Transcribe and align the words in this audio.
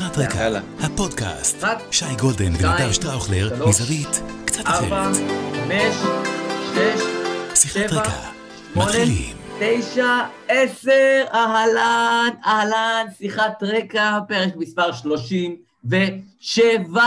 שיחת 0.00 0.18
רקע. 0.18 0.60
הפודקאסט. 0.80 1.64
שי 1.90 2.04
גולדן 2.20 2.52
ונדב 2.54 2.92
שטראוכלר, 2.92 3.68
מזווית 3.68 4.22
קצת 4.44 4.66
ארבע, 4.66 5.10
אחרת. 5.10 5.94
שיחת 7.54 7.92
רקע, 7.92 8.10
מתחילים. 8.76 9.36
תשע, 9.60 10.18
עשר, 10.48 11.24
אהלן, 11.34 12.28
אהלן, 12.46 13.06
שיחת 13.18 13.62
רקע, 13.62 14.18
פרק 14.28 14.56
מספר 14.56 14.92
37, 14.92 17.02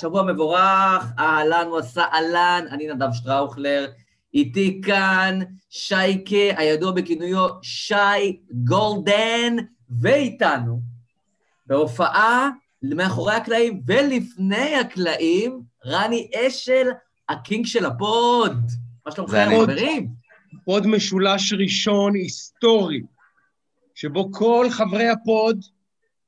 שבוע 0.00 0.22
מבורך, 0.22 1.04
אהלן 1.18 1.68
ועשה 1.68 2.04
אהלן, 2.12 2.64
אני 2.70 2.86
נדב 2.86 3.12
שטראוכלר, 3.12 3.86
איתי 4.34 4.80
כאן 4.84 5.38
שייקה, 5.70 6.54
הידוע 6.56 6.92
בכינויו 6.92 7.48
שי 7.62 8.40
גולדן, 8.50 9.56
ואיתנו, 10.00 10.87
בהופעה 11.68 12.50
מאחורי 12.82 13.34
הקלעים 13.34 13.80
ולפני 13.86 14.74
הקלעים, 14.74 15.60
רני 15.86 16.30
אשל, 16.36 16.88
ה 17.28 17.36
king 17.36 17.66
של 17.66 17.86
ה 17.86 18.00
pod. 18.00 18.56
מה 19.06 19.12
שלומכם, 19.12 19.36
אני. 19.36 19.56
חברים? 19.62 20.08
pod 20.64 20.86
משולש 20.86 21.52
ראשון 21.52 22.14
היסטורי, 22.14 23.02
שבו 23.94 24.32
כל 24.32 24.66
חברי 24.70 25.08
ה 25.08 25.22
pod 25.22 25.64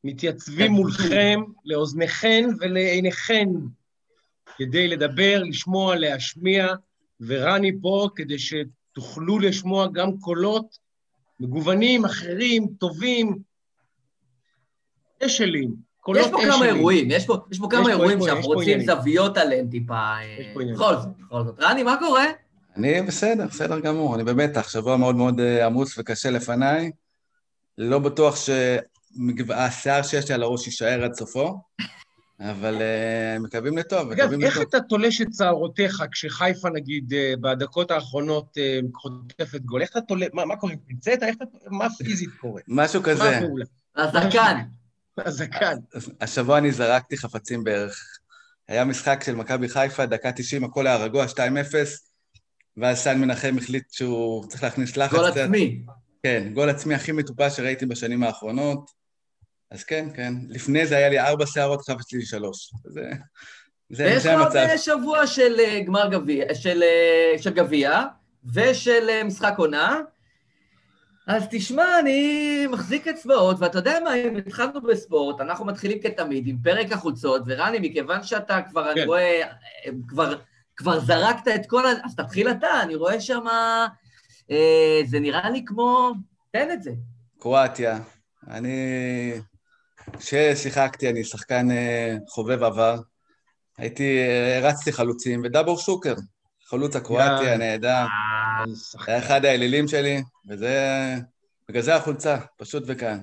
מתייצבים 0.04 0.72
מולכם, 0.72 1.40
לאוזניכם 1.64 2.48
ולעיניכם, 2.60 3.48
כדי 4.56 4.88
לדבר, 4.88 5.42
לשמוע, 5.44 5.96
להשמיע, 5.96 6.66
ורני 7.20 7.72
פה 7.82 8.08
כדי 8.16 8.36
שתוכלו 8.38 9.38
לשמוע 9.38 9.86
גם 9.92 10.18
קולות 10.18 10.78
מגוונים, 11.40 12.04
אחרים, 12.04 12.66
טובים, 12.78 13.36
אשלים, 15.26 15.70
יש 16.16 16.26
פה. 16.30 16.38
כמה 16.46 16.64
אירועים, 16.66 17.10
יש 17.10 17.26
פה, 17.26 17.36
יש 17.52 17.58
פה 17.58 17.68
כמה 17.70 17.82
פה- 17.84 17.90
אירועים 17.90 18.18
יש 18.18 18.24
פה- 18.24 18.30
שאנחנו 18.30 18.40
יש 18.40 18.46
פה 18.46 18.54
רוצים. 18.54 18.80
זוויות 18.86 19.36
עליהם 19.38 19.66
טיפה. 19.70 19.94
אה, 19.94 20.36
יש 20.40 20.46
פה 20.54 20.60
עניינים. 20.60 20.74
בכל 20.74 20.94
זאת, 20.96 21.08
בכל 21.26 21.44
זאת. 21.44 21.60
רני, 21.60 21.82
מה 21.82 21.96
קורה? 21.98 22.24
אני 22.76 23.02
בסדר, 23.02 23.46
בסדר 23.46 23.80
גמור, 23.80 24.14
אני 24.14 24.24
במתח, 24.24 24.68
שבוע 24.68 24.96
מאוד 24.96 25.16
מאוד 25.16 25.40
אה, 25.40 25.66
עמוס 25.66 25.98
וקשה 25.98 26.30
לפניי. 26.30 26.90
לא 27.78 27.98
בטוח 27.98 28.36
שהשיער 28.36 30.02
שיש 30.02 30.28
לי 30.28 30.34
על 30.34 30.42
הראש 30.42 30.66
יישאר 30.66 31.04
עד 31.04 31.14
סופו, 31.14 31.60
אבל 32.40 32.74
אה, 32.82 33.38
מקווים 33.40 33.78
לטוב, 33.78 34.10
אגב, 34.10 34.24
מקווים 34.24 34.42
איך 34.44 34.56
לטוב. 34.56 34.68
אתה 34.68 34.80
תולש 34.80 35.20
את 35.20 35.28
שערותיך 35.38 36.02
כשחיפה, 36.12 36.70
נגיד, 36.70 37.12
בדקות 37.40 37.90
האחרונות 37.90 38.56
חוטפת 38.94 39.60
גול? 39.60 39.82
איך 39.82 39.90
אתה 39.90 40.00
תולש, 40.00 40.28
מה, 40.32 40.44
מה 40.44 40.56
קורה? 40.56 40.72
פינצטה? 40.86 41.26
איך 41.26 41.36
אתה, 41.36 41.44
מה 41.70 41.86
פיזית 41.90 42.30
קורה? 42.40 42.60
משהו 42.68 43.00
מה 43.00 43.06
כזה. 43.06 43.38
הפעולה? 43.38 43.64
הזקן. 43.96 44.58
הזקן. 45.26 45.76
השבוע 46.20 46.58
אני 46.58 46.72
זרקתי 46.72 47.16
חפצים 47.16 47.64
בערך. 47.64 48.18
היה 48.68 48.84
משחק 48.84 49.22
של 49.24 49.34
מכבי 49.34 49.68
חיפה, 49.68 50.06
דקה 50.06 50.32
90, 50.32 50.64
הכל 50.64 50.86
היה 50.86 50.96
רגוע, 50.96 51.26
2-0, 51.26 51.36
ואז 52.76 52.98
סן 52.98 53.20
מנחם 53.20 53.56
החליט 53.58 53.84
שהוא 53.90 54.46
צריך 54.46 54.62
להכניס 54.62 54.96
לחץ. 54.96 55.16
גול 55.16 55.30
קצת. 55.30 55.40
עצמי. 55.40 55.82
כן, 56.22 56.50
גול 56.54 56.68
עצמי 56.68 56.94
הכי 56.94 57.12
מטופש 57.12 57.56
שראיתי 57.56 57.86
בשנים 57.86 58.22
האחרונות. 58.22 58.90
אז 59.70 59.84
כן, 59.84 60.08
כן. 60.14 60.34
לפני 60.48 60.86
זה 60.86 60.96
היה 60.96 61.08
לי 61.08 61.20
ארבע 61.20 61.46
שערות, 61.46 61.78
עכשיו 61.78 61.96
יש 62.00 62.12
לי 62.12 62.26
שלוש. 62.26 62.72
זה, 62.84 63.10
זה, 63.90 64.04
ויש 64.04 64.22
זה 64.22 64.32
לך 64.32 64.38
עוד 64.38 64.46
המצב. 64.46 64.56
אה, 64.56 64.78
שבוע 64.78 65.26
של 65.26 65.60
אה, 65.60 65.80
גמר 65.80 66.08
גביע, 66.10 66.54
של 66.54 66.82
אה, 66.82 67.42
של 67.42 67.50
גביע, 67.50 68.02
ושל 68.54 69.06
אה, 69.08 69.24
משחק 69.24 69.54
עונה. 69.56 70.00
אז 71.30 71.46
תשמע, 71.50 71.98
אני 71.98 72.66
מחזיק 72.66 73.08
אצבעות, 73.08 73.56
ואתה 73.60 73.78
יודע 73.78 73.98
מה, 74.04 74.14
אם 74.14 74.36
התחלנו 74.36 74.82
בספורט, 74.82 75.40
אנחנו 75.40 75.64
מתחילים 75.64 76.00
כתמיד 76.00 76.46
עם 76.46 76.56
פרק 76.62 76.92
החולצות, 76.92 77.42
ורני, 77.46 77.78
מכיוון 77.80 78.22
שאתה 78.22 78.62
כבר, 78.70 78.90
אני 78.92 79.00
כן. 79.00 79.06
רואה, 79.06 79.42
אה, 79.42 79.90
כבר, 80.08 80.38
כבר 80.76 81.00
זרקת 81.00 81.48
את 81.54 81.66
כל 81.66 81.86
ה... 81.86 81.90
אז 82.04 82.16
תתחיל 82.16 82.50
אתה, 82.50 82.82
אני 82.82 82.94
רואה 82.94 83.20
שם... 83.20 83.44
אה, 84.50 85.00
זה 85.06 85.20
נראה 85.20 85.50
לי 85.50 85.64
כמו... 85.66 86.12
תן 86.50 86.70
את 86.72 86.82
זה. 86.82 86.90
קרואטיה. 87.38 87.98
אני... 88.48 89.32
כששיחקתי, 90.18 91.10
אני 91.10 91.24
שחקן 91.24 91.70
אה, 91.70 92.16
חובב 92.28 92.62
עבר. 92.62 92.96
הייתי, 93.78 94.18
אה, 94.18 94.58
הרצתי 94.58 94.92
חלוצים, 94.92 95.42
ודאבור 95.44 95.78
שוקר, 95.78 96.14
חלוץ 96.70 96.96
הקרואטי. 96.96 97.48
הנהדר. 97.48 98.04
זה. 98.66 98.98
היה 99.06 99.18
אחד 99.18 99.44
האלילים 99.44 99.88
שלי, 99.88 100.22
וזה... 100.48 101.14
בגלל 101.68 101.82
זה 101.82 101.96
החולצה, 101.96 102.38
פשוט 102.56 102.82
וכאן. 102.86 103.18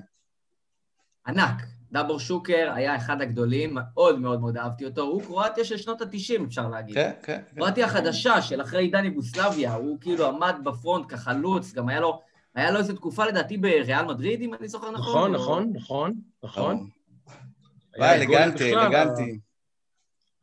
ענק. 1.26 1.62
דאבור 1.92 2.20
שוקר 2.20 2.72
היה 2.74 2.96
אחד 2.96 3.22
הגדולים, 3.22 3.74
מאוד 3.74 4.18
מאוד 4.18 4.40
מאוד 4.40 4.56
אהבתי 4.56 4.84
אותו. 4.84 5.02
הוא 5.02 5.22
קרואטיה 5.22 5.64
של 5.64 5.76
שנות 5.76 6.00
ה-90, 6.00 6.44
אפשר 6.46 6.68
להגיד. 6.68 6.94
כן, 6.94 7.10
כן. 7.22 7.40
כן. 7.50 7.56
קרואטיה 7.56 7.86
החדשה 7.86 8.42
של 8.42 8.62
אחרי 8.62 8.82
עידן 8.82 9.04
יוגוסלביה, 9.04 9.74
הוא 9.74 9.98
כאילו 10.00 10.26
עמד 10.28 10.56
בפרונט 10.64 11.12
כחלוץ, 11.12 11.72
גם 11.72 11.88
היה 11.88 12.00
לו, 12.00 12.20
היה 12.54 12.70
לו 12.70 12.78
איזו 12.78 12.92
תקופה 12.92 13.26
לדעתי 13.26 13.58
בריאל 13.58 14.04
מדריד, 14.04 14.40
אם 14.40 14.54
אני 14.54 14.68
זוכר 14.68 14.90
נכון. 14.90 15.32
נכון, 15.34 15.72
נכון, 15.72 15.72
נכון, 15.74 16.14
נכון. 16.42 16.88
וואי, 17.98 18.16
אלגנטי, 18.16 18.76
אלגנטי. 18.76 19.38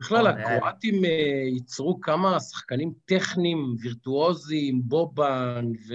בכלל, 0.05 0.27
נכון, 0.31 0.37
היה- 0.41 0.55
הקרואטים 0.55 1.05
אה, 1.05 1.09
ייצרו 1.53 2.01
כמה 2.01 2.39
שחקנים 2.39 2.93
טכניים, 3.05 3.75
וירטואוזיים, 3.81 4.81
בובן 4.85 5.65
ו... 5.87 5.93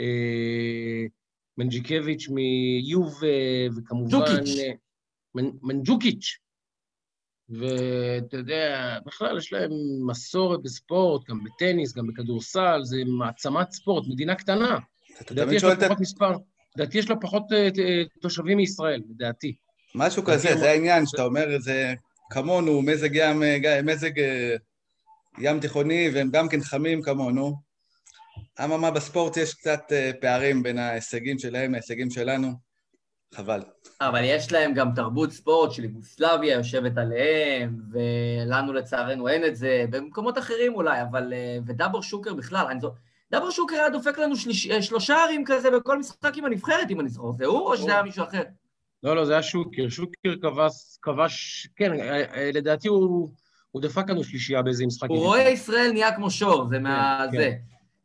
אה, 0.00 1.04
מנג'יקביץ' 1.58 2.28
מיובה, 2.28 3.26
וכמובן... 3.76 4.10
ג'וקיץ'. 4.10 4.58
אה, 4.58 4.70
מנ- 5.34 5.58
מנג'וקיץ'. 5.62 6.38
ואתה 7.48 8.36
יודע, 8.36 8.98
בכלל 9.06 9.38
יש 9.38 9.52
להם 9.52 9.70
מסורת 10.06 10.62
בספורט, 10.62 11.30
גם 11.30 11.44
בטניס, 11.44 11.94
גם 11.94 12.06
בכדורסל, 12.06 12.80
זה 12.82 12.96
מעצמת 13.06 13.70
ספורט, 13.72 14.04
מדינה 14.08 14.34
קטנה. 14.34 14.78
לדעתי 15.30 15.54
יש 15.54 15.64
לה 15.64 15.76
פחות 15.76 16.00
מספר, 16.00 16.32
לדעתי 16.76 16.98
יש 16.98 17.10
לה 17.10 17.16
פחות 17.16 17.42
אה, 17.52 17.68
אה, 17.78 18.02
תושבים 18.20 18.56
מישראל, 18.56 19.02
לדעתי. 19.10 19.54
משהו 19.94 20.22
כזה, 20.24 20.56
זה 20.56 20.70
העניין, 20.70 21.06
שאתה 21.06 21.24
אומר, 21.24 21.46
זה 21.58 21.94
כמונו, 22.30 22.82
מזג 22.82 23.10
ים, 23.14 23.42
אה, 23.42 23.80
מזג 23.82 24.18
אה, 24.18 24.56
ים 25.38 25.60
תיכוני, 25.60 26.10
והם 26.14 26.30
גם 26.30 26.48
כן 26.48 26.60
חמים 26.60 27.02
כמונו. 27.02 27.54
אממה, 28.64 28.90
בספורט 28.90 29.36
יש 29.36 29.54
קצת 29.54 29.82
אה, 29.92 30.10
פערים 30.20 30.62
בין 30.62 30.78
ההישגים 30.78 31.38
שלהם 31.38 31.72
להישגים 31.72 32.10
שלנו. 32.10 32.48
חבל. 33.34 33.62
אבל 34.00 34.20
יש 34.24 34.52
להם 34.52 34.74
גם 34.74 34.94
תרבות 34.94 35.32
ספורט 35.32 35.72
של 35.72 35.84
יוגוסלביה 35.84 36.54
יושבת 36.54 36.98
עליהם, 36.98 37.76
ולנו 37.92 38.72
לצערנו 38.72 39.28
אין 39.28 39.44
את 39.44 39.56
זה, 39.56 39.84
במקומות 39.90 40.38
אחרים 40.38 40.74
אולי, 40.74 41.02
אבל... 41.02 41.32
ודאבור 41.66 42.02
שוקר 42.02 42.34
בכלל, 42.34 42.66
אני 42.70 42.80
זוכר... 42.80 42.96
דאבור 43.34 43.50
שוקר 43.50 43.76
היה 43.76 43.90
דופק 43.90 44.18
לנו 44.18 44.36
שליש, 44.36 44.70
אה, 44.70 44.82
שלושה 44.82 45.24
ערים 45.24 45.44
כזה 45.46 45.70
בכל 45.70 45.98
משחק 45.98 46.36
עם 46.36 46.44
הנבחרת, 46.44 46.90
אם 46.90 47.00
אני 47.00 47.08
זוכר. 47.08 47.32
זה 47.32 47.46
הוא 47.46 47.60
או 47.60 47.76
שזה 47.76 47.92
היה 47.92 48.02
מישהו 48.02 48.24
אחר? 48.24 48.42
לא, 49.04 49.16
לא, 49.16 49.24
זה 49.24 49.32
היה 49.32 49.42
שוקר. 49.42 49.88
שוקר 49.88 50.34
כבש, 50.42 50.98
כבש, 51.02 51.68
כן, 51.76 51.92
אה, 52.00 52.34
אה, 52.34 52.50
לדעתי 52.54 52.88
הוא, 52.88 53.30
הוא 53.70 53.82
דפק 53.82 54.10
לנו 54.10 54.24
שלישייה 54.24 54.62
באיזה 54.62 54.86
משחק. 54.86 55.08
הוא 55.08 55.18
רואה 55.18 55.48
ישראל 55.48 55.90
נהיה 55.92 56.16
כמו 56.16 56.30
שור, 56.30 56.68
זה 56.68 56.78
מה... 56.78 57.26
כן. 57.32 57.36
זה. 57.36 57.52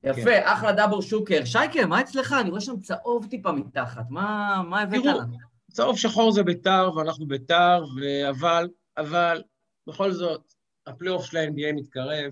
יפה, 0.03 0.31
אחלה 0.43 0.71
דאבור 0.71 1.01
שוקר. 1.01 1.45
שייקה, 1.45 1.85
מה 1.85 2.01
אצלך? 2.01 2.35
אני 2.41 2.49
רואה 2.49 2.61
שם 2.61 2.79
צהוב 2.79 3.27
טיפה 3.29 3.51
מתחת. 3.51 4.03
מה 4.09 4.61
מה 4.69 4.81
הבאת 4.81 5.03
תראו, 5.03 5.19
לנו? 5.19 5.37
צהוב 5.71 5.97
שחור 5.97 6.31
זה 6.31 6.43
ביתר, 6.43 6.89
ואנחנו 6.95 7.27
ביתר, 7.27 7.83
ו- 7.97 8.29
אבל, 8.29 8.67
אבל, 8.97 9.43
בכל 9.87 10.11
זאת, 10.11 10.53
הפלייאוף 10.87 11.25
של 11.25 11.37
ה-NBA 11.37 11.75
מתקרב. 11.75 12.31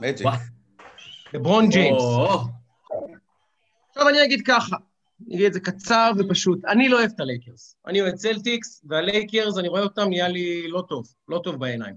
מג'יק. 0.00 0.26
לברון 1.34 1.68
ג'יימס. 1.68 2.02
עכשיו 4.06 4.18
אני 4.18 4.24
אגיד 4.24 4.46
ככה, 4.46 4.76
אני 5.26 5.34
אגיד 5.34 5.46
את 5.46 5.52
זה 5.52 5.60
קצר 5.60 6.10
ופשוט. 6.18 6.64
אני 6.64 6.88
לא 6.88 6.98
אוהב 6.98 7.10
את 7.14 7.20
הלייקרס. 7.20 7.76
אני 7.86 8.00
אוהד 8.00 8.14
צלטיקס, 8.14 8.84
והלייקרס, 8.88 9.58
אני 9.58 9.68
רואה 9.68 9.82
אותם, 9.82 10.08
נהיה 10.08 10.28
לי 10.28 10.68
לא 10.68 10.84
טוב, 10.88 11.06
לא 11.28 11.40
טוב 11.44 11.56
בעיניים. 11.60 11.94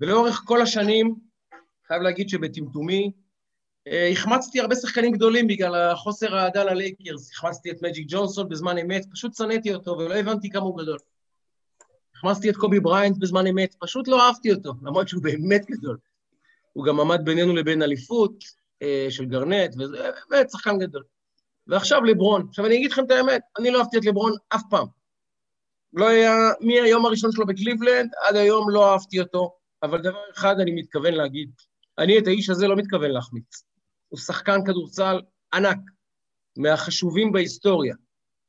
ולאורך 0.00 0.42
כל 0.46 0.62
השנים, 0.62 1.14
חייב 1.86 2.02
להגיד 2.02 2.28
שבטמטומי, 2.28 3.12
אה, 3.88 4.08
החמצתי 4.08 4.60
הרבה 4.60 4.74
שחקנים 4.74 5.12
גדולים 5.12 5.46
בגלל 5.46 5.90
החוסר 5.90 6.36
האהדה 6.36 6.64
ללייקרס. 6.64 7.30
החמצתי 7.32 7.70
את 7.70 7.82
מג'יק 7.82 8.06
ג'ונסון 8.08 8.48
בזמן 8.48 8.78
אמת, 8.78 9.06
פשוט 9.12 9.34
שנאתי 9.34 9.74
אותו 9.74 9.90
ולא 9.98 10.14
הבנתי 10.14 10.50
כמה 10.50 10.62
הוא 10.62 10.78
גדול. 10.78 10.98
החמצתי 12.16 12.50
את 12.50 12.56
קובי 12.56 12.80
בריינט 12.80 13.18
בזמן 13.18 13.46
אמת, 13.46 13.74
פשוט 13.80 14.08
לא 14.08 14.26
אהבתי 14.26 14.52
אותו, 14.52 14.72
למרות 14.82 15.08
שהוא 15.08 15.22
באמת 15.22 15.66
גדול. 15.66 15.98
הוא 16.72 16.84
גם 16.84 17.00
עמד 17.00 17.20
בינינו 17.24 17.54
לבין 17.56 17.82
אליפות 17.82 18.61
של 19.10 19.24
גארנט, 19.24 19.74
וזה 19.78 20.10
באמת 20.30 20.50
שחקן 20.50 20.78
גדול. 20.78 21.02
ועכשיו 21.66 22.04
לברון. 22.04 22.46
עכשיו 22.48 22.66
אני 22.66 22.76
אגיד 22.76 22.92
לכם 22.92 23.04
את 23.04 23.10
האמת, 23.10 23.42
אני 23.58 23.70
לא 23.70 23.78
אהבתי 23.78 23.98
את 23.98 24.04
לברון 24.04 24.32
אף 24.48 24.62
פעם. 24.70 24.86
לא 25.92 26.08
היה, 26.08 26.32
מהיום 26.60 27.06
הראשון 27.06 27.32
שלו 27.32 27.46
בקליבלנד, 27.46 28.10
עד 28.28 28.36
היום 28.36 28.70
לא 28.70 28.92
אהבתי 28.92 29.20
אותו, 29.20 29.56
אבל 29.82 30.02
דבר 30.02 30.20
אחד 30.34 30.60
אני 30.60 30.70
מתכוון 30.70 31.14
להגיד, 31.14 31.50
אני 31.98 32.18
את 32.18 32.26
האיש 32.26 32.50
הזה 32.50 32.68
לא 32.68 32.76
מתכוון 32.76 33.10
להחמיץ. 33.10 33.64
הוא 34.08 34.20
שחקן 34.20 34.64
כדורסל 34.66 35.20
ענק. 35.54 35.78
מהחשובים 36.56 37.32
בהיסטוריה. 37.32 37.94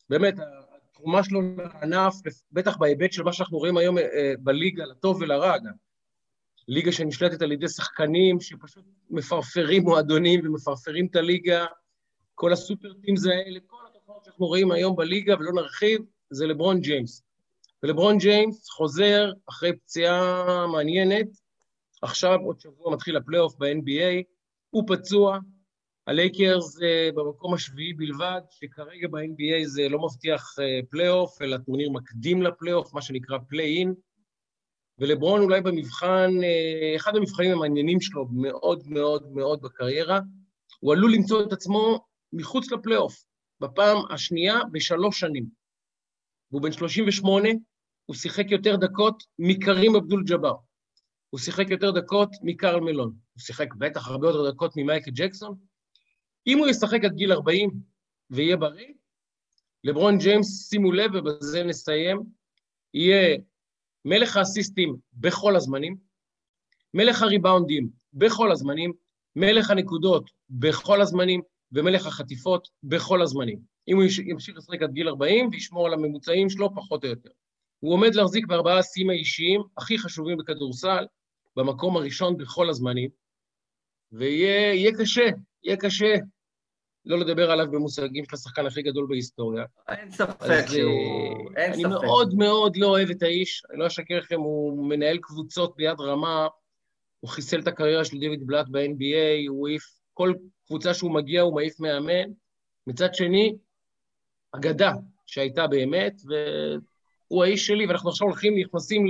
באמת, 0.10 0.34
התרומה 0.90 1.24
שלו 1.24 1.42
לענף, 1.42 2.14
בטח 2.52 2.78
בהיבט 2.78 3.12
של 3.12 3.24
מה 3.24 3.34
שאנחנו 3.34 3.58
רואים 3.58 3.78
היום 3.78 3.98
אה, 3.98 4.34
בליגה, 4.40 4.86
לטוב 4.86 5.22
ולרע 5.22 5.58
גם. 5.58 5.74
ליגה 6.68 6.92
שנשלטת 6.92 7.42
על 7.42 7.52
ידי 7.52 7.68
שחקנים 7.68 8.42
שפשוט 8.42 8.84
מפרפרים 9.10 9.84
מועדונים 9.84 10.40
ומפרפרים 10.44 11.06
את 11.06 11.16
הליגה, 11.16 11.66
כל 12.36 12.54
ה 12.54 12.60
super 12.60 12.94
teams 12.94 13.26
האלה, 13.26 13.60
כל 13.68 13.78
התופעות 13.88 14.24
שאנחנו 14.26 14.46
רואים 14.46 14.72
היום 14.72 14.96
בליגה, 14.96 15.36
ולא 15.40 15.52
נרחיב, 15.54 16.02
זה 16.30 16.48
לברון 16.48 16.82
ג'יימס. 16.82 17.24
ולברון 17.84 18.18
ג'יימס 18.18 18.70
חוזר 18.70 19.32
אחרי 19.50 19.78
פציעה 19.78 20.68
מעניינת, 20.68 21.28
עכשיו 22.02 22.40
עוד 22.40 22.60
שבוע 22.60 22.94
מתחיל 22.94 23.18
הפלייאוף 23.18 23.56
ב-NBA, 23.60 24.24
הוא 24.70 24.84
פצוע, 24.88 25.40
הלייקרס 26.08 26.78
uh, 26.78 26.82
במקום 27.16 27.54
השביעי 27.54 27.94
בלבד, 27.94 28.42
שכרגע 28.50 29.08
ב-NBA 29.08 29.66
זה 29.66 29.90
לא 29.90 30.00
מבטיח 30.00 30.56
uh, 30.60 30.86
פלייאוף, 30.90 31.42
אלא 31.42 31.58
טורניר 31.58 31.90
מקדים 31.90 32.42
לפלייאוף, 32.42 32.94
מה 32.94 33.02
שנקרא 33.02 33.38
play-in. 33.48 33.94
ולברון 35.04 35.42
אולי 35.42 35.62
במבחן, 35.62 36.30
uh, 36.40 36.96
אחד 36.96 37.16
המבחנים 37.16 37.52
המעניינים 37.52 38.02
שלו 38.02 38.28
מאוד 38.32 38.84
מאוד 38.88 39.32
מאוד 39.32 39.62
בקריירה, 39.62 40.20
הוא 40.80 40.94
עלול 40.94 41.14
למצוא 41.14 41.44
את 41.44 41.54
עצמו 41.54 42.06
מחוץ 42.34 42.72
לפלייאוף, 42.72 43.24
בפעם 43.60 43.98
השנייה 44.10 44.60
בשלוש 44.72 45.20
שנים. 45.20 45.46
והוא 46.52 46.62
בן 46.62 46.72
38, 46.72 47.50
הוא 48.06 48.16
שיחק 48.16 48.52
יותר 48.52 48.76
דקות 48.76 49.24
מקרים 49.40 49.96
אבדול 49.96 50.24
ג'אבר. 50.24 50.56
הוא 51.30 51.40
שיחק 51.40 51.70
יותר 51.70 51.92
דקות 51.92 52.30
מקרל 52.42 52.80
מלון. 52.80 53.14
הוא 53.34 53.42
שיחק 53.42 53.74
בטח 53.76 54.08
הרבה 54.08 54.28
יותר 54.28 54.52
דקות 54.52 54.74
ממייקל 54.78 55.12
ג'קסון. 55.12 55.56
אם 56.48 56.58
הוא 56.58 56.68
ישחק 56.68 57.04
עד 57.04 57.14
גיל 57.14 57.32
40 57.32 57.70
ויהיה 58.30 58.58
בריא, 58.58 58.94
לברון 59.84 60.18
ג'יימס, 60.18 60.70
שימו 60.70 60.92
לב, 60.92 61.12
ובזה 61.14 61.64
נסיים, 61.64 62.24
יהיה 62.94 63.38
מלך 64.06 64.38
האסיסטים 64.38 64.96
בכל 65.14 65.56
הזמנים, 65.56 65.98
מלך 66.94 67.22
הריבאונדים 67.22 67.90
בכל 68.14 68.52
הזמנים, 68.52 68.94
מלך 69.36 69.70
הנקודות 69.70 70.32
בכל 70.50 71.02
הזמנים, 71.02 71.42
ומלך 71.72 72.06
החטיפות 72.06 72.68
בכל 72.84 73.22
הזמנים. 73.22 73.60
אם 73.88 73.96
הוא 73.96 74.04
ימשיך 74.26 74.58
לשחק 74.58 74.82
עד 74.82 74.92
גיל 74.92 75.08
40 75.08 75.50
וישמור 75.52 75.88
על 75.88 75.94
הממוצעים 75.94 76.50
שלו 76.50 76.76
פחות 76.76 77.04
או 77.04 77.10
יותר. 77.10 77.30
הוא 77.80 77.94
עומד 77.94 78.16
להחזיק 78.16 78.48
בארבעה 78.48 78.80
השיאים 78.80 79.10
האישיים 79.10 79.62
הכי 79.78 79.98
חשובים 79.98 80.38
בכדורסל, 80.38 81.06
במקום 81.56 81.98
הראשון 81.98 82.38
בכל 82.38 82.70
הזמנים, 82.70 83.10
ויהיה 84.12 84.92
קשה, 84.98 85.26
יהיה 85.64 85.78
קשה 85.78 86.16
לא 87.06 87.20
לדבר 87.20 87.52
עליו 87.52 87.72
במושגים 87.72 88.26
של 88.26 88.36
השחקן 88.36 88.66
הכי 88.66 88.82
גדול 88.82 89.06
בהיסטוריה. 89.10 89.66
אין 89.90 90.12
ספק 90.12 90.66
שהוא... 90.68 91.50
אין 91.56 91.74
אני 91.74 91.84
ספק. 91.84 91.92
מאוד 91.92 92.34
מאוד 92.34 92.78
לא 92.78 92.88
אוהב 92.88 93.10
את 93.10 93.24
האיש, 93.24 93.64
אני 93.72 93.80
לא 93.80 93.88
אשקר 93.88 94.20
לכם, 94.20 94.40
הוא 94.40 94.90
מנהל 94.90 95.18
קבוצות 95.18 95.76
ביד 95.76 96.00
רמה, 96.00 96.48
הוא 97.20 97.30
חיסל 97.30 97.60
את 97.60 97.68
הקריירה 97.68 98.06
של 98.06 98.20
דיוויד 98.20 98.48
בלאט 98.48 98.66
ב-NBA, 98.72 99.50
הוא 99.50 99.68
העיף, 99.68 99.84
כל 100.14 100.34
קבוצה 100.68 100.94
שהוא 100.94 101.12
מגיע 101.12 101.42
הוא 101.42 101.56
מעיף 101.56 101.80
מאמן. 101.80 102.32
מצד 102.88 103.16
שני, 103.16 103.56
אגדה 104.52 104.94
שהייתה 105.26 105.68
באמת, 105.68 106.22
והוא 106.28 107.44
האיש 107.44 107.68
שלי, 107.68 107.86
ואנחנו 107.86 108.10
עכשיו 108.10 108.28
הולכים, 108.28 108.58
נכנסים 108.58 109.06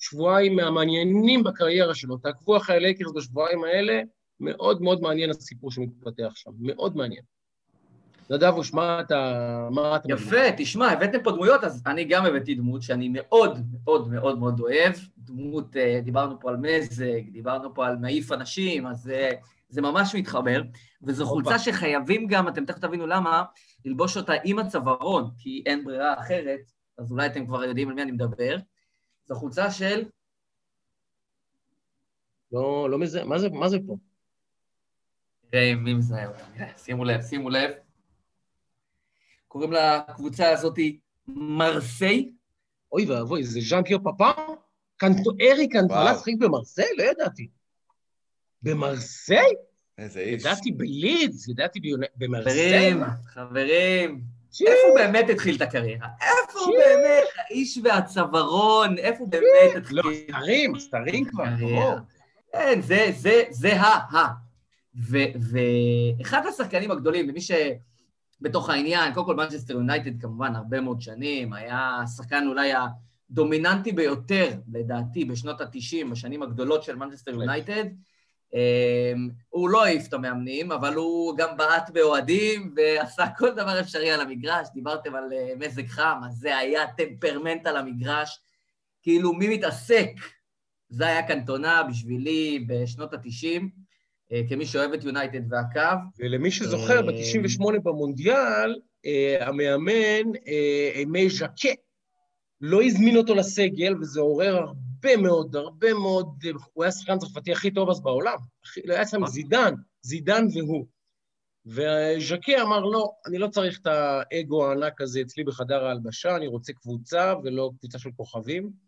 לשבועיים 0.00 0.56
מהמעניינים 0.56 1.44
בקריירה 1.44 1.94
שלו. 1.94 2.16
תעקבו 2.16 2.56
אחרי 2.56 2.76
הלייקרס 2.76 3.12
בשבועיים 3.14 3.64
האלה, 3.64 4.02
מאוד 4.40 4.82
מאוד 4.82 5.00
מעניין 5.00 5.30
הסיפור 5.30 5.70
שמתפתח 5.70 6.32
שם, 6.34 6.50
מאוד 6.60 6.96
מעניין. 6.96 7.22
נדבוש, 8.30 8.74
מה 8.74 9.00
אתה... 9.00 9.68
מה 9.70 9.96
אתה... 9.96 10.12
יפה, 10.12 10.52
תשמע, 10.56 10.90
הבאתם 10.90 11.18
פה 11.24 11.30
דמויות, 11.30 11.64
אז 11.64 11.82
אני 11.86 12.04
גם 12.04 12.26
הבאתי 12.26 12.54
דמות 12.54 12.82
שאני 12.82 13.08
מאוד 13.12 13.58
מאוד 13.72 14.08
מאוד 14.08 14.38
מאוד 14.38 14.60
אוהב. 14.60 14.92
דמות, 15.18 15.76
אה, 15.76 16.00
דיברנו 16.04 16.40
פה 16.40 16.50
על 16.50 16.56
מזג, 16.56 17.28
דיברנו 17.32 17.74
פה 17.74 17.86
על 17.86 17.96
מעיף 17.96 18.32
אנשים, 18.32 18.86
אז 18.86 19.10
אה, 19.10 19.30
זה 19.68 19.82
ממש 19.82 20.14
מתחבר. 20.14 20.62
וזו 21.02 21.22
אופה. 21.22 21.34
חולצה 21.34 21.58
שחייבים 21.58 22.26
גם, 22.26 22.48
אתם 22.48 22.64
תכף 22.64 22.78
תבינו 22.78 23.06
למה, 23.06 23.44
ללבוש 23.84 24.16
אותה 24.16 24.32
עם 24.44 24.58
הצווארון, 24.58 25.30
כי 25.38 25.62
אין 25.66 25.84
ברירה 25.84 26.20
אחרת, 26.20 26.60
אז 26.98 27.12
אולי 27.12 27.26
אתם 27.26 27.46
כבר 27.46 27.64
יודעים 27.64 27.88
על 27.88 27.94
מי 27.94 28.02
אני 28.02 28.12
מדבר. 28.12 28.56
זו 29.24 29.34
חולצה 29.34 29.70
של... 29.70 30.04
לא, 32.52 32.90
לא 32.90 32.98
מזה, 32.98 33.24
מה 33.24 33.38
זה, 33.38 33.48
מה 33.50 33.68
זה 33.68 33.78
פה? 33.86 33.96
נראה 35.52 35.74
מי 35.74 35.94
מזהה 35.94 36.26
אותה. 36.26 36.44
שימו 36.76 37.04
לב, 37.04 37.22
שימו 37.22 37.50
לב. 37.50 37.70
קוראים 39.48 39.72
לקבוצה 39.72 40.50
הזאתי 40.50 40.98
מרסיי. 41.28 42.30
אוי 42.92 43.10
ואבוי, 43.10 43.44
זה 43.44 43.60
ז'אן 43.60 43.82
פייר 43.82 43.98
פאפה? 44.04 44.30
קנטו, 44.96 45.30
ארי 45.40 45.68
קנטונה. 45.68 46.14
שחק 46.14 46.32
במרסיי? 46.38 46.86
לא 46.98 47.02
ידעתי. 47.02 47.48
במרסיי? 48.62 49.52
איזה 49.98 50.20
איש. 50.20 50.44
ידעתי 50.44 50.72
בלידס, 50.72 51.48
ידעתי 51.48 51.80
במרסיי. 52.16 52.90
חברים, 52.90 53.04
חברים, 53.26 54.20
איפה 54.66 54.88
הוא 54.88 54.94
באמת 54.94 55.30
התחיל 55.30 55.56
את 55.56 55.60
הקריירה? 55.62 56.08
איפה 56.20 56.58
הוא. 56.58 56.74
באמת, 56.78 57.24
האיש 57.36 57.78
והצווארון, 57.84 58.98
איפה 58.98 59.18
הוא 59.18 59.28
באמת 59.28 59.76
התחיל? 59.76 59.96
לא, 59.96 60.02
סתרים, 60.26 60.78
סתרים 60.78 61.24
כבר. 61.24 61.44
ברור. 61.60 61.94
כן, 62.52 62.80
זה, 62.80 63.06
זה, 63.16 63.42
זה 63.50 63.80
ה, 63.80 64.16
ה. 64.16 64.26
ו- 64.26 64.47
ואחד 64.98 66.46
השחקנים 66.46 66.90
הגדולים, 66.90 67.28
למי 67.28 67.40
שבתוך 67.40 68.70
העניין, 68.70 69.14
קודם 69.14 69.26
כל 69.26 69.36
מנצ'סטר 69.36 69.74
יונייטד 69.74 70.20
כמובן 70.20 70.56
הרבה 70.56 70.80
מאוד 70.80 71.00
שנים, 71.00 71.52
היה 71.52 72.00
השחקן 72.02 72.44
אולי 72.46 72.72
הדומיננטי 73.30 73.92
ביותר, 73.92 74.50
לדעתי, 74.72 75.24
בשנות 75.24 75.60
ה-90, 75.60 76.10
בשנים 76.10 76.42
הגדולות 76.42 76.82
של 76.82 76.96
מנצ'סטר 76.96 77.30
יונייטד. 77.30 77.84
אמ, 78.54 79.28
הוא 79.48 79.68
לא 79.68 79.84
העיף 79.84 80.08
את 80.08 80.12
המאמנים, 80.12 80.72
אבל 80.72 80.94
הוא 80.94 81.36
גם 81.36 81.56
בעט 81.56 81.90
באוהדים 81.90 82.74
ועשה 82.76 83.24
כל 83.38 83.54
דבר 83.54 83.80
אפשרי 83.80 84.10
על 84.10 84.20
המגרש. 84.20 84.68
דיברתם 84.74 85.14
על 85.14 85.32
אה, 85.32 85.52
מזג 85.58 85.86
חם, 85.86 86.20
אז 86.26 86.34
זה 86.34 86.56
היה 86.56 86.86
טמפרמנט 86.96 87.66
על 87.66 87.76
המגרש. 87.76 88.40
כאילו, 89.02 89.32
מי 89.32 89.56
מתעסק? 89.56 90.10
זה 90.88 91.06
היה 91.06 91.28
קנטונה 91.28 91.82
בשבילי 91.82 92.64
בשנות 92.68 93.14
ה-90, 93.14 93.62
כמי 94.48 94.66
שאוהב 94.66 94.92
את 94.92 95.04
יונייטד 95.04 95.52
והכול. 95.52 95.80
ולמי 96.18 96.50
שזוכר, 96.50 96.96
אה, 96.96 97.02
ב-98 97.02 97.78
במונדיאל, 97.82 98.80
אה, 99.06 99.46
המאמן, 99.48 100.32
אה, 100.48 101.02
מי 101.06 101.30
ז'קה, 101.30 101.68
לא 102.60 102.82
הזמין 102.82 103.16
אותו 103.16 103.34
לסגל, 103.34 103.94
וזה 104.00 104.20
עורר 104.20 104.56
הרבה 104.56 105.16
מאוד, 105.16 105.56
הרבה 105.56 105.94
מאוד, 105.94 106.26
אה, 106.46 106.50
הוא 106.72 106.84
היה 106.84 106.88
השחקן 106.88 107.12
הצרפתי 107.12 107.52
הכי 107.52 107.70
טוב 107.70 107.90
אז 107.90 108.00
בעולם. 108.02 108.36
הכי- 108.64 108.80
היה 108.88 109.06
שם 109.06 109.26
זידן, 109.26 109.74
זידן 110.02 110.44
והוא. 110.54 110.86
וז'קה 111.66 112.62
אמר, 112.62 112.84
לא, 112.84 113.10
אני 113.26 113.38
לא 113.38 113.48
צריך 113.48 113.78
את 113.82 113.86
האגו 113.86 114.66
הענק 114.68 115.00
הזה 115.00 115.20
אצלי 115.20 115.44
בחדר 115.44 115.84
ההלבשה, 115.84 116.36
אני 116.36 116.46
רוצה 116.46 116.72
קבוצה 116.72 117.34
ולא 117.44 117.70
קבוצה 117.78 117.98
של 117.98 118.10
כוכבים. 118.16 118.87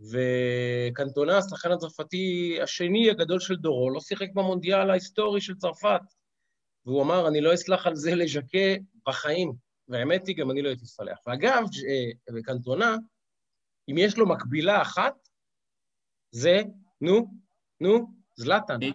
וקנטונה, 0.00 1.38
השחקן 1.38 1.72
הצרפתי 1.72 2.58
השני 2.62 3.10
הגדול 3.10 3.40
של 3.40 3.56
דורו, 3.56 3.90
לא 3.90 4.00
שיחק 4.00 4.28
במונדיאל 4.34 4.90
ההיסטורי 4.90 5.40
של 5.40 5.54
צרפת. 5.54 6.00
והוא 6.86 7.02
אמר, 7.02 7.28
אני 7.28 7.40
לא 7.40 7.54
אסלח 7.54 7.86
על 7.86 7.96
זה 7.96 8.14
לז'קה 8.14 8.82
בחיים. 9.06 9.52
והאמת 9.88 10.26
היא, 10.26 10.36
גם 10.36 10.50
אני 10.50 10.62
לא 10.62 10.68
הייתי 10.68 10.86
סלח. 10.86 11.18
ואגב, 11.26 11.62
אה, 11.88 12.42
קנטונה, 12.42 12.96
אם 13.88 13.98
יש 13.98 14.18
לו 14.18 14.28
מקבילה 14.28 14.82
אחת, 14.82 15.28
זה, 16.30 16.62
נו, 17.00 17.26
נו, 17.80 18.06
זלאטן. 18.36 18.76
מי? 18.78 18.92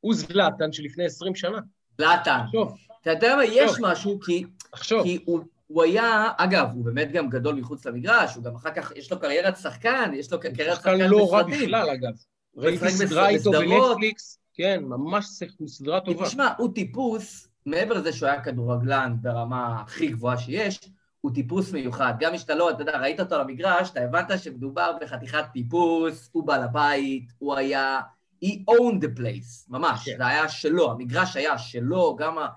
הוא 0.00 0.14
זלאטן 0.14 0.72
שלפני 0.72 1.04
20 1.04 1.34
שנה. 1.34 1.58
זלאטן. 1.98 2.38
תחשוב, 2.46 2.76
אתה 3.02 3.10
יודע 3.10 3.36
מה, 3.36 3.44
יש. 3.44 3.70
משהו, 3.80 4.20
כי, 4.20 4.44
תחשוב. 4.70 5.02
כי 5.02 5.18
הוא, 5.24 5.40
הוא 5.70 5.82
היה, 5.82 6.28
אגב, 6.36 6.68
הוא 6.74 6.84
באמת 6.84 7.12
גם 7.12 7.28
גדול 7.28 7.54
מחוץ 7.54 7.86
למגרש, 7.86 8.34
הוא 8.34 8.44
גם 8.44 8.54
אחר 8.54 8.70
כך, 8.70 8.92
יש 8.96 9.12
לו 9.12 9.20
קריירת 9.20 9.56
שחקן, 9.56 10.10
יש 10.14 10.32
לו 10.32 10.40
קריירת 10.40 10.76
שחקן 10.76 10.98
שחקן 10.98 11.10
לא 11.10 11.32
רע 11.32 11.42
בסרטים. 11.42 11.66
בכלל, 11.66 11.90
אגב. 11.90 12.12
ראיתי 12.56 12.90
סדרה 12.90 13.28
איתו. 13.28 13.50
בנטפליקס, 13.50 14.38
כן, 14.54 14.80
ממש 14.84 15.26
סדרה 15.66 16.00
טובה. 16.00 16.26
תשמע, 16.26 16.48
הוא 16.58 16.74
טיפוס, 16.74 17.48
מעבר 17.66 17.94
לזה 17.94 18.12
שהוא 18.12 18.28
היה 18.28 18.40
כדורגלן 18.40 19.16
ברמה 19.20 19.80
הכי 19.80 20.08
גבוהה 20.08 20.38
שיש, 20.38 20.80
הוא 21.20 21.34
טיפוס 21.34 21.72
מיוחד. 21.72 22.14
גם 22.20 22.36
כשאתה 22.36 22.54
לא, 22.54 22.70
אתה 22.70 22.82
יודע, 22.82 22.98
ראית 22.98 23.20
אותו 23.20 23.34
על 23.34 23.40
המגרש, 23.40 23.90
אתה 23.90 24.00
הבנת 24.00 24.38
שמדובר 24.38 24.92
בחתיכת 25.00 25.44
טיפוס, 25.52 26.30
הוא 26.32 26.46
בעל 26.46 26.62
הבית, 26.62 27.32
הוא 27.38 27.54
היה... 27.54 28.00
he 28.44 28.48
owned 28.70 29.02
the 29.02 29.18
place, 29.18 29.66
ממש. 29.68 30.04
כן. 30.04 30.16
זה 30.18 30.26
היה 30.26 30.48
שלו, 30.48 30.90
המגרש 30.90 31.36
היה 31.36 31.58
שלו, 31.58 32.16
גם, 32.16 32.38
ה, 32.38 32.48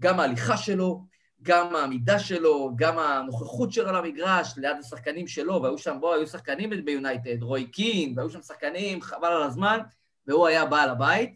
גם 0.00 0.20
ההליכה 0.20 0.56
שלו, 0.56 1.04
גם 1.42 1.76
העמידה 1.76 2.18
שלו, 2.18 2.70
גם 2.76 2.98
הנוכחות 2.98 3.72
שלו 3.72 3.88
על 3.88 3.96
המגרש, 3.96 4.52
ליד 4.56 4.76
השחקנים 4.80 5.26
שלו, 5.26 5.62
והיו 5.62 5.78
שם, 5.78 5.96
בוא, 6.00 6.14
היו 6.14 6.26
שחקנים 6.26 6.70
ביונייטד, 6.84 7.42
רוי 7.42 7.64
קין, 7.66 8.14
והיו 8.16 8.30
שם 8.30 8.42
שחקנים, 8.42 9.02
חבל 9.02 9.28
על 9.28 9.42
הזמן, 9.42 9.78
והוא 10.26 10.46
היה 10.46 10.64
בעל 10.66 10.90
הבית. 10.90 11.30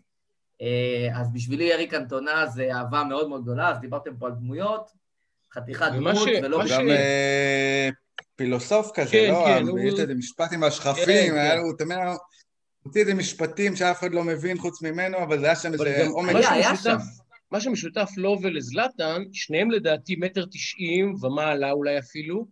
אה, 0.62 1.08
אז 1.20 1.32
בשבילי 1.32 1.72
אריק 1.75 1.94
אנטונה 1.94 2.46
זה 2.46 2.68
אהבה 2.75 3.04
מאוד 3.04 3.28
מאוד 3.28 3.42
גדולה, 3.42 3.70
אז 3.70 3.78
דיברתם 3.80 4.16
פה 4.18 4.26
על 4.26 4.32
דמויות, 4.32 4.90
חתיכת 5.54 5.86
דמות, 5.96 6.14
ש- 6.16 6.42
ולא 6.42 6.58
מה 6.58 6.64
בשביל... 6.64 6.80
גם 6.80 6.88
אה, 6.88 7.88
פילוסוף 8.36 8.90
כזה, 8.94 9.10
כן, 9.12 9.30
לא? 9.30 9.44
כן, 9.46 9.62
יש 9.62 9.68
הוא- 9.68 10.00
איזה 10.00 10.14
משפט 10.14 10.52
עם 10.52 10.64
השכפים, 10.64 11.30
כן, 11.32 11.36
היה 11.36 11.50
כן. 11.50 11.56
לו, 11.58 11.62
הוא 11.62 11.72
תמיד 11.78 11.98
היה- 11.98 12.16
הוציא 12.82 13.00
איזה 13.00 13.14
משפטים 13.14 13.76
שאף 13.76 13.98
אחד 14.00 14.12
לא 14.14 14.25
מבין 14.25 14.58
חוץ 14.58 14.82
ממנו, 14.82 15.18
אבל 15.22 15.40
זה 15.40 15.46
היה 15.46 15.56
שם 15.56 15.72
איזה 15.72 16.06
עומק. 16.08 16.36
היה, 16.50 16.76
שמשותף, 16.76 17.02
מה 17.50 17.61
שמשותף 17.61 18.11
לו 18.17 18.37
ולזלאטן, 18.43 19.23
שניהם 19.33 19.71
לדעתי 19.71 20.17
מטר 20.17 20.45
תשעים 20.50 21.15
ומעלה 21.23 21.71
אולי 21.73 21.99
אפילו, 21.99 22.47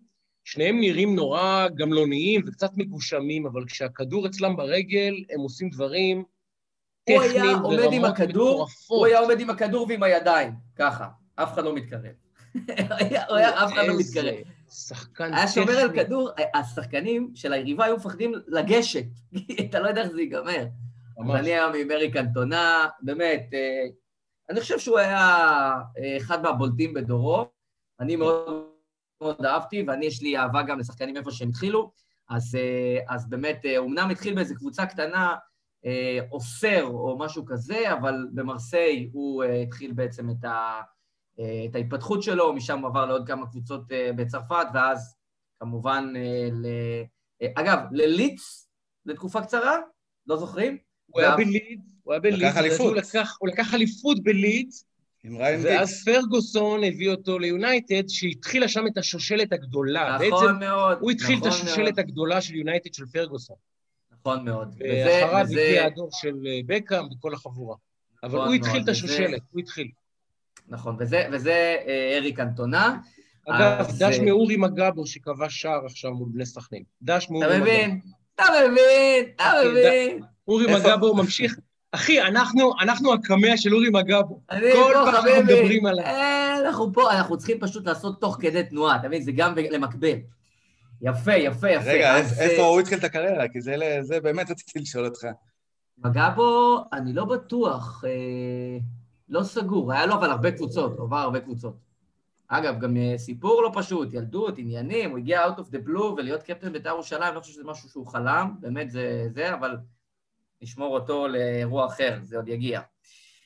שניהם 0.44 0.80
נראים 0.80 1.14
נורא 1.16 1.66
גמלוניים 1.74 2.42
וקצת 2.46 2.70
מגושמים, 2.76 3.46
אבל 3.46 3.64
כשהכדור 3.66 4.26
אצלם 4.26 4.56
ברגל, 4.56 5.14
הם 5.30 5.40
עושים 5.40 5.68
דברים 5.70 6.24
הוא 7.08 7.22
היה 7.22 7.32
טכניים 7.32 7.58
עומד 7.58 7.78
עם 7.82 7.90
ברמות 8.02 8.10
הכדור, 8.20 8.54
מטורפות. 8.54 8.98
הוא 8.98 9.06
היה 9.06 9.18
עומד 9.18 9.40
עם 9.40 9.50
הכדור 9.50 9.86
ועם 9.88 10.02
הידיים, 10.02 10.52
ככה, 10.76 11.08
אף 11.34 11.52
אחד 11.54 11.64
לא 11.64 11.74
מתקרב. 11.74 12.02
הוא 13.28 13.36
היה- 13.36 13.64
אף 13.64 13.72
אחד 13.72 13.82
לא 13.86 13.94
מתקרב. 13.98 14.34
שחקן 14.70 15.34
היה 15.34 15.48
שומר 15.48 15.72
על 15.78 15.88
טכני. 15.88 16.04
כדור, 16.04 16.30
השחקנים 16.54 17.30
של 17.34 17.52
היריבה 17.52 17.84
היו 17.84 17.96
מפחדים 17.96 18.32
לגשת, 18.46 19.04
אתה 19.70 19.80
לא 19.80 19.88
יודע 19.88 20.02
איך 20.02 20.10
זה 20.12 20.20
ייגמר. 20.20 20.66
ממש. 21.18 21.40
אני 21.40 21.54
היום 21.54 21.72
עם 21.74 21.90
אריק 21.90 22.16
אנטונה, 22.16 22.86
באמת, 23.02 23.48
אה, 23.54 23.58
אני 24.50 24.60
חושב 24.60 24.78
שהוא 24.78 24.98
היה 24.98 25.18
אה, 25.98 26.16
אחד 26.16 26.42
מהבולטים 26.42 26.94
בדורו. 26.94 27.50
אני 28.00 28.16
מאוד 28.16 28.66
מאוד 29.20 29.44
אהבתי, 29.44 29.84
ואני, 29.86 30.06
יש 30.06 30.22
לי 30.22 30.38
אהבה 30.38 30.62
גם 30.62 30.78
לשחקנים 30.78 31.16
איפה 31.16 31.30
שהם 31.30 31.48
התחילו. 31.48 31.92
אז, 32.28 32.54
אה, 32.54 33.14
אז 33.14 33.28
באמת, 33.28 33.60
אה, 33.64 33.78
אומנם 33.78 34.10
התחיל 34.10 34.34
באיזו 34.34 34.54
קבוצה 34.54 34.86
קטנה, 34.86 35.34
אה, 35.86 36.18
אוסר 36.32 36.84
או 36.84 37.18
משהו 37.18 37.44
כזה, 37.44 37.92
אבל 37.92 38.14
במרסיי 38.32 39.10
הוא 39.12 39.44
אה, 39.44 39.62
התחיל 39.62 39.92
בעצם 39.92 40.30
את, 40.30 40.44
ה, 40.44 40.80
אה, 41.40 41.64
את 41.70 41.74
ההתפתחות 41.74 42.22
שלו, 42.22 42.52
משם 42.52 42.78
הוא 42.78 42.88
עבר 42.88 43.06
לעוד 43.06 43.26
כמה 43.26 43.46
קבוצות 43.46 43.92
אה, 43.92 44.10
בצרפת, 44.16 44.66
ואז 44.74 45.16
כמובן, 45.60 46.12
אה, 46.16 46.48
ל... 46.52 46.66
אה, 47.42 47.48
אגב, 47.54 47.78
לליץ, 47.92 48.68
לתקופה 49.06 49.40
קצרה, 49.42 49.76
לא 50.26 50.36
זוכרים? 50.36 50.78
הוא 51.06 51.20
היה 51.20 51.36
בלידס, 51.36 51.93
הוא 52.04 52.12
היה 52.12 52.20
בלידס, 52.20 52.38
לקח 52.42 52.56
אליפות. 52.58 52.80
הוא 52.86 52.96
לקח- 52.96 53.36
הוא 53.40 53.48
לקח 53.48 53.74
אליפות 53.74 54.22
בלידס, 54.22 54.84
עם 55.24 55.36
ריין 55.36 55.60
ואז. 55.64 56.04
פרגוסון 56.04 56.84
הביא 56.84 57.10
אותו 57.10 57.38
ליונייטד, 57.38 58.08
שהתחילה 58.08 58.68
שם 58.68 58.86
את 58.86 58.98
השושלת 58.98 59.52
הגדולה. 59.52 60.16
בעצם 60.18 60.34
נכון 60.34 60.58
מאוד. 60.60 60.98
הוא 61.00 61.10
התחיל 61.10 61.34
את 61.38 61.46
נכון 61.46 61.48
השושלת 61.60 61.76
מאוד, 61.78 61.98
הגדולה 61.98 62.40
של 62.40 62.54
יונייטד 62.54 62.94
של 62.94 63.06
פרגוסון. 63.06 63.56
נכון 64.12 64.44
מאוד. 64.44 64.68
וזה- 64.74 65.04
ואחריו 65.22 65.44
וזה- 65.44 65.60
הגיע 65.66 65.84
הדור 65.86 66.08
של 66.12 66.34
אה, 66.46 66.60
בקאם 66.66 67.04
וכל 67.12 67.34
החבורה. 67.34 67.76
אבל 68.22 68.32
נכון 68.34 68.46
הוא 68.46 68.54
התחיל 68.54 68.72
מאוד, 68.72 68.82
את 68.88 68.96
וזה- 68.96 69.04
השושלת, 69.06 69.40
הוא 69.50 69.60
התחיל. 69.60 69.88
נכון, 70.68 70.96
וזה 71.00 71.28
וזה, 71.32 71.76
אה, 71.86 72.16
אריק 72.18 72.40
אנטונה. 72.40 72.96
אגב, 73.48 73.80
אז, 73.80 73.98
דש 73.98 74.18
אה, 74.18 74.24
מאורי 74.24 74.56
מגבו 74.56 75.06
שכבש 75.06 75.60
שער 75.60 75.86
עכשיו 75.86 76.10
מול 76.14 76.28
בני 76.32 76.46
סכנין. 76.46 76.82
דש 77.02 77.26
מאורי 77.30 77.46
אתה 77.46 77.54
מגבו. 77.54 77.64
מבין? 77.66 78.00
אתה 78.34 78.42
מבין? 78.70 79.24
אתה 79.36 79.44
אחי, 79.60 79.68
מבין? 79.70 80.20
אורי 80.48 80.66
מגבו 80.74 81.14
ממשיך. 81.14 81.58
אחי, 81.94 82.22
אנחנו 82.22 82.72
אנחנו 82.80 83.12
הקמע 83.14 83.56
של 83.56 83.74
אורי 83.74 83.88
מגבו. 83.90 84.40
אני 84.50 84.72
כל 84.72 84.92
פעם 84.94 85.14
אנחנו. 85.14 85.30
מדברים 85.44 85.86
עליו. 85.86 86.04
אה, 86.04 86.60
אנחנו 86.66 86.92
פה, 86.92 87.12
אנחנו 87.12 87.36
צריכים 87.38 87.60
פשוט 87.60 87.86
לעשות 87.86 88.20
תוך 88.20 88.36
כדי 88.40 88.62
תנועה, 88.64 88.96
אתה 88.96 89.08
מבין? 89.08 89.22
זה 89.22 89.32
גם 89.32 89.54
למקבל. 89.70 90.16
יפה, 91.02 91.32
יפה, 91.34 91.70
יפה. 91.70 91.90
רגע, 91.90 92.16
אז, 92.16 92.32
איפ- 92.32 92.38
אה, 92.40 92.44
איפה 92.44 92.62
הוא 92.62 92.80
התחיל 92.80 92.98
את 92.98 93.04
הקריירה? 93.04 93.48
כי 93.48 93.60
זה 93.60 93.76
זה 94.02 94.20
באמת 94.20 94.50
רציתי 94.50 94.78
לשאול 94.78 95.04
אותך. 95.04 95.26
פגע 96.02 96.28
בו, 96.30 96.78
אני 96.92 97.12
לא 97.12 97.24
בטוח, 97.24 98.04
אה, 98.06 98.78
לא 99.28 99.42
סגור, 99.42 99.92
היה 99.92 100.06
לו 100.06 100.14
אבל 100.14 100.30
הרבה 100.30 100.50
קבוצות, 100.50 100.96
הוא 100.98 101.06
עבר 101.06 101.16
הרבה 101.16 101.40
קבוצות. 101.40 101.76
אגב, 102.48 102.80
גם 102.80 102.96
אה, 102.96 103.14
סיפור 103.18 103.62
לא 103.62 103.70
פשוט, 103.74 104.08
ילדות, 104.14 104.58
עניינים, 104.58 105.10
הוא 105.10 105.18
הגיע 105.18 105.46
out 105.46 105.58
of 105.58 105.74
the 105.74 105.88
blue 105.88 106.02
ולהיות 106.16 106.42
קפטן 106.42 106.72
בית"ר 106.72 106.88
ירושלים, 106.88 107.22
אני 107.22 107.34
לא 107.34 107.40
חושב 107.40 107.52
שזה 107.52 107.64
משהו 107.64 107.88
שהוא 107.88 108.06
חלם, 108.06 108.54
באמת 108.60 108.90
זה 108.90 109.26
זה, 109.34 109.54
אבל 109.54 109.76
נשמור 110.64 110.94
אותו 110.94 111.28
לאירוע 111.28 111.86
אחר, 111.86 112.18
זה 112.22 112.36
עוד 112.36 112.48
יגיע. 112.48 112.80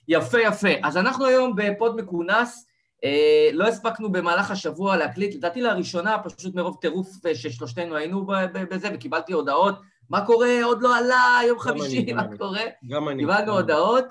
יפה, 0.09 0.41
יפה. 0.41 0.69
אז 0.83 0.97
אנחנו 0.97 1.27
היום 1.27 1.57
בפוד 1.57 2.01
מכונס, 2.01 2.67
אה, 3.05 3.51
לא 3.53 3.69
הספקנו 3.69 4.13
במהלך 4.13 4.51
השבוע 4.51 4.97
להקליט, 4.97 5.35
לדעתי 5.35 5.61
לראשונה, 5.61 6.17
פשוט 6.19 6.55
מרוב 6.55 6.77
טירוף 6.81 7.27
אה, 7.27 7.35
ששלושתנו 7.35 7.97
היינו 7.97 8.27
בזה, 8.71 8.89
וקיבלתי 8.95 9.33
הודעות, 9.33 9.75
מה 10.11 10.27
קורה, 10.27 10.65
עוד 10.65 10.83
לא 10.83 10.99
עלה, 10.99 11.39
יום 11.47 11.59
גם 11.59 11.71
אני, 11.71 11.81
חמישי, 11.81 12.03
גם 12.03 12.17
מה 12.17 12.23
אני. 12.23 12.39
קורה? 12.39 12.63
גם 12.89 13.09
אני. 13.09 13.23
קיבלנו 13.23 13.53
הודעות, 13.53 14.05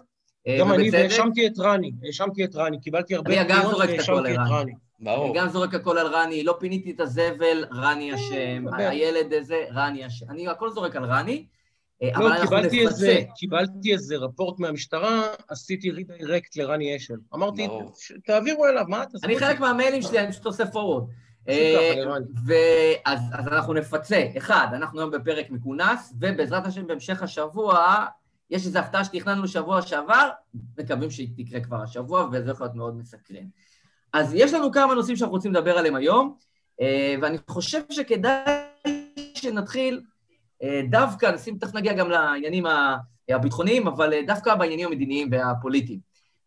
אה, 0.47 0.57
גם 0.59 0.73
אני. 0.73 0.89
והאשמתי 0.89 1.47
את 1.47 1.59
רני, 1.59 1.91
האשמתי 2.05 2.43
את 2.43 2.55
רני, 2.55 2.79
קיבלתי 2.81 3.15
הרבה 3.15 3.41
אני 3.41 3.49
גם 3.49 3.55
פניות 3.55 3.71
זורק 3.71 3.89
את 3.89 3.99
הכל 3.99 4.11
והאשמתי 4.11 4.33
את. 4.33 4.39
רני. 4.49 4.73
ברור. 4.99 5.25
אני 5.25 5.33
גם 5.39 5.49
זורק 5.49 5.73
הכל 5.73 5.97
על 5.97 6.07
רני, 6.07 6.43
לא 6.43 6.55
פיניתי 6.59 6.91
את 6.91 6.99
הזבל, 6.99 7.65
רני 7.73 8.15
אשם, 8.15 8.65
דבר. 8.67 8.75
הילד 8.77 9.33
הזה, 9.33 9.65
רני 9.73 10.07
אשם. 10.07 10.25
אני 10.29 10.47
הכל 10.47 10.69
זורק 10.69 10.95
על 10.95 11.05
רני, 11.05 11.33
אה, 11.33 11.56
אבל 12.15 12.23
לא, 12.23 12.33
אנחנו 12.33 12.49
קיבלתי 12.49 12.85
נפצה. 12.85 12.95
איזה, 12.95 13.21
קיבלתי 13.35 13.93
איזה 13.93 14.15
רפורט 14.17 14.59
מהמשטרה, 14.59 15.21
עשיתי 15.47 15.91
רידיירקט 15.91 16.55
לרני 16.55 16.95
אשל. 16.95 17.15
אמרתי, 17.33 17.67
תעבירו 18.25 18.65
אליו, 18.65 18.85
מה 18.87 19.03
אתה... 19.03 19.17
אני 19.23 19.39
חלק 19.39 19.59
מהמיילים 19.59 20.01
שלי, 20.01 20.19
אני 20.19 20.31
פשוט 20.31 20.45
עושה 20.45 20.65
פורוורד. 20.65 21.09
לרני. 21.47 22.25
ואז 22.45 23.19
אז 23.31 23.47
אנחנו 23.47 23.73
נפצה. 23.73 24.25
אחד, 24.37 24.67
אנחנו 24.73 24.99
היום 24.99 25.11
בפרק 25.11 25.49
מכונס, 25.49 26.13
ובעזרת 26.19 26.65
השם 26.65 26.87
בהמשך 26.87 27.23
השבוע, 27.23 28.05
יש 28.49 28.65
איזו 28.65 28.79
הפתעה 28.79 29.03
שתכננו 29.03 29.43
לשבוע 29.43 29.81
שעבר, 29.81 30.29
מקווים 30.77 31.11
שהיא 31.11 31.29
תקרה 31.37 31.59
כבר 31.59 31.81
השבוע, 31.81 32.27
וזה 32.31 32.51
יכול 32.51 32.65
להיות 32.65 32.75
מאוד 32.75 32.97
מסקרן. 32.97 33.45
אז 34.13 34.33
יש 34.33 34.53
לנו 34.53 34.71
כמה 34.71 34.93
נושאים 34.93 35.15
שאנחנו 35.15 35.35
רוצים 35.35 35.53
לדבר 35.53 35.77
עליהם 35.77 35.95
היום, 35.95 36.35
אה, 36.81 37.15
ואני 37.21 37.37
חושב 37.49 37.81
שכדאי 37.89 38.41
שנתחיל 39.33 39.95
אה, 39.95 40.16
דווקא, 40.89 41.25
נשים, 41.25 41.57
תכף 41.57 41.75
נגיע 41.75 41.93
גם 41.93 42.09
לעניינים 42.09 42.65
הביטחוניים, 43.29 43.87
אבל 43.87 44.13
אה, 44.13 44.21
דווקא 44.27 44.55
בעניינים 44.55 44.87
המדיניים 44.87 45.29
והפוליטיים. 45.31 45.99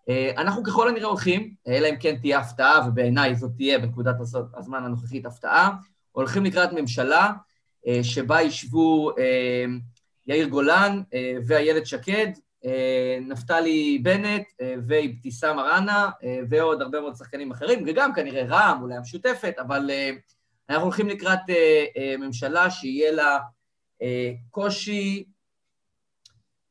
אה, 0.09 0.33
אנחנו 0.37 0.63
ככל 0.63 0.89
הנראה 0.89 1.09
הולכים, 1.09 1.55
אלא 1.69 1.89
אם 1.89 1.97
כן 2.01 2.17
תהיה 2.17 2.39
הפתעה, 2.39 2.89
ובעיניי 2.89 3.35
זאת 3.35 3.51
תהיה 3.57 3.79
בנקודת 3.79 4.15
הזמן 4.55 4.85
הנוכחית 4.85 5.27
הפתעה, 5.27 5.71
הולכים 6.13 6.45
לקראת 6.45 6.73
ממשלה 6.73 7.33
אה, 7.87 8.01
שבה 8.03 8.43
ישבו 8.43 9.11
אה, 9.19 9.65
יאיר 10.27 10.49
גולן 10.49 11.03
אה, 11.15 11.35
ואיילת 11.47 11.87
שקד, 11.87 12.29
אה, 12.65 13.19
נפתלי 13.21 13.99
בנט 14.03 14.43
אה, 14.61 14.75
ואבתיסאם 14.87 15.57
מראענה 15.57 16.11
אה, 16.25 16.41
ועוד 16.49 16.83
הרבה 16.83 17.01
מאוד 17.01 17.17
שחקנים 17.17 17.51
אחרים, 17.51 17.85
וגם 17.87 18.15
כנראה 18.15 18.45
רע"מ, 18.45 18.83
אולי 18.83 18.97
המשותפת, 18.97 19.55
אבל 19.59 19.91
אה, 19.91 20.11
אנחנו 20.71 20.85
הולכים 20.85 21.09
לקראת 21.09 21.51
אה, 21.51 21.85
אה, 21.97 22.17
ממשלה 22.17 22.71
שיהיה 22.71 23.13
לה 23.13 23.33
אה, 23.35 23.39
קושי 24.51 25.25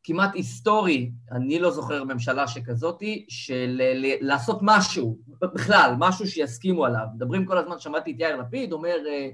כמעט 0.04 0.36
היסטורי, 0.36 1.12
אני 1.32 1.60
לא 1.60 1.72
זוכר 1.72 2.04
ממשלה 2.04 2.48
שכזאתי, 2.48 3.26
של 3.30 3.82
ל- 3.96 4.28
לעשות 4.28 4.60
משהו, 4.62 5.18
בכלל, 5.42 5.94
משהו 5.98 6.28
שיסכימו 6.28 6.86
עליו. 6.86 7.06
מדברים 7.16 7.46
כל 7.46 7.58
הזמן, 7.58 7.80
שמעתי 7.80 8.12
את 8.12 8.20
יאיר 8.20 8.36
לפיד, 8.36 8.72
אומר, 8.72 8.96
אה, 9.08 9.30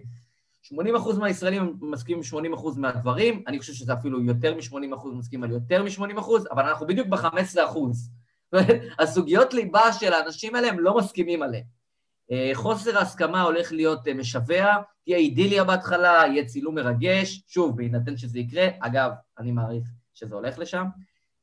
80% 0.62 1.18
מהישראלים 1.20 1.74
מסכימים 1.82 2.18
עם 2.18 2.24
80% 2.24 2.78
מהדברים, 2.78 3.44
אני 3.48 3.60
חושב 3.60 3.74
שזה 3.74 3.94
אפילו 3.94 4.24
יותר 4.24 4.56
מ-80% 4.56 5.08
מסכים 5.14 5.44
על 5.44 5.52
יותר 5.52 5.84
מ-80%, 5.84 6.52
אבל 6.52 6.64
אנחנו 6.64 6.88
בדיוק 6.88 7.08
ב-15%. 7.08 7.80
הסוגיות 9.00 9.54
ליבה 9.54 9.94
של 9.94 10.14
האנשים 10.14 10.56
האלה, 10.56 10.68
הם 10.68 10.80
לא 10.80 10.98
מסכימים 10.98 11.44
עליהן. 11.44 11.64
אה, 12.32 12.52
חוסר 12.54 12.98
ההסכמה 12.98 13.42
הולך 13.42 13.72
להיות 13.72 14.08
אה, 14.08 14.14
משווע, 14.14 14.76
תהיה 15.04 15.18
אידיליה 15.18 15.64
בהתחלה, 15.64 16.24
יהיה 16.28 16.46
צילום 16.46 16.76
מרגש, 16.76 17.44
שוב, 17.48 17.78
בהינתן 17.78 18.18
שזה 18.18 18.40
יקרה, 18.40 18.68
אגב, 18.80 19.12
אני 19.40 19.52
מעריך 19.52 19.84
שזה 20.14 20.36
הולך 20.36 20.60
לשם, 20.60 20.86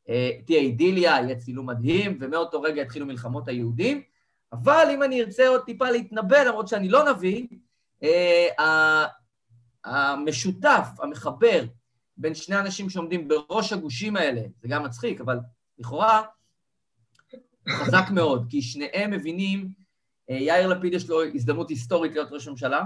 אה, 0.09 0.31
תהיה 0.47 0.59
אידיליה, 0.59 1.11
יהיה 1.11 1.37
צילום 1.37 1.67
מדהים, 1.67 2.19
ומאותו 2.21 2.63
רגע 2.63 2.83
יתחילו 2.83 3.07
מלחמות 3.07 3.49
היהודים, 3.49 4.03
אבל 4.53 4.87
אם 4.95 5.03
אני 5.03 5.21
ארצה 5.21 5.49
עוד 5.49 5.61
טיפה 5.65 5.91
להתנבא, 5.91 6.43
למרות 6.43 6.69
שאני 6.69 6.89
לא 6.89 7.13
נביא, 7.13 7.47
המשותף, 9.85 10.89
המחבר, 10.99 11.65
בין 12.17 12.35
שני 12.35 12.61
אנשים 12.61 12.91
שעומדים 12.91 13.29
בראש 13.29 13.73
הגושים 13.73 14.17
האלה, 14.17 14.41
זה 14.63 14.69
גם 14.69 14.85
מצחיק, 14.85 15.21
אבל 15.21 15.39
לכאורה, 15.79 16.23
חזק 17.69 18.05
מאוד, 18.11 18.47
כי 18.51 18.63
שניהם 18.63 19.11
מבינים, 19.11 19.82
יאיר 20.29 20.69
לפיד 20.69 20.95
יש 20.95 21.09
לו 21.09 21.23
הזדמנות 21.35 21.71
היסטורית 21.71 22.13
להיות 22.13 22.33
ראש 22.33 22.49
ממשלה, 22.49 22.85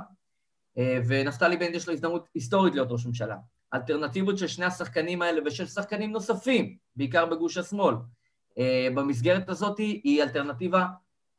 אה, 0.78 0.98
ונפתלי 1.06 1.56
בנט 1.56 1.74
יש 1.74 1.86
לו 1.86 1.92
הזדמנות 1.92 2.28
היסטורית 2.34 2.74
להיות 2.74 2.88
ראש 2.90 3.06
ממשלה. 3.06 3.36
אלטרנטיבות 3.74 4.38
של 4.38 4.46
שני 4.46 4.64
השחקנים 4.64 5.22
האלה 5.22 5.40
ושל 5.46 5.66
שחקנים 5.66 6.12
נוספים, 6.12 6.76
בעיקר 6.96 7.26
בגוש 7.26 7.56
השמאל, 7.56 7.94
אה, 8.58 8.88
במסגרת 8.94 9.48
הזאת 9.48 9.78
היא 9.78 10.22
אלטרנטיבה 10.22 10.86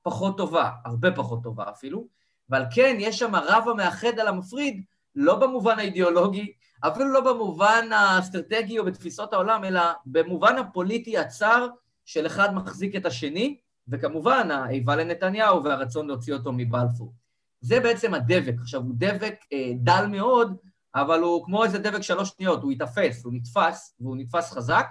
פחות 0.04 0.38
טובה, 0.38 0.72
הרבה 0.86 1.12
פחות 1.12 1.44
טובה 1.44 1.70
אפילו, 1.70 2.08
ועל 2.50 2.66
כן 2.76 2.98
יש 3.00 3.20
שם 3.20 3.36
רב 3.36 3.70
המאחד 3.70 4.20
על 4.20 4.28
המפריד, 4.28 4.84
לא 5.16 5.36
במובן 5.36 5.80
האידיאולוגי, 5.80 6.54
אפילו 6.80 7.08
לא 7.08 7.22
במובן 7.22 7.90
האסטרטגי 7.92 8.80
או 8.80 8.86
בתפיסות 8.86 9.34
העולם, 9.34 9.64
אלא 9.64 9.82
במובן 10.06 10.58
הפוליטי 10.58 11.18
הצר 11.18 11.68
של 12.06 12.26
אחד 12.26 12.56
מחזיק 12.56 12.96
את 12.96 13.06
השני, 13.06 13.58
וכמובן 13.90 14.52
האיבה 14.52 14.96
לנתניהו 14.96 15.64
והרצון 15.64 16.08
להוציא 16.08 16.34
אותו 16.34 16.52
מבלפור. 16.52 17.14
זה 17.62 17.80
בעצם 17.80 18.14
הדבק. 18.14 18.54
עכשיו, 18.62 18.82
הוא 18.82 18.94
דבק 18.98 19.36
אה, 19.54 19.72
דל 19.76 20.06
מאוד, 20.12 20.58
אבל 20.96 21.22
הוא 21.22 21.46
כמו 21.46 21.64
איזה 21.64 21.80
דבק 21.80 22.02
שלוש 22.02 22.30
שניות, 22.30 22.64
הוא 22.64 22.72
ייתפס, 22.72 23.26
הוא 23.26 23.34
נתפס, 23.34 23.96
והוא 24.00 24.18
נתפס 24.18 24.52
חזק, 24.52 24.88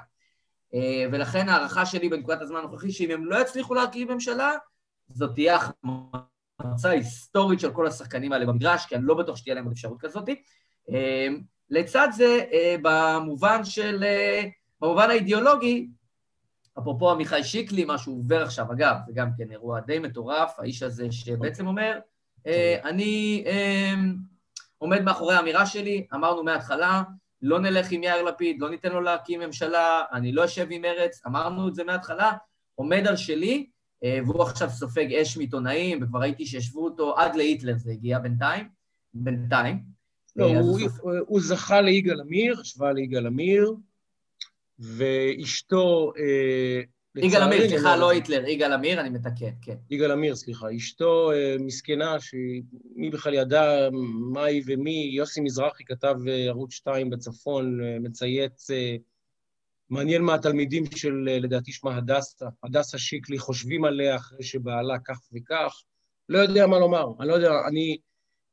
אה, 0.75 1.05
ולכן 1.13 1.49
ההערכה 1.49 1.87
שלי 1.87 2.09
בנקודת 2.09 2.43
הזמן 2.43 2.59
הנוכחי, 2.59 2.93
שאם 2.93 3.11
הם 3.11 3.25
לא 3.25 3.41
יצליחו 3.41 3.75
להרכיב 3.75 4.13
ממשלה, 4.13 4.53
זאת 5.09 5.35
תהיה 5.35 5.57
החמצה 5.57 6.91
היסטורית 6.91 7.61
של 7.61 7.73
כל 7.73 7.87
השחקנים 7.87 8.33
האלה 8.33 8.47
במגרש, 8.47 8.87
כי 8.87 8.97
אני 8.97 9.05
לא 9.07 9.15
בטוח 9.15 9.37
שתהיה 9.37 9.55
להם 9.55 9.71
אפשרות 9.71 10.01
כזאת. 10.01 10.29
אה, 10.91 11.29
לצד 11.71 12.09
זה, 12.13 12.45
אה, 12.53 12.77
במובן 12.83 13.65
של, 13.65 14.05
במובן 14.81 15.11
האידיאולוגי, 15.11 15.89
אפרופו 16.79 17.11
עמיחי 17.11 17.45
שיקלי, 17.45 17.85
מה 17.85 17.99
שהוא 17.99 18.19
עובר 18.19 18.43
עכשיו, 18.43 18.73
אגב, 18.73 18.97
זה 19.07 19.13
גם 19.15 19.29
כן 19.39 19.51
אירוע 19.51 19.81
די 19.81 19.99
מטורף, 19.99 20.55
האיש 20.59 20.83
הזה 20.83 21.13
שבעצם 21.13 21.67
אומר, 21.67 21.99
אני 22.85 23.45
עומד 24.79 25.03
מאחורי 25.03 25.35
האמירה 25.35 25.67
שלי, 25.67 26.07
אמרנו 26.15 26.45
מההתחלה, 26.45 27.03
לא 27.43 27.61
נלך 27.61 27.91
עם 27.91 28.03
יאיר 28.03 28.23
לפיד, 28.23 28.61
לא 28.61 28.71
ניתן 28.71 28.93
לו 28.93 29.01
להקים 29.01 29.41
ממשלה, 29.41 30.03
אני 30.13 30.33
לא 30.33 30.45
אשב 30.45 30.67
עם 30.71 30.83
מרץ, 30.83 31.23
אמרנו 31.27 31.69
את 31.69 31.75
זה 31.75 31.85
מההתחלה, 31.85 32.33
עומד 32.75 33.07
על 33.07 33.17
שלי, 33.17 33.67
אה, 34.05 34.19
והוא 34.27 34.43
עכשיו 34.43 34.71
סופג 34.71 35.15
אש 35.15 35.37
מעיתונאים, 35.37 36.03
וכבר 36.03 36.19
ראיתי 36.19 36.47
שישבו 36.47 36.85
אותו 36.85 37.19
עד 37.19 37.37
להיטלר, 37.37 37.75
זה 37.77 37.93
הגיע 37.93 38.19
בינתיים, 38.19 38.69
בינתיים. 39.15 39.83
לא, 40.37 40.45
אה, 40.45 40.61
הוא, 40.61 40.81
הוא, 41.01 41.13
הוא 41.27 41.41
זכה 41.41 41.81
ליגאל 41.81 42.21
עמיר, 42.21 42.61
השווה 42.61 42.93
ליגאל 42.93 43.27
עמיר, 43.27 43.75
ואשתו 44.79 46.13
אה, 46.19 46.81
יגאל 47.23 47.43
עמיר, 47.43 47.69
סליחה, 47.69 47.97
לא 47.97 48.11
היטלר, 48.11 48.49
יגאל 48.49 48.73
עמיר, 48.73 49.01
אני 49.01 49.11
מתקן, 49.11 49.51
כן. 49.63 49.75
יגאל 49.91 50.11
עמיר, 50.11 50.35
סליחה. 50.35 50.67
אשתו 50.77 51.33
אה, 51.33 51.57
מסכנה, 51.61 52.21
שמי 52.21 53.11
בכלל 53.13 53.35
ידע 53.35 53.89
מה 54.33 54.45
היא 54.45 54.63
ומי, 54.67 55.11
יוסי 55.13 55.41
מזרחי 55.41 55.85
כתב 55.85 56.15
אה, 56.29 56.47
ערוץ 56.47 56.73
2 56.73 57.11
בצפון, 57.11 57.81
מצייץ, 58.01 58.71
מעניין 59.91 60.23
מה 60.23 60.35
התלמידים 60.35 60.85
של, 60.97 61.15
לדעתי 61.25 61.73
שמה 61.73 61.97
הדסה, 61.97 62.47
הדסה 62.65 62.99
שיקלי, 62.99 63.39
חושבים 63.39 63.85
עליה 63.85 64.17
אחרי 64.17 64.43
שבעלה 64.43 64.99
כך 64.99 65.19
וכך. 65.33 65.83
לא 66.29 66.39
יודע 66.39 66.67
מה 66.67 66.79
לומר, 66.79 67.07
אני 67.21 67.29
לא 67.29 67.35
יודע, 67.35 67.51
אני, 67.69 67.97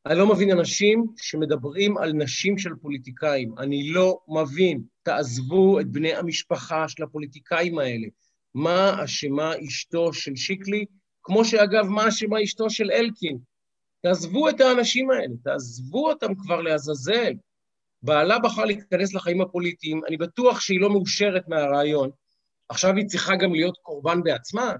אני 0.05 0.17
לא 0.17 0.27
מבין 0.27 0.51
אנשים 0.51 1.05
שמדברים 1.17 1.97
על 1.97 2.13
נשים 2.13 2.57
של 2.57 2.69
פוליטיקאים. 2.81 3.57
אני 3.57 3.89
לא 3.89 4.19
מבין. 4.27 4.83
תעזבו 5.03 5.79
את 5.79 5.87
בני 5.87 6.15
המשפחה 6.15 6.89
של 6.89 7.03
הפוליטיקאים 7.03 7.79
האלה. 7.79 8.07
מה 8.55 9.03
אשמה 9.03 9.53
אשתו 9.67 10.13
של 10.13 10.35
שיקלי, 10.35 10.85
כמו 11.23 11.45
שאגב, 11.45 11.85
מה 11.85 12.07
אשמה 12.07 12.43
אשתו 12.43 12.69
של 12.69 12.91
אלקין. 12.91 13.37
תעזבו 14.01 14.49
את 14.49 14.61
האנשים 14.61 15.11
האלה, 15.11 15.33
תעזבו 15.43 16.09
אותם 16.09 16.35
כבר 16.35 16.61
לעזאזל. 16.61 17.33
בעלה 18.01 18.39
בחר 18.39 18.65
להיכנס 18.65 19.13
לחיים 19.13 19.41
הפוליטיים, 19.41 20.01
אני 20.07 20.17
בטוח 20.17 20.59
שהיא 20.59 20.79
לא 20.79 20.89
מאושרת 20.89 21.47
מהרעיון. 21.47 22.09
עכשיו 22.69 22.95
היא 22.95 23.05
צריכה 23.05 23.35
גם 23.35 23.53
להיות 23.53 23.77
קורבן 23.81 24.23
בעצמה. 24.23 24.73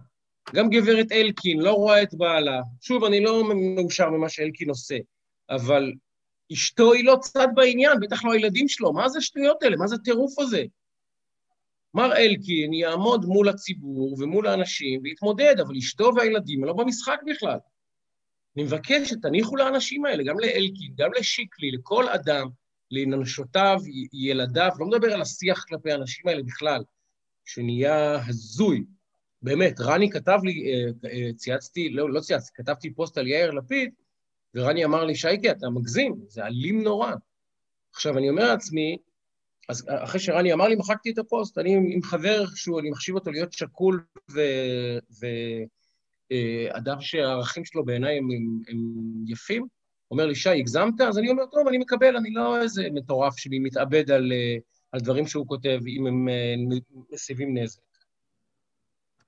גם 0.55 0.69
גברת 0.69 1.11
אלקין 1.11 1.59
לא 1.59 1.71
רואה 1.71 2.03
את 2.03 2.13
בעלה. 2.13 2.61
שוב, 2.81 3.03
אני 3.03 3.23
לא 3.23 3.43
מאושר 3.75 4.09
ממה 4.09 4.29
שאלקין 4.29 4.69
עושה, 4.69 4.97
אבל 5.49 5.93
אשתו 6.53 6.93
היא 6.93 7.05
לא 7.05 7.17
צד 7.21 7.47
בעניין, 7.55 7.99
בטח 7.99 8.23
לא 8.23 8.33
הילדים 8.33 8.67
שלו. 8.67 8.93
מה 8.93 9.09
זה 9.09 9.17
השטויות 9.17 9.63
האלה? 9.63 9.77
מה 9.77 9.87
זה 9.87 9.95
הטירוף 9.95 10.39
הזה? 10.39 10.63
מר 11.93 12.15
אלקין 12.15 12.73
יעמוד 12.73 13.25
מול 13.25 13.49
הציבור 13.49 14.17
ומול 14.19 14.47
האנשים 14.47 15.01
ויתמודד, 15.03 15.55
אבל 15.59 15.75
אשתו 15.77 16.11
והילדים 16.15 16.63
לא 16.63 16.73
במשחק 16.73 17.19
בכלל. 17.25 17.57
אני 18.55 18.63
מבקש 18.63 19.09
שתניחו 19.09 19.55
לאנשים 19.55 20.05
האלה, 20.05 20.23
גם 20.23 20.39
לאלקין, 20.39 20.93
גם 20.95 21.09
לשיקלי, 21.19 21.71
לכל 21.71 22.09
אדם, 22.09 22.49
לנשותיו, 22.91 23.79
ילדיו, 24.13 24.71
לא 24.79 24.85
מדבר 24.85 25.13
על 25.13 25.21
השיח 25.21 25.63
כלפי 25.63 25.91
האנשים 25.91 26.27
האלה 26.27 26.43
בכלל, 26.43 26.83
שנהיה 27.45 28.15
הזוי. 28.27 28.83
באמת, 29.41 29.79
רני 29.79 30.09
כתב 30.09 30.39
לי, 30.43 30.73
אה, 30.73 31.09
אה, 31.09 31.33
צייצתי, 31.35 31.89
לא, 31.89 32.09
לא 32.09 32.19
צייצתי, 32.19 32.51
כתבתי 32.55 32.93
פוסט 32.93 33.17
על 33.17 33.27
יאיר 33.27 33.51
לפיד, 33.51 33.93
ורני 34.55 34.85
אמר 34.85 35.05
לי, 35.05 35.15
שייקי, 35.15 35.51
אתה 35.51 35.69
מגזים, 35.69 36.15
זה 36.27 36.45
אלים 36.45 36.83
נורא. 36.83 37.11
עכשיו, 37.93 38.17
אני 38.17 38.29
אומר 38.29 38.47
לעצמי, 38.47 38.97
אז 39.69 39.85
אחרי 39.89 40.19
שרני 40.19 40.53
אמר 40.53 40.67
לי, 40.67 40.75
מחקתי 40.75 41.11
את 41.11 41.17
הפוסט. 41.17 41.57
אני 41.57 41.75
עם 41.75 42.03
חבר 42.03 42.41
איכשהו, 42.41 42.79
אני 42.79 42.89
מחשיב 42.89 43.15
אותו 43.15 43.31
להיות 43.31 43.53
שקול 43.53 44.05
ואדם 46.31 46.97
אה, 46.97 47.01
שהערכים 47.01 47.65
שלו 47.65 47.85
בעיניי 47.85 48.17
הם, 48.17 48.23
הם, 48.31 48.61
הם 48.67 48.77
יפים. 49.27 49.67
אומר 50.11 50.25
לי, 50.25 50.35
שי, 50.35 50.49
הגזמת? 50.49 51.01
אז 51.01 51.17
אני 51.17 51.29
אומר, 51.29 51.43
טוב, 51.51 51.67
אני 51.67 51.77
מקבל, 51.77 52.17
אני 52.17 52.31
לא 52.33 52.61
איזה 52.61 52.87
מטורף 52.93 53.37
שלי 53.37 53.59
מתאבד 53.59 54.11
על, 54.11 54.31
אה, 54.31 54.57
על 54.91 54.99
דברים 54.99 55.27
שהוא 55.27 55.47
כותב, 55.47 55.79
אם 55.87 56.07
הם 56.07 56.29
אה, 56.29 56.55
מסיבים 57.11 57.57
נזק. 57.57 57.81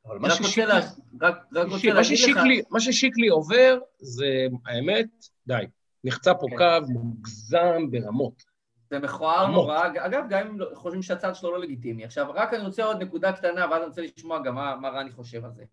אבל 0.08 0.20
מה 0.20 0.30
ששיקלי, 0.30 0.66
לה... 0.66 0.80
רק, 1.22 1.36
רק 1.54 1.68
רוצה 1.68 1.94
מה, 1.94 2.04
ששיקלי, 2.04 2.60
לך... 2.60 2.66
מה 2.72 2.80
ששיקלי 2.80 3.28
עובר, 3.28 3.80
זה, 3.98 4.48
האמת, 4.66 5.08
די. 5.48 5.66
נחצה 6.04 6.34
פה 6.34 6.48
כן. 6.50 6.58
קו 6.58 6.92
מוגזם 6.94 7.92
ברמות. 7.92 8.56
זה 8.90 9.00
מכוער 9.00 9.48
נורא, 9.48 9.88
אגב, 9.88 10.24
גם 10.30 10.48
אם 10.48 10.60
לא- 10.60 10.70
חושבים 10.74 11.02
שהצד 11.02 11.36
שלו 11.36 11.52
לא 11.52 11.60
לגיטימי. 11.60 12.06
עכשיו, 12.06 12.32
רק 12.34 12.54
אני 12.54 12.64
רוצה 12.64 12.84
עוד 12.84 13.02
נקודה 13.02 13.32
קטנה, 13.32 13.66
ואז 13.72 13.82
אני 13.82 13.86
רוצה 13.86 14.02
לשמוע 14.02 14.44
גם 14.44 14.56
מה, 14.56 14.76
מה 14.76 14.90
רני 14.90 15.12
חושב 15.12 15.46
על 15.46 15.52
זה. 15.54 15.64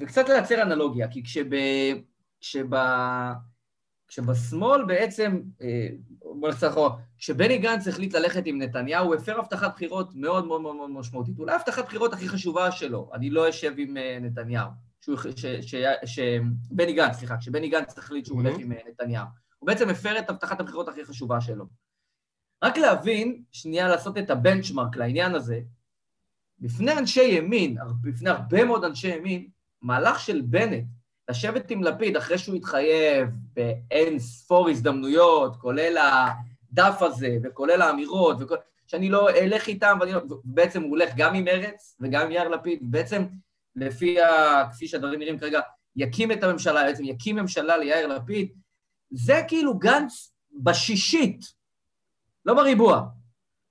וקצת 0.00 0.28
לייצר 0.28 0.62
אנלוגיה, 0.62 1.08
כי 1.08 1.22
כשב, 1.22 1.46
כשב, 2.40 2.66
כשבשמאל 4.08 4.84
בעצם, 4.84 5.40
אה, 5.62 5.88
בוא 6.22 6.48
נלך 6.48 6.64
אחורה, 6.64 6.96
כשבני 7.18 7.58
גנץ 7.58 7.88
החליט 7.88 8.14
ללכת 8.14 8.42
עם 8.46 8.62
נתניהו, 8.62 9.06
הוא 9.06 9.14
הפר 9.14 9.38
הבטחת 9.38 9.74
בחירות 9.74 10.14
מאוד 10.14 10.46
מאוד 10.46 10.60
מאוד 10.60 10.90
משמעותית. 10.90 11.38
אולי 11.38 11.54
הבטחת 11.54 11.84
בחירות 11.84 12.12
הכי 12.12 12.28
חשובה 12.28 12.70
שלו, 12.70 13.10
אני 13.14 13.30
לא 13.30 13.48
אשב 13.48 13.72
עם 13.76 13.96
אה, 13.96 14.18
נתניהו. 14.20 14.68
שבני 16.04 16.92
גנץ, 16.92 17.16
סליחה, 17.16 17.36
כשבני 17.36 17.68
גנץ 17.68 17.98
החליט 17.98 18.26
שהוא 18.26 18.42
הולך 18.42 18.58
עם 18.58 18.72
אה, 18.72 18.78
נתניהו. 18.88 19.26
הוא 19.58 19.66
בעצם 19.66 19.88
הפר 19.88 20.18
את 20.18 20.30
הבטחת 20.30 20.60
הבחירות 20.60 20.88
הכי 20.88 21.04
חשובה 21.04 21.40
שלו. 21.40 21.64
רק 22.64 22.78
להבין, 22.78 23.42
שנייה 23.52 23.88
לעשות 23.88 24.18
את 24.18 24.30
הבנצ'מרק 24.30 24.96
לעניין 24.96 25.34
הזה, 25.34 25.60
בפני 26.58 26.92
אנשי 26.98 27.22
ימין, 27.22 27.76
בפני 28.00 28.30
הרבה 28.30 28.64
מאוד 28.64 28.84
אנשי 28.84 29.16
ימין, 29.16 29.48
מהלך 29.82 30.20
של 30.20 30.40
בנט, 30.40 30.84
לשבת 31.30 31.70
עם 31.70 31.82
לפיד 31.82 32.16
אחרי 32.16 32.38
שהוא 32.38 32.56
התחייב 32.56 33.28
באין 33.52 34.18
ספור 34.18 34.68
הזדמנויות, 34.68 35.56
כולל 35.56 35.96
הדף 35.98 37.02
הזה 37.02 37.36
וכולל 37.42 37.82
האמירות, 37.82 38.36
וכל, 38.40 38.56
שאני 38.86 39.08
לא 39.08 39.30
אלך 39.30 39.66
איתם, 39.66 39.98
ואני 40.00 40.12
לא, 40.12 40.20
ובעצם 40.30 40.82
הוא 40.82 40.90
הולך 40.90 41.10
גם 41.16 41.34
עם 41.34 41.44
מרץ 41.44 41.96
וגם 42.00 42.22
עם 42.22 42.30
יאיר 42.30 42.48
לפיד, 42.48 42.78
בעצם 42.82 43.24
לפי, 43.76 44.20
ה, 44.20 44.64
כפי 44.72 44.88
שהדברים 44.88 45.20
נראים 45.20 45.38
כרגע, 45.38 45.60
יקים 45.96 46.32
את 46.32 46.42
הממשלה, 46.42 46.84
בעצם 46.84 47.04
יקים 47.04 47.36
ממשלה 47.36 47.76
ליאיר 47.76 48.06
לפיד, 48.06 48.52
זה 49.10 49.42
כאילו 49.48 49.78
גנץ 49.78 50.34
בשישית, 50.62 51.44
לא 52.44 52.54
בריבוע. 52.54 53.02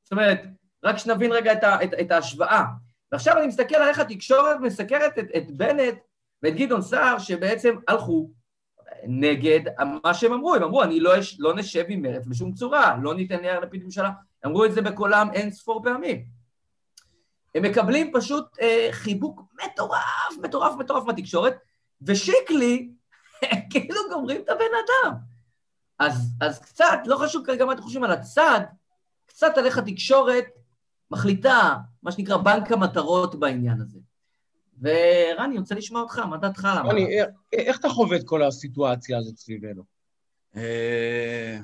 זאת 0.03 0.11
אומרת, 0.11 0.41
רק 0.83 0.97
שנבין 0.97 1.31
רגע 1.31 1.53
את, 1.53 1.63
ה, 1.63 1.83
את, 1.83 1.89
את 2.01 2.11
ההשוואה. 2.11 2.63
ועכשיו 3.11 3.37
אני 3.37 3.47
מסתכל 3.47 3.75
על 3.75 3.87
איך 3.87 3.99
התקשורת 3.99 4.57
מסקרת 4.61 5.19
את, 5.19 5.25
את 5.37 5.51
בנט 5.51 5.95
ואת 6.43 6.55
גדעון 6.55 6.81
סער, 6.81 7.19
שבעצם 7.19 7.75
הלכו 7.87 8.29
נגד 9.07 9.59
מה 10.03 10.13
שהם 10.13 10.33
אמרו. 10.33 10.55
הם 10.55 10.63
אמרו, 10.63 10.83
אני 10.83 10.99
לא, 10.99 11.11
לא 11.39 11.55
נשב 11.55 11.85
עם 11.87 12.01
מרץ 12.01 12.27
בשום 12.27 12.53
צורה, 12.53 12.97
לא 13.01 13.15
ניתן 13.15 13.39
ליאיר 13.41 13.59
לפיד 13.59 13.83
ממשלה. 13.83 14.11
אמרו 14.45 14.65
את 14.65 14.73
זה 14.73 14.81
בקולם 14.81 15.27
אין 15.33 15.51
ספור 15.51 15.83
פעמים. 15.83 16.25
הם 17.55 17.63
מקבלים 17.63 18.11
פשוט 18.13 18.59
אה, 18.61 18.87
חיבוק 18.91 19.41
מטורף, 19.63 20.37
מטורף, 20.41 20.75
מטורף 20.79 21.03
מהתקשורת, 21.03 21.55
ושיקלי, 22.01 22.89
כאילו 23.69 23.99
גומרים 24.13 24.41
את 24.41 24.49
הבן 24.49 24.63
אדם. 24.85 25.13
אז, 25.99 26.35
אז 26.41 26.59
קצת, 26.59 26.99
לא 27.05 27.17
חשוב 27.17 27.45
כרגע 27.45 27.65
מה 27.65 27.73
אתם 27.73 27.81
חושבים 27.81 28.03
על 28.03 28.11
הצד, 28.11 28.59
קצת 29.25 29.57
על 29.57 29.65
איך 29.65 29.77
התקשורת 29.77 30.45
מחליטה, 31.11 31.75
מה 32.03 32.11
שנקרא 32.11 32.37
בנק 32.37 32.71
המטרות 32.71 33.35
בעניין 33.35 33.81
הזה. 33.81 33.99
ורני, 34.83 35.45
אני 35.45 35.59
רוצה 35.59 35.75
לשמוע 35.75 36.01
אותך, 36.01 36.19
מה 36.19 36.37
דעתך 36.37 36.65
על 36.65 36.77
המהלך? 36.77 36.93
רני, 36.93 37.17
איך 37.53 37.79
אתה 37.79 37.89
חווה 37.89 38.17
את 38.17 38.23
כל 38.25 38.43
הסיטואציה 38.43 39.17
הזאת 39.17 39.37
סביבנו? 39.37 39.83
אה, 40.55 41.57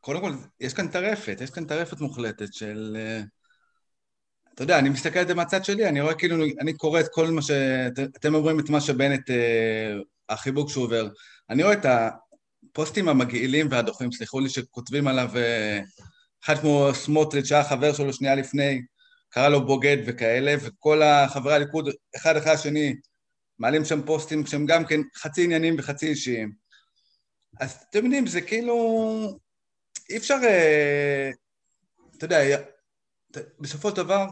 קודם 0.00 0.20
כל, 0.20 0.32
יש 0.60 0.74
כאן 0.74 0.88
טרפת, 0.88 1.38
יש 1.40 1.50
כאן 1.50 1.64
טרפת 1.64 2.00
מוחלטת 2.00 2.54
של... 2.54 2.96
אה, 2.98 3.22
אתה 4.54 4.62
יודע, 4.62 4.78
אני 4.78 4.88
מסתכל 4.88 5.18
על 5.18 5.26
זה 5.26 5.34
מהצד 5.34 5.64
שלי, 5.64 5.88
אני 5.88 6.00
רואה 6.00 6.14
כאילו, 6.14 6.44
אני 6.60 6.72
קורא 6.72 7.00
את 7.00 7.06
כל 7.12 7.30
מה 7.30 7.42
ש... 7.42 7.50
אתם 8.16 8.34
אומרים 8.34 8.60
את 8.60 8.70
מה 8.70 8.80
שבנט, 8.80 9.30
אה, 9.30 9.92
החיבוק 10.28 10.70
שהוא 10.70 10.84
עובר. 10.84 11.08
אני 11.50 11.62
רואה 11.62 11.74
את 11.74 11.86
הפוסטים 11.86 13.08
המגעילים 13.08 13.68
והדוחים, 13.70 14.12
סליחו 14.12 14.40
לי, 14.40 14.48
שכותבים 14.48 15.08
עליו, 15.08 15.30
אחד 16.44 16.58
כמו 16.58 16.88
סמוטריץ', 16.92 17.46
שהיה 17.46 17.64
חבר 17.64 17.92
שלו 17.92 18.12
שנייה 18.12 18.34
לפני, 18.34 18.82
קרא 19.34 19.48
לו 19.48 19.66
בוגד 19.66 19.96
וכאלה, 20.06 20.54
וכל 20.60 21.02
החברי 21.02 21.54
הליכוד, 21.54 21.88
אחד 22.16 22.36
אחרי 22.36 22.52
השני, 22.52 22.94
מעלים 23.58 23.84
שם 23.84 24.06
פוסטים 24.06 24.46
שהם 24.46 24.66
גם 24.66 24.84
כן 24.86 25.00
חצי 25.16 25.44
עניינים 25.44 25.76
וחצי 25.78 26.06
אישיים. 26.06 26.52
אז 27.60 27.84
אתם 27.90 28.04
יודעים, 28.04 28.26
זה 28.26 28.40
כאילו... 28.40 28.74
אי 30.10 30.16
אפשר... 30.16 30.34
אה, 30.44 31.30
אתה 32.18 32.24
יודע, 32.24 32.38
בסופו 33.60 33.90
של 33.90 33.96
דבר, 33.96 34.26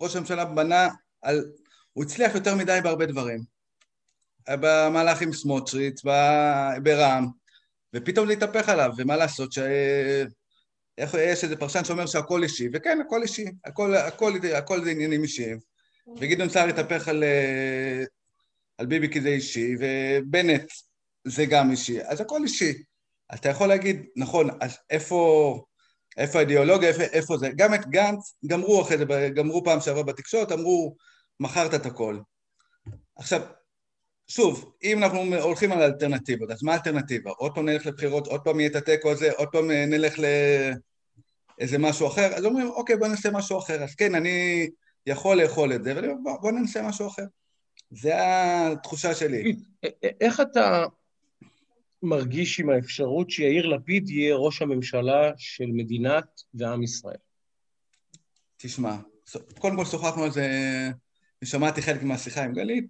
ראש 0.00 0.16
הממשלה 0.16 0.44
בנה 0.44 0.88
על... 1.22 1.44
הוא 1.92 2.04
הצליח 2.04 2.34
יותר 2.34 2.54
מדי 2.54 2.78
בהרבה 2.82 3.06
דברים. 3.06 3.40
במהלך 4.50 5.22
עם 5.22 5.32
סמוטריץ', 5.32 6.02
ברע"מ, 6.82 7.26
ופתאום 7.94 8.26
זה 8.26 8.32
התהפך 8.32 8.68
עליו, 8.68 8.90
ומה 8.98 9.16
לעשות 9.16 9.52
ש... 9.52 9.58
איך, 10.98 11.14
יש 11.18 11.44
איזה 11.44 11.56
פרשן 11.56 11.84
שאומר 11.84 12.06
שהכל 12.06 12.42
אישי, 12.42 12.68
וכן, 12.72 12.98
הכל 13.06 13.22
אישי, 13.22 13.44
הכל, 13.64 13.94
הכל, 13.94 14.32
הכל 14.56 14.84
זה 14.84 14.90
עניינים 14.90 15.22
אישיים. 15.22 15.58
וגדעון 16.16 16.48
סער 16.48 16.68
התהפך 16.68 17.08
על, 17.08 17.24
אה, 17.24 18.04
על 18.78 18.86
ביבי 18.86 19.12
כי 19.12 19.20
זה 19.20 19.28
אישי, 19.28 19.74
ובנט 19.78 20.72
זה 21.24 21.46
גם 21.46 21.70
אישי, 21.70 22.02
אז 22.02 22.20
הכל 22.20 22.42
אישי. 22.42 22.72
אתה 23.34 23.48
יכול 23.48 23.68
להגיד, 23.68 24.06
נכון, 24.16 24.50
אז 24.60 24.78
איפה, 24.90 25.64
איפה 26.16 26.38
האידיאולוגיה, 26.38 26.88
איפה, 26.88 27.02
איפה 27.02 27.36
זה? 27.36 27.50
גם 27.56 27.74
את 27.74 27.86
גנץ 27.86 28.34
גמרו 28.46 28.82
אחרי 28.82 28.98
זה, 28.98 29.04
גמרו 29.34 29.64
פעם 29.64 29.80
שעברה 29.80 30.02
בתקשורת, 30.02 30.52
אמרו, 30.52 30.96
מכרת 31.40 31.74
את 31.74 31.86
הכל. 31.86 32.18
עכשיו, 33.16 33.40
שוב, 34.28 34.72
אם 34.84 35.02
אנחנו 35.02 35.18
הולכים 35.20 35.72
על 35.72 35.82
אלטרנטיבות, 35.82 36.50
אז 36.50 36.62
מה 36.62 36.72
האלטרנטיבה? 36.72 37.30
עוד 37.30 37.54
פעם 37.54 37.68
נלך 37.68 37.86
לבחירות, 37.86 38.26
עוד 38.26 38.40
פעם 38.40 38.60
יהיה 38.60 38.70
את 38.70 38.76
התיקו 38.76 39.10
הזה, 39.10 39.32
עוד 39.32 39.48
פעם 39.52 39.70
אה, 39.70 39.86
נלך 39.86 40.14
לאיזה 41.58 41.78
משהו 41.78 42.06
אחר, 42.06 42.34
אז 42.34 42.44
אומרים, 42.44 42.66
אוקיי, 42.66 42.96
בוא 42.96 43.08
נעשה 43.08 43.30
משהו 43.30 43.58
אחר. 43.58 43.82
אז 43.82 43.94
כן, 43.94 44.14
אני 44.14 44.68
יכול 45.06 45.42
לאכול 45.42 45.72
את 45.72 45.84
זה, 45.84 45.96
ואני 45.96 46.06
אומר, 46.06 46.20
בוא, 46.22 46.40
בוא 46.40 46.52
ננסה 46.52 46.82
משהו 46.82 47.08
אחר. 47.08 47.24
זה 47.90 48.12
התחושה 48.16 49.14
שלי. 49.14 49.56
איך 50.20 50.40
אתה 50.40 50.84
מרגיש 52.02 52.60
עם 52.60 52.70
האפשרות 52.70 53.30
שיאיר 53.30 53.66
לפיד 53.66 54.10
יהיה 54.10 54.36
ראש 54.36 54.62
הממשלה 54.62 55.32
של 55.36 55.66
מדינת 55.66 56.24
ועם 56.54 56.82
ישראל? 56.82 57.16
תשמע, 58.56 58.96
קודם 59.58 59.76
כל 59.76 59.84
שוחחנו 59.84 60.24
על 60.24 60.30
זה, 60.30 60.48
ושמעתי 61.42 61.82
חלק 61.82 62.02
מהשיחה 62.02 62.44
עם 62.44 62.52
גלית, 62.52 62.86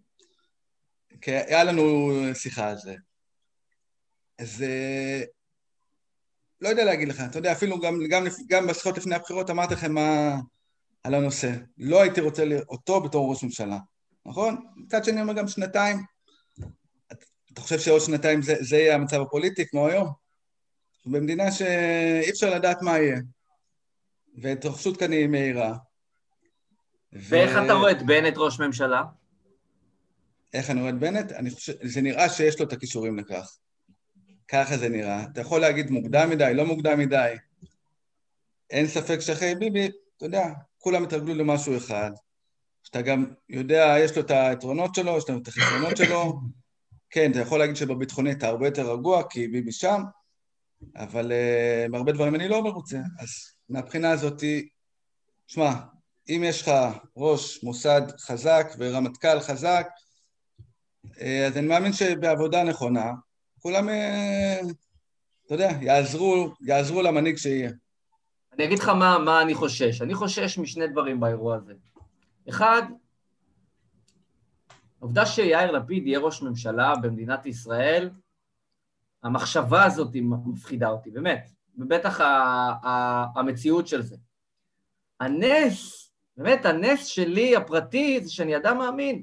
כי 1.20 1.30
היה 1.30 1.64
לנו 1.64 2.10
שיחה 2.34 2.70
על 2.70 2.76
זה. 2.76 2.94
אז 4.38 4.62
אה, 4.62 5.22
לא 6.60 6.68
יודע 6.68 6.84
להגיד 6.84 7.08
לך, 7.08 7.22
אתה 7.30 7.38
יודע, 7.38 7.52
אפילו 7.52 7.80
גם, 7.80 7.98
גם, 8.10 8.26
גם 8.48 8.66
בשיחות 8.66 8.98
לפני 8.98 9.14
הבחירות 9.14 9.50
אמרתי 9.50 9.74
לכם 9.74 9.94
מה 9.94 10.36
על 11.04 11.14
הנושא. 11.14 11.50
לא 11.78 12.02
הייתי 12.02 12.20
רוצה 12.20 12.44
אותו 12.68 13.00
בתור 13.00 13.30
ראש 13.30 13.44
ממשלה, 13.44 13.78
נכון? 14.26 14.66
מצד 14.76 15.04
שני 15.04 15.20
אומר 15.20 15.32
גם 15.32 15.48
שנתיים. 15.48 16.02
אתה 17.52 17.60
חושב 17.60 17.78
שעוד 17.78 18.00
שנתיים 18.00 18.42
זה, 18.42 18.54
זה 18.60 18.76
יהיה 18.76 18.94
המצב 18.94 19.20
הפוליטי 19.20 19.68
כמו 19.68 19.88
היום? 19.88 20.08
במדינה 21.06 21.52
שאי 21.52 22.30
אפשר 22.30 22.54
לדעת 22.54 22.82
מה 22.82 22.98
יהיה. 22.98 23.20
והתרחשות 24.38 24.96
כאן 24.96 25.12
היא 25.12 25.28
מהירה. 25.28 25.74
ואיך 27.12 27.50
ו... 27.54 27.64
אתה 27.64 27.72
רואה 27.72 27.90
את 27.90 28.02
בנט 28.02 28.34
ראש 28.36 28.60
ממשלה? 28.60 29.02
איך 30.54 30.70
אני 30.70 30.80
רואה 30.80 30.90
את 30.90 30.98
בנט? 30.98 31.32
אני 31.32 31.50
חושב, 31.50 31.72
זה 31.82 32.00
נראה 32.00 32.28
שיש 32.28 32.60
לו 32.60 32.66
את 32.66 32.72
הכישורים 32.72 33.18
לכך. 33.18 33.56
ככה 34.48 34.76
זה 34.76 34.88
נראה. 34.88 35.24
אתה 35.32 35.40
יכול 35.40 35.60
להגיד 35.60 35.90
מוקדם 35.90 36.30
מדי, 36.30 36.52
לא 36.54 36.66
מוקדם 36.66 36.98
מדי. 36.98 37.34
אין 38.70 38.86
ספק 38.86 39.20
שאחרי 39.20 39.54
ביבי, 39.54 39.90
אתה 40.16 40.26
יודע, 40.26 40.48
כולם 40.78 41.04
התרגלו 41.04 41.34
למשהו 41.34 41.76
אחד. 41.76 42.10
שאתה 42.82 43.02
גם 43.02 43.26
יודע, 43.48 43.96
יש 43.98 44.16
לו 44.16 44.22
את 44.22 44.30
היתרונות 44.30 44.94
שלו, 44.94 45.18
יש 45.18 45.30
לו 45.30 45.38
את 45.38 45.48
החסרונות 45.48 45.96
שלו. 45.96 46.40
כן, 47.10 47.30
אתה 47.30 47.40
יכול 47.40 47.58
להגיד 47.58 47.76
שבביטחוני 47.76 48.32
אתה 48.32 48.48
הרבה 48.48 48.66
יותר 48.66 48.92
רגוע, 48.92 49.22
כי 49.30 49.48
ביבי 49.48 49.72
שם, 49.72 50.02
אבל 50.96 51.32
uh, 51.32 51.92
בהרבה 51.92 52.12
דברים 52.12 52.34
אני 52.34 52.48
לא 52.48 52.64
מרוצה. 52.64 52.98
אז 53.18 53.28
מהבחינה 53.68 54.10
הזאת, 54.10 54.42
שמע, 55.46 55.72
אם 56.28 56.42
יש 56.44 56.62
לך 56.62 56.70
ראש 57.16 57.64
מוסד 57.64 58.02
חזק 58.20 58.66
ורמטכ"ל 58.78 59.40
חזק, 59.40 59.86
אה, 59.86 60.03
אז 61.46 61.56
אני 61.56 61.66
מאמין 61.66 61.92
שבעבודה 61.92 62.64
נכונה, 62.64 63.12
כולם, 63.60 63.88
אה, 63.88 64.60
אתה 65.46 65.54
יודע, 65.54 65.70
יעזרו, 65.80 66.54
יעזרו 66.60 67.02
למנהיג 67.02 67.36
שיהיה. 67.36 67.70
אני 68.52 68.64
אגיד 68.64 68.78
לך 68.78 68.88
מה, 68.88 69.18
מה 69.18 69.42
אני 69.42 69.54
חושש. 69.54 70.02
אני 70.02 70.14
חושש 70.14 70.58
משני 70.58 70.86
דברים 70.88 71.20
באירוע 71.20 71.56
הזה. 71.56 71.74
אחד, 72.48 72.82
העובדה 75.00 75.26
שיאיר 75.26 75.70
לפיד 75.70 76.06
יהיה 76.06 76.18
ראש 76.18 76.42
ממשלה 76.42 76.94
במדינת 77.02 77.46
ישראל, 77.46 78.10
המחשבה 79.22 79.84
הזאת 79.84 80.08
מפחידה 80.46 80.88
אותי, 80.88 81.10
באמת, 81.10 81.50
ובטח 81.78 82.20
המציאות 83.36 83.88
של 83.88 84.02
זה. 84.02 84.16
הנס, 85.20 86.10
באמת, 86.36 86.64
הנס 86.64 87.06
שלי 87.06 87.56
הפרטי 87.56 88.20
זה 88.22 88.32
שאני 88.32 88.56
אדם 88.56 88.78
מאמין. 88.78 89.22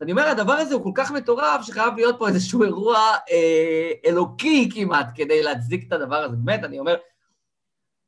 אני 0.00 0.12
אומר, 0.12 0.22
הדבר 0.22 0.52
הזה 0.52 0.74
הוא 0.74 0.82
כל 0.84 0.92
כך 0.94 1.10
מטורף, 1.10 1.62
שחייב 1.62 1.94
להיות 1.94 2.16
פה 2.18 2.28
איזשהו 2.28 2.64
אירוע 2.64 2.98
אה, 3.30 3.92
אלוקי 4.06 4.68
כמעט 4.74 5.06
כדי 5.14 5.42
להצדיק 5.42 5.88
את 5.88 5.92
הדבר 5.92 6.16
הזה. 6.16 6.36
באמת, 6.36 6.64
אני 6.64 6.78
אומר, 6.78 6.96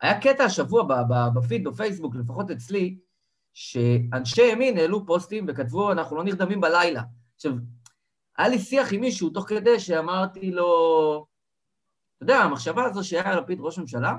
היה 0.00 0.20
קטע 0.20 0.44
השבוע 0.44 0.85
בפיד, 1.35 1.64
בפייסבוק, 1.64 2.14
לפחות 2.16 2.50
אצלי, 2.50 2.98
שאנשי 3.55 4.42
ימין 4.42 4.78
העלו 4.78 5.07
פוסטים 5.07 5.44
וכתבו, 5.48 5.92
אנחנו 5.92 6.16
לא 6.16 6.24
נרדמים 6.24 6.61
בלילה. 6.61 7.02
עכשיו, 7.35 7.52
היה 8.38 8.48
לי 8.48 8.59
שיח 8.59 8.92
עם 8.92 9.00
מישהו 9.00 9.31
תוך 9.31 9.48
כדי 9.48 9.81
שאמרתי 9.81 10.50
לו, 10.50 11.26
אתה 12.16 12.24
יודע, 12.24 12.38
המחשבה 12.38 12.85
הזו 12.85 13.05
שהיה 13.05 13.37
לפיד 13.37 13.59
ראש 13.61 13.78
ממשלה, 13.78 14.14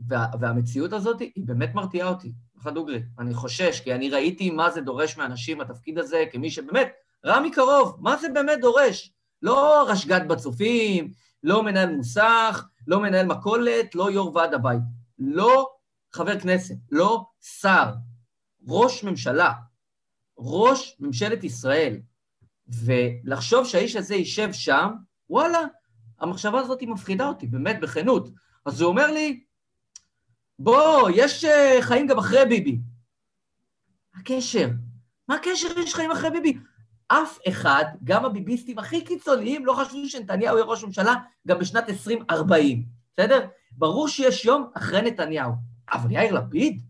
וה, 0.00 0.26
והמציאות 0.40 0.92
הזאת 0.92 1.20
היא 1.20 1.46
באמת 1.46 1.74
מרתיעה 1.74 2.08
אותי. 2.08 2.32
לך 2.56 2.66
דוגרי, 2.66 3.02
אני 3.18 3.34
חושש, 3.34 3.80
כי 3.80 3.94
אני 3.94 4.10
ראיתי 4.10 4.50
מה 4.50 4.70
זה 4.70 4.80
דורש 4.80 5.16
מאנשים, 5.16 5.60
התפקיד 5.60 5.98
הזה, 5.98 6.24
כמי 6.32 6.50
שבאמת 6.50 6.92
ראה 7.24 7.40
מקרוב, 7.40 7.96
מה 7.98 8.16
זה 8.16 8.28
באמת 8.28 8.60
דורש? 8.60 9.12
לא 9.42 9.86
רשג"ד 9.88 10.28
בצופים, 10.28 11.10
לא 11.42 11.62
מנהל 11.62 11.96
מוסך, 11.96 12.66
לא 12.86 13.00
מנהל 13.00 13.26
מכולת, 13.26 13.94
לא 13.94 14.10
יו"ר 14.10 14.34
ועד 14.34 14.54
הבית. 14.54 14.82
לא 15.18 15.70
חבר 16.12 16.40
כנסת, 16.40 16.74
לא 16.90 17.24
שר, 17.40 17.92
ראש 18.68 19.04
ממשלה, 19.04 19.52
ראש 20.38 20.96
ממשלת 21.00 21.44
ישראל. 21.44 22.00
ולחשוב 22.68 23.66
שהאיש 23.66 23.96
הזה 23.96 24.14
יישב 24.14 24.52
שם, 24.52 24.90
וואלה, 25.30 25.60
המחשבה 26.20 26.60
הזאת 26.60 26.82
מפחידה 26.82 27.28
אותי, 27.28 27.46
באמת, 27.46 27.80
בכנות. 27.80 28.28
אז 28.64 28.80
הוא 28.80 28.88
אומר 28.88 29.12
לי, 29.12 29.44
בוא, 30.58 31.10
יש 31.14 31.44
uh, 31.44 31.48
חיים 31.82 32.06
גם 32.06 32.18
אחרי 32.18 32.44
ביבי. 32.48 32.78
הקשר? 34.14 34.68
מה 35.28 35.34
הקשר 35.34 35.78
יש 35.78 35.94
חיים 35.94 36.10
אחרי 36.10 36.30
ביבי? 36.30 36.58
אף 37.08 37.38
אחד, 37.48 37.84
גם 38.04 38.24
הביביסטים 38.24 38.78
הכי 38.78 39.04
קיצוניים, 39.04 39.66
לא 39.66 39.72
חשבו 39.72 40.08
שנתניהו 40.08 40.56
יהיה 40.56 40.66
ראש 40.66 40.84
ממשלה 40.84 41.14
גם 41.46 41.58
בשנת 41.58 41.88
2040, 41.88 42.84
בסדר? 43.12 43.46
ברור 43.72 44.08
שיש 44.08 44.44
יום 44.44 44.70
אחרי 44.74 45.02
נתניהו. 45.02 45.52
אבל 45.92 46.10
יאיר 46.10 46.34
לפיד? 46.34 46.82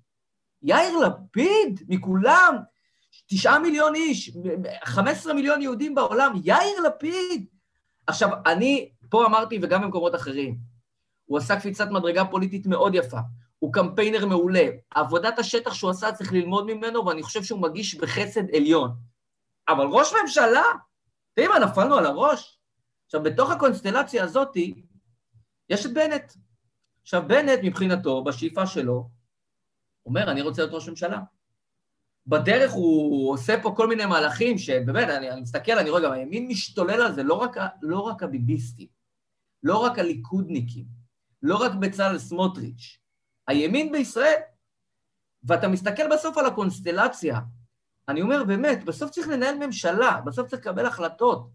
יאיר 0.62 0.98
לפיד, 0.98 1.82
מכולם, 1.88 2.56
תשעה 3.26 3.58
מיליון 3.58 3.94
איש, 3.94 4.36
15 4.84 5.34
מיליון 5.34 5.62
יהודים 5.62 5.94
בעולם, 5.94 6.32
יאיר 6.44 6.80
לפיד. 6.86 7.46
עכשיו, 8.06 8.30
אני 8.46 8.90
פה 9.08 9.26
אמרתי, 9.26 9.58
וגם 9.62 9.82
במקומות 9.82 10.14
אחרים, 10.14 10.58
הוא 11.24 11.38
עשה 11.38 11.56
קפיצת 11.56 11.88
מדרגה 11.90 12.24
פוליטית 12.24 12.66
מאוד 12.66 12.94
יפה. 12.94 13.18
הוא 13.58 13.72
קמפיינר 13.72 14.26
מעולה. 14.26 14.68
עבודת 14.90 15.38
השטח 15.38 15.74
שהוא 15.74 15.90
עשה 15.90 16.12
צריך 16.12 16.32
ללמוד 16.32 16.66
ממנו, 16.66 17.06
ואני 17.06 17.22
חושב 17.22 17.42
שהוא 17.42 17.62
מגיש 17.62 17.94
בחסד 17.94 18.54
עליון. 18.54 18.90
אבל 19.68 19.86
ראש 19.86 20.12
ממשלה? 20.22 20.62
יודע 21.36 21.52
מה, 21.52 21.58
נפלנו 21.58 21.94
על 21.94 22.06
הראש? 22.06 22.58
עכשיו, 23.06 23.22
בתוך 23.22 23.50
הקונסטלציה 23.50 24.24
הזאת, 24.24 24.56
יש 25.70 25.86
את 25.86 25.94
בנט. 25.94 26.32
עכשיו, 27.02 27.22
בנט, 27.26 27.58
מבחינתו, 27.62 28.24
בשאיפה 28.24 28.66
שלו, 28.66 29.10
אומר, 30.06 30.30
אני 30.30 30.42
רוצה 30.42 30.62
להיות 30.62 30.74
ראש 30.74 30.88
ממשלה. 30.88 31.20
בדרך 32.26 32.72
הוא 32.72 33.32
עושה 33.32 33.62
פה 33.62 33.74
כל 33.76 33.88
מיני 33.88 34.06
מהלכים 34.06 34.58
שבאמת, 34.58 35.08
אני, 35.08 35.30
אני 35.30 35.40
מסתכל, 35.40 35.78
אני 35.78 35.90
רואה 35.90 36.02
גם 36.02 36.12
הימין 36.12 36.48
משתולל 36.48 37.02
על 37.02 37.14
זה, 37.14 37.22
לא 37.22 37.34
רק, 37.34 37.56
לא 37.82 38.00
רק 38.00 38.22
הביביסטים, 38.22 38.88
לא 39.62 39.78
רק 39.78 39.98
הליכודניקים, 39.98 40.84
לא 41.42 41.56
רק 41.56 41.72
בצלאל 41.74 42.18
סמוטריץ', 42.18 42.98
הימין 43.46 43.92
בישראל. 43.92 44.40
ואתה 45.44 45.68
מסתכל 45.68 46.08
בסוף 46.12 46.38
על 46.38 46.46
הקונסטלציה. 46.46 47.40
אני 48.08 48.22
אומר, 48.22 48.44
באמת, 48.44 48.84
בסוף 48.84 49.10
צריך 49.10 49.28
לנהל 49.28 49.66
ממשלה, 49.66 50.20
בסוף 50.24 50.48
צריך 50.48 50.62
לקבל 50.62 50.86
החלטות. 50.86 51.48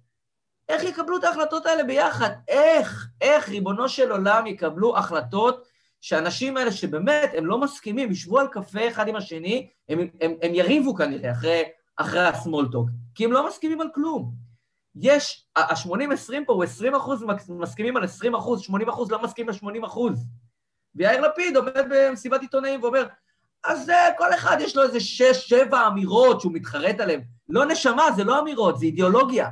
איך 0.69 0.83
יקבלו 0.83 1.17
את 1.17 1.23
ההחלטות 1.23 1.65
האלה 1.65 1.83
ביחד? 1.83 2.29
איך, 2.47 3.07
איך, 3.21 3.49
ריבונו 3.49 3.89
של 3.89 4.11
עולם, 4.11 4.47
יקבלו 4.47 4.97
החלטות 4.97 5.67
שהאנשים 6.01 6.57
האלה 6.57 6.71
שבאמת, 6.71 7.31
הם 7.37 7.45
לא 7.45 7.57
מסכימים, 7.57 8.11
ישבו 8.11 8.39
על 8.39 8.47
קפה 8.47 8.87
אחד 8.87 9.07
עם 9.07 9.15
השני, 9.15 9.69
הם, 9.89 9.99
הם, 10.21 10.33
הם 10.41 10.55
יריבו 10.55 10.95
כנראה 10.95 11.31
אחרי, 11.31 11.63
אחרי 11.95 12.27
הסמולטוק, 12.27 12.89
כי 13.15 13.25
הם 13.25 13.31
לא 13.31 13.47
מסכימים 13.47 13.81
על 13.81 13.87
כלום. 13.95 14.31
יש, 14.95 15.47
ה-80-20 15.55 16.33
פה 16.45 16.53
הוא 16.53 16.63
20 16.63 16.95
אחוז 16.95 17.23
מסכימים 17.49 17.97
על 17.97 18.03
20 18.03 18.35
אחוז, 18.35 18.61
80 18.61 18.89
אחוז 18.89 19.11
לא 19.11 19.23
מסכימים 19.23 19.49
על 19.49 19.55
80 19.55 19.83
אחוז. 19.83 20.25
ויאיר 20.95 21.21
לפיד 21.21 21.57
עומד 21.57 21.85
במסיבת 21.89 22.41
עיתונאים 22.41 22.83
ואומר, 22.83 23.07
אז 23.63 23.91
כל 24.17 24.33
אחד 24.33 24.57
יש 24.59 24.75
לו 24.75 24.83
איזה 24.83 24.99
שש, 24.99 25.49
שבע 25.49 25.87
אמירות 25.87 26.41
שהוא 26.41 26.53
מתחרט 26.53 26.99
עליהן. 26.99 27.21
לא 27.49 27.65
נשמה, 27.65 28.11
זה 28.15 28.23
לא 28.23 28.39
אמירות, 28.39 28.79
זה 28.79 28.85
אידיאולוגיה. 28.85 29.49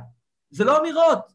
זה 0.50 0.64
לא 0.64 0.80
אמירות. 0.80 1.32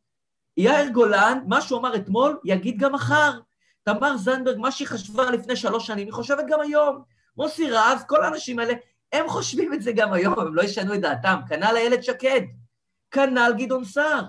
יאיר 0.58 0.90
גולן, 0.90 1.40
מה 1.48 1.62
שהוא 1.62 1.80
אמר 1.80 1.96
אתמול, 1.96 2.40
יגיד 2.46 2.78
גם 2.78 2.94
מחר. 2.94 3.40
תמר 3.84 4.18
זנדברג, 4.18 4.58
מה 4.58 4.72
שהיא 4.72 4.88
חשבה 4.88 5.32
לפני 5.32 5.56
שלוש 5.56 5.88
שנים, 5.88 6.06
היא 6.06 6.14
חושבת 6.14 6.46
גם 6.48 6.62
היום. 6.62 7.04
מוסי 7.38 7.70
רז, 7.70 8.04
כל 8.08 8.24
האנשים 8.24 8.60
האלה, 8.60 8.74
הם 9.14 9.28
חושבים 9.28 9.74
את 9.74 9.82
זה 9.82 9.92
גם 9.92 10.14
היום, 10.14 10.40
הם 10.40 10.56
לא 10.56 10.62
ישנו 10.62 10.94
את 10.94 11.02
דעתם. 11.02 11.40
כנ"ל 11.50 11.76
איילת 11.76 12.04
שקד, 12.04 12.42
כנ"ל 13.12 13.54
גדעון 13.58 13.86
סער. 13.86 14.26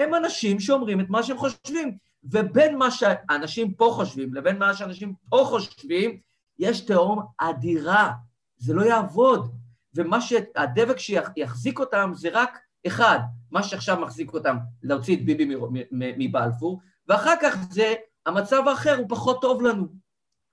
הם 0.00 0.14
אנשים 0.14 0.60
שאומרים 0.60 1.00
את 1.00 1.06
מה 1.08 1.22
שהם 1.22 1.38
חושבים. 1.38 1.96
ובין 2.24 2.78
מה 2.78 2.90
שאנשים 2.90 3.74
פה 3.74 3.90
חושבים 3.94 4.34
לבין 4.34 4.58
מה 4.58 4.74
שאנשים 4.74 5.14
פה 5.28 5.44
חושבים, 5.48 6.20
יש 6.58 6.80
תהום 6.80 7.22
אדירה. 7.38 8.12
זה 8.56 8.74
לא 8.74 8.82
יעבוד. 8.82 9.54
ומה 9.94 10.20
שהדבק 10.20 10.98
שיחזיק 10.98 11.78
אותם 11.78 12.10
זה 12.14 12.28
רק 12.32 12.58
אחד, 12.86 13.18
מה 13.50 13.62
שעכשיו 13.62 14.00
מחזיק 14.00 14.32
אותם, 14.32 14.56
להוציא 14.82 15.16
את 15.16 15.24
ביבי 15.24 15.56
מבלפור, 15.92 16.80
ואחר 17.08 17.34
כך 17.42 17.56
זה, 17.70 17.94
המצב 18.26 18.62
האחר 18.68 18.96
הוא 18.98 19.06
פחות 19.08 19.40
טוב 19.40 19.62
לנו. 19.62 19.86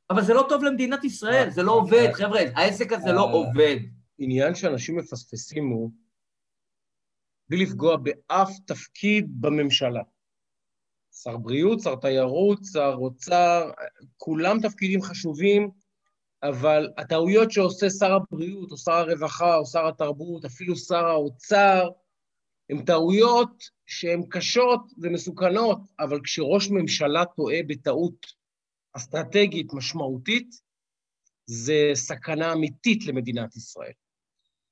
אבל 0.10 0.22
זה 0.22 0.34
לא 0.34 0.46
טוב 0.50 0.64
למדינת 0.64 1.04
ישראל, 1.04 1.50
זה 1.50 1.64
לא 1.64 1.72
עובד, 1.72 2.12
חבר'ה, 2.14 2.40
העסק 2.56 2.94
הזה 2.94 3.12
לא 3.12 3.32
עובד. 3.32 3.78
עניין 4.18 4.56
שאנשים 4.56 4.98
מפספסים 4.98 5.70
הוא, 5.70 5.92
בלי 7.50 7.66
לפגוע 7.66 7.98
באף 7.98 8.52
תפקיד 8.66 9.42
בממשלה. 9.42 10.02
שר 11.24 11.38
בריאות, 11.38 11.80
שר 11.80 11.96
תיירות, 11.96 12.60
שר 12.74 12.96
אוצר, 12.98 13.72
כולם 14.18 14.60
תפקידים 14.62 15.02
חשובים, 15.02 15.70
אבל 16.44 16.90
הטעויות 16.98 17.52
שעושה 17.52 17.90
שר 17.90 18.14
הבריאות, 18.14 18.72
או 18.72 18.78
שר 18.78 18.92
הרווחה, 18.92 19.56
או 19.56 19.66
שר 19.66 19.88
התרבות, 19.88 20.46
אפילו 20.46 20.76
שר 20.76 21.06
האוצר, 21.06 21.90
הן 22.70 22.86
טעויות 22.86 23.64
שהן 23.86 24.24
קשות 24.30 24.82
ומסוכנות, 24.98 25.80
אבל 26.00 26.20
כשראש 26.24 26.70
ממשלה 26.72 27.26
טועה 27.26 27.58
בטעות 27.68 28.26
אסטרטגית 28.94 29.74
משמעותית, 29.74 30.56
זה 31.46 31.92
סכנה 31.94 32.54
אמיתית 32.54 33.06
למדינת 33.06 33.56
ישראל. 33.56 33.92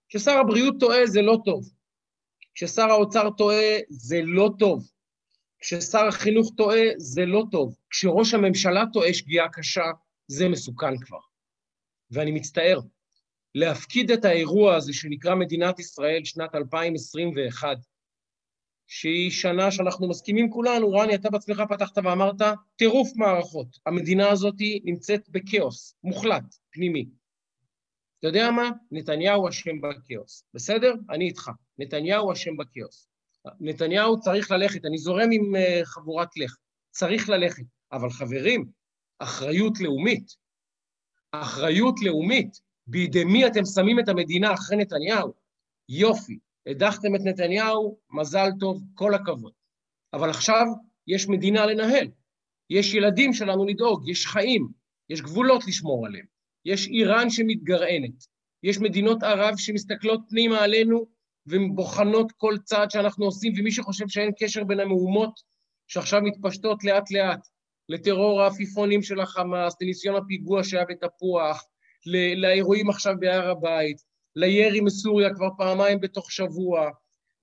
כששר 0.10 0.32
הבריאות 0.32 0.75
טועה 0.79 1.08
זה 1.08 1.21
לא 1.21 1.38
טוב. 1.45 1.69
כששר 2.56 2.89
האוצר 2.89 3.29
טועה 3.38 3.77
זה 3.89 4.21
לא 4.23 4.49
טוב. 4.60 4.92
כששר 5.63 6.08
החינוך 6.08 6.52
טועה 6.58 6.82
זה 6.97 7.26
לא 7.26 7.43
טוב. 7.52 7.76
כשראש 7.89 8.34
הממשלה 8.34 8.84
טועה 8.93 9.13
שגיאה 9.13 9.49
קשה, 9.49 9.86
זה 10.28 10.49
מסוכן 10.49 10.97
כבר. 10.97 11.19
ואני 12.12 12.32
מצטער, 12.32 12.80
להפקיד 13.56 14.12
את 14.12 14.26
האירוע 14.26 14.76
הזה 14.76 14.93
שנקרא 14.93 15.36
מדינת 15.36 15.80
ישראל 15.80 16.21
שנת 16.23 16.56
2021, 16.56 17.78
שהיא 18.88 19.32
שנה 19.32 19.71
שאנחנו 19.71 20.10
מסכימים 20.10 20.49
כולנו, 20.49 20.91
רני, 20.91 21.15
אתה 21.15 21.30
בעצמך 21.30 21.63
פתחת 21.69 21.97
ואמרת, 21.97 22.41
טירוף 22.76 23.10
מערכות. 23.15 23.67
המדינה 23.86 24.30
הזאת 24.30 24.56
נמצאת 24.84 25.30
בכאוס 25.30 25.95
מוחלט, 26.04 26.56
פנימי. 26.71 27.06
אתה 28.19 28.28
יודע 28.28 28.52
מה? 28.52 28.69
נתניהו 28.91 29.49
אשם 29.49 29.82
בכאוס, 29.82 30.43
בסדר? 30.54 30.93
אני 31.10 31.28
איתך. 31.28 31.52
נתניהו 31.78 32.32
אשם 32.32 32.58
בכאוס. 32.58 33.12
נתניהו 33.60 34.19
צריך 34.19 34.51
ללכת, 34.51 34.86
אני 34.86 34.97
זורם 34.97 35.29
עם 35.32 35.56
uh, 35.56 35.86
חבורת 35.86 36.38
לך, 36.38 36.56
צריך 36.91 37.29
ללכת. 37.29 37.63
אבל 37.91 38.10
חברים, 38.10 38.65
אחריות 39.19 39.79
לאומית. 39.79 40.36
אחריות 41.32 42.01
לאומית. 42.01 42.60
בידי 42.88 43.23
מי 43.23 43.47
אתם 43.47 43.65
שמים 43.65 43.99
את 43.99 44.10
המדינה 44.10 44.53
אחרי 44.53 44.77
נתניהו? 44.77 45.34
יופי. 45.89 46.39
הדחתם 46.67 47.15
את 47.15 47.21
נתניהו, 47.23 47.99
מזל 48.10 48.49
טוב, 48.60 48.84
כל 48.93 49.13
הכבוד. 49.13 49.53
אבל 50.13 50.29
עכשיו 50.29 50.65
יש 51.08 51.27
מדינה 51.27 51.65
לנהל. 51.65 52.08
יש 52.69 52.93
ילדים 52.93 53.34
שלנו 53.34 53.65
לדאוג, 53.65 54.10
יש 54.10 54.27
חיים, 54.27 54.67
יש 55.10 55.21
גבולות 55.21 55.67
לשמור 55.67 56.06
עליהם. 56.06 56.25
יש 56.65 56.88
איראן 56.88 57.29
שמתגרענת. 57.29 58.25
יש 58.63 58.77
מדינות 58.77 59.23
ערב 59.23 59.58
שמסתכלות 59.58 60.21
פנימה 60.29 60.63
עלינו 60.63 61.06
ובוחנות 61.47 62.32
כל 62.38 62.56
צעד 62.63 62.91
שאנחנו 62.91 63.25
עושים, 63.25 63.53
ומי 63.58 63.71
שחושב 63.71 64.08
שאין 64.08 64.32
קשר 64.39 64.63
בין 64.63 64.79
המהומות 64.79 65.34
שעכשיו 65.88 66.21
מתפשטות 66.21 66.84
לאט-לאט 66.84 67.47
לטרור 67.89 68.41
העפיפונים 68.41 69.03
של 69.03 69.19
החמאס, 69.19 69.73
לניסיון 69.82 70.15
הפיגוע 70.15 70.63
שהיה 70.63 70.86
בתפוח, 70.86 71.63
לאירועים 72.36 72.89
עכשיו 72.89 73.13
בהר 73.19 73.49
הבית, 73.49 73.97
לירי 74.36 74.82
מסוריה 74.82 75.34
כבר 75.34 75.49
פעמיים 75.58 75.99
בתוך 75.99 76.32
שבוע, 76.32 76.89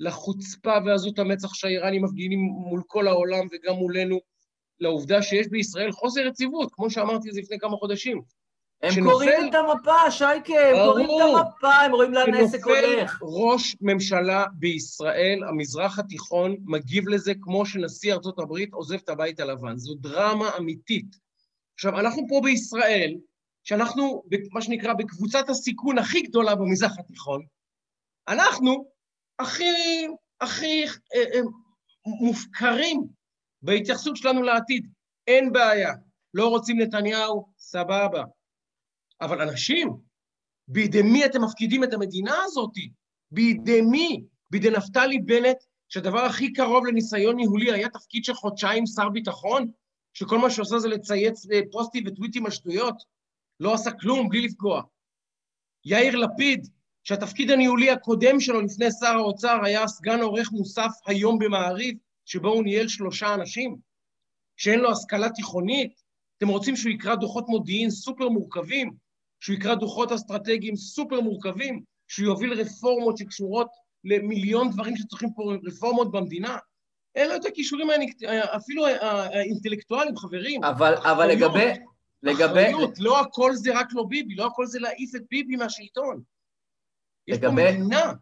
לחוצפה 0.00 0.74
ועזות 0.86 1.18
המצח 1.18 1.54
שהאיראנים 1.54 2.04
מפגינים 2.04 2.40
מול 2.40 2.82
כל 2.86 3.08
העולם 3.08 3.46
וגם 3.52 3.74
מולנו, 3.74 4.18
לעובדה 4.80 5.22
שיש 5.22 5.48
בישראל 5.48 5.92
חוסר 5.92 6.20
יציבות, 6.20 6.68
כמו 6.72 6.90
שאמרתי 6.90 7.28
את 7.28 7.34
זה 7.34 7.40
לפני 7.40 7.58
כמה 7.58 7.76
חודשים. 7.76 8.22
הם 8.82 8.90
שנופל... 8.90 9.12
קוראים 9.12 9.48
את 9.50 9.54
המפה, 9.54 10.10
שייקה, 10.10 10.52
הם 10.52 10.76
קוראים 10.86 11.06
את 11.06 11.38
המפה, 11.38 11.74
הם 11.74 11.92
רואים 11.92 12.12
לאן 12.12 12.34
העסק 12.34 12.64
הולך. 12.64 13.18
ראש 13.22 13.76
ממשלה 13.80 14.44
בישראל, 14.52 15.44
המזרח 15.48 15.98
התיכון, 15.98 16.56
מגיב 16.64 17.08
לזה 17.08 17.32
כמו 17.40 17.66
שנשיא 17.66 18.12
ארצות 18.12 18.38
הברית 18.38 18.72
עוזב 18.72 18.94
את 18.94 19.08
הבית 19.08 19.40
הלבן. 19.40 19.76
זו 19.76 19.94
דרמה 19.94 20.50
אמיתית. 20.58 21.16
עכשיו, 21.74 22.00
אנחנו 22.00 22.22
פה 22.28 22.40
בישראל, 22.44 23.14
שאנחנו, 23.64 24.22
מה 24.52 24.62
שנקרא, 24.62 24.92
בקבוצת 24.92 25.48
הסיכון 25.48 25.98
הכי 25.98 26.20
גדולה 26.20 26.54
במזרח 26.54 26.98
התיכון, 26.98 27.42
אנחנו 28.28 28.84
הכי, 29.38 30.06
הכי 30.40 30.84
אה, 30.84 31.24
אה, 31.34 31.40
מופקרים 32.06 33.02
בהתייחסות 33.62 34.16
שלנו 34.16 34.42
לעתיד. 34.42 34.86
אין 35.26 35.52
בעיה. 35.52 35.92
לא 36.34 36.48
רוצים 36.48 36.80
נתניהו, 36.80 37.48
סבבה. 37.58 38.24
אבל 39.20 39.42
אנשים, 39.42 39.96
בידי 40.68 41.02
מי 41.02 41.24
אתם 41.24 41.44
מפקידים 41.44 41.85
את 41.85 41.94
המדינה 41.94 42.35
הזאת? 42.44 42.70
בידי 43.30 43.80
מי? 43.80 44.24
בידי 44.50 44.70
נפתלי 44.70 45.18
בנט, 45.18 45.56
שהדבר 45.88 46.20
הכי 46.20 46.52
קרוב 46.52 46.87
לניסיון 46.87 47.37
ניהולי 47.37 47.72
היה 47.72 47.88
תפקיד 47.88 48.24
של 48.24 48.35
חודשיים 48.35 48.87
שר 48.87 49.09
ביטחון, 49.09 49.70
שכל 50.12 50.38
מה 50.38 50.50
שעושה 50.50 50.78
זה 50.78 50.88
לצייץ 50.88 51.50
אה, 51.50 51.61
פוסטים 51.72 52.04
וטוויטים 52.06 52.46
על 52.46 52.52
שטויות? 52.52 53.02
לא 53.61 53.74
עשה 53.74 53.90
כלום 53.90 54.28
בלי 54.28 54.40
לפגוע. 54.40 54.83
יאיר 55.85 56.16
לפיד, 56.16 56.68
שהתפקיד 57.04 57.50
הניהולי 57.50 57.90
הקודם 57.90 58.40
שלו 58.40 58.61
לפני 58.61 58.90
שר 59.00 59.16
האוצר 59.16 59.59
היה 59.64 59.88
סגן 59.88 60.20
עורך 60.20 60.52
מוסף 60.52 60.90
היום 61.06 61.38
במעריב, 61.38 61.98
שבו 62.24 62.48
הוא 62.48 62.64
ניהל 62.64 62.88
שלושה 62.88 63.35
אנשים, 63.35 63.76
שאין 64.56 64.80
לו 64.80 64.90
השכלה 64.90 65.30
תיכונית, 65.30 66.02
אתם 66.38 66.48
רוצים 66.48 66.76
שהוא 66.76 66.92
יקרא 66.92 67.14
דוחות 67.14 67.48
מודיעין 67.48 67.90
סופר 67.90 68.28
מורכבים, 68.28 68.90
שהוא 69.40 69.57
יקרא 69.57 69.74
דוחות 69.74 70.12
אסטרטגיים 70.12 70.76
סופר 70.76 71.20
מורכבים, 71.20 71.83
שהוא 72.09 72.26
יוביל 72.26 72.53
רפורמות 72.53 73.18
שקשורות 73.18 73.68
למיליון 74.05 74.70
דברים 74.70 74.96
שצריכים 74.96 75.33
פה 75.33 75.53
רפורמות 75.66 76.12
במדינה? 76.12 76.59
אין 77.14 77.29
לו 77.29 77.37
את 77.37 77.44
הכישורים 77.44 77.88
אפילו 78.57 78.87
האינטלקטואליים, 78.87 80.16
חברים. 80.16 80.64
אבל, 80.64 80.94
אבל 80.94 81.26
לגבי... 81.26 81.72
לגבי... 82.22 82.70
אחריות, 82.70 82.98
לא 82.98 83.20
הכל 83.20 83.55
זה 83.55 83.79
רק 83.79 83.87
לא 83.92 84.05
ביבי, 84.09 84.35
לא 84.35 84.46
הכל 84.46 84.66
זה 84.66 84.79
להעיף 84.79 85.14
את 85.16 85.22
ביבי 85.31 85.57
מהשלטון. 85.57 86.22
יש 87.29 87.37
לגבי... 87.37 87.62
פה 87.62 87.72
מדינה. 87.72 88.12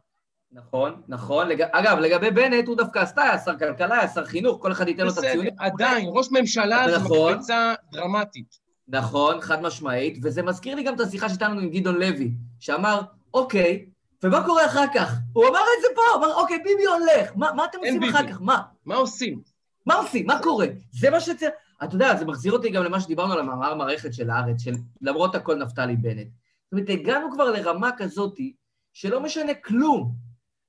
נכון, 0.53 1.03
נכון. 1.09 1.49
לג... 1.49 1.63
אגב, 1.63 1.99
לגבי 1.99 2.31
בנט, 2.31 2.67
הוא 2.67 2.77
דווקא 2.77 2.99
עשתה, 2.99 3.23
היה 3.23 3.39
שר 3.39 3.59
כלכלה, 3.59 3.99
היה 3.99 4.09
שר 4.09 4.25
חינוך, 4.25 4.63
כל 4.63 4.73
אחד 4.73 4.89
ייתן 4.89 5.05
לו 5.05 5.13
את 5.13 5.19
הציונים. 5.19 5.53
עדיין, 5.59 6.09
ראש 6.13 6.29
ממשלה 6.31 6.87
נכון, 6.97 7.33
זה 7.33 7.37
מקפצה 7.37 7.75
דרמטית. 7.93 8.68
נכון, 8.89 9.41
חד 9.41 9.63
משמעית, 9.63 10.19
וזה 10.23 10.43
מזכיר 10.43 10.75
לי 10.75 10.83
גם 10.83 10.95
את 10.95 11.01
השיחה 11.01 11.29
שהייתה 11.29 11.49
לנו 11.49 11.61
עם 11.61 11.71
גדעון 11.71 11.97
לוי, 11.97 12.33
שאמר, 12.61 13.01
אוקיי, 13.35 13.87
ומה 14.23 14.45
קורה 14.47 14.67
אחר 14.67 14.85
כך? 14.95 15.15
הוא 15.33 15.49
אמר 15.49 15.59
את 15.59 15.83
זה 15.83 15.89
פה, 15.95 16.03
הוא 16.15 16.25
אמר, 16.25 16.35
אוקיי, 16.35 16.59
ביבי 16.59 16.85
הולך, 16.87 17.31
מה, 17.37 17.53
מה 17.53 17.65
אתם 17.65 17.79
עושים 17.79 18.01
ביבי. 18.01 18.13
אחר 18.13 18.29
כך? 18.29 18.41
מה? 18.41 18.63
מה 18.87 18.95
עושים? 18.95 19.41
מה 19.87 19.95
עושים? 19.95 20.27
מה 20.27 20.43
קורה? 20.43 20.67
זה 20.91 21.11
מה 21.11 21.21
שצריך... 21.21 21.51
אתה 21.85 21.95
יודע, 21.95 22.17
זה 22.17 22.25
מחזיר 22.25 22.53
אותי 22.53 22.71
גם 22.71 22.85
למה 22.85 23.01
שדיברנו 23.01 23.33
על 23.33 23.39
המאמר 23.41 23.75
מערכת 23.75 24.15
של 24.15 24.31
הארץ, 24.31 24.63
של 24.63 24.75
למרות 25.01 25.35
הכל 25.35 25.55
נפתלי 25.55 25.97
בנט. 25.97 26.27
זאת 26.65 26.73
אומרת, 26.73 26.89
הגענו 26.91 27.33
כבר 27.33 27.51
לרמה 27.51 27.91
כזאתי, 27.97 28.55
שלא 28.93 29.21
משנה 29.21 29.55
כלום. 29.55 30.15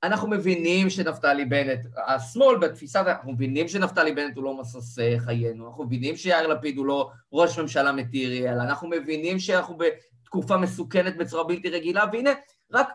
אנחנו 0.04 0.28
מבינים 0.28 0.90
שנפתלי 0.90 1.46
בנט, 1.46 1.86
השמאל 2.08 2.58
בתפיסה, 2.58 3.02
אנחנו 3.02 3.32
מבינים 3.32 3.68
שנפתלי 3.68 4.12
בנט 4.12 4.36
הוא 4.36 4.44
לא 4.44 4.62
משוש 4.62 4.84
חיינו, 5.18 5.68
אנחנו 5.68 5.84
מבינים 5.84 6.16
שיאיר 6.16 6.48
לפיד 6.48 6.78
הוא 6.78 6.86
לא 6.86 7.10
ראש 7.34 7.60
ממשלה 7.60 7.92
מטיריאל, 7.92 8.60
אנחנו 8.60 8.90
מבינים 8.90 9.40
שאנחנו 9.40 9.78
בתקופה 9.78 10.58
מסוכנת 10.58 11.18
בצורה 11.18 11.44
בלתי 11.44 11.70
רגילה, 11.70 12.04
והנה, 12.12 12.30
רק 12.72 12.90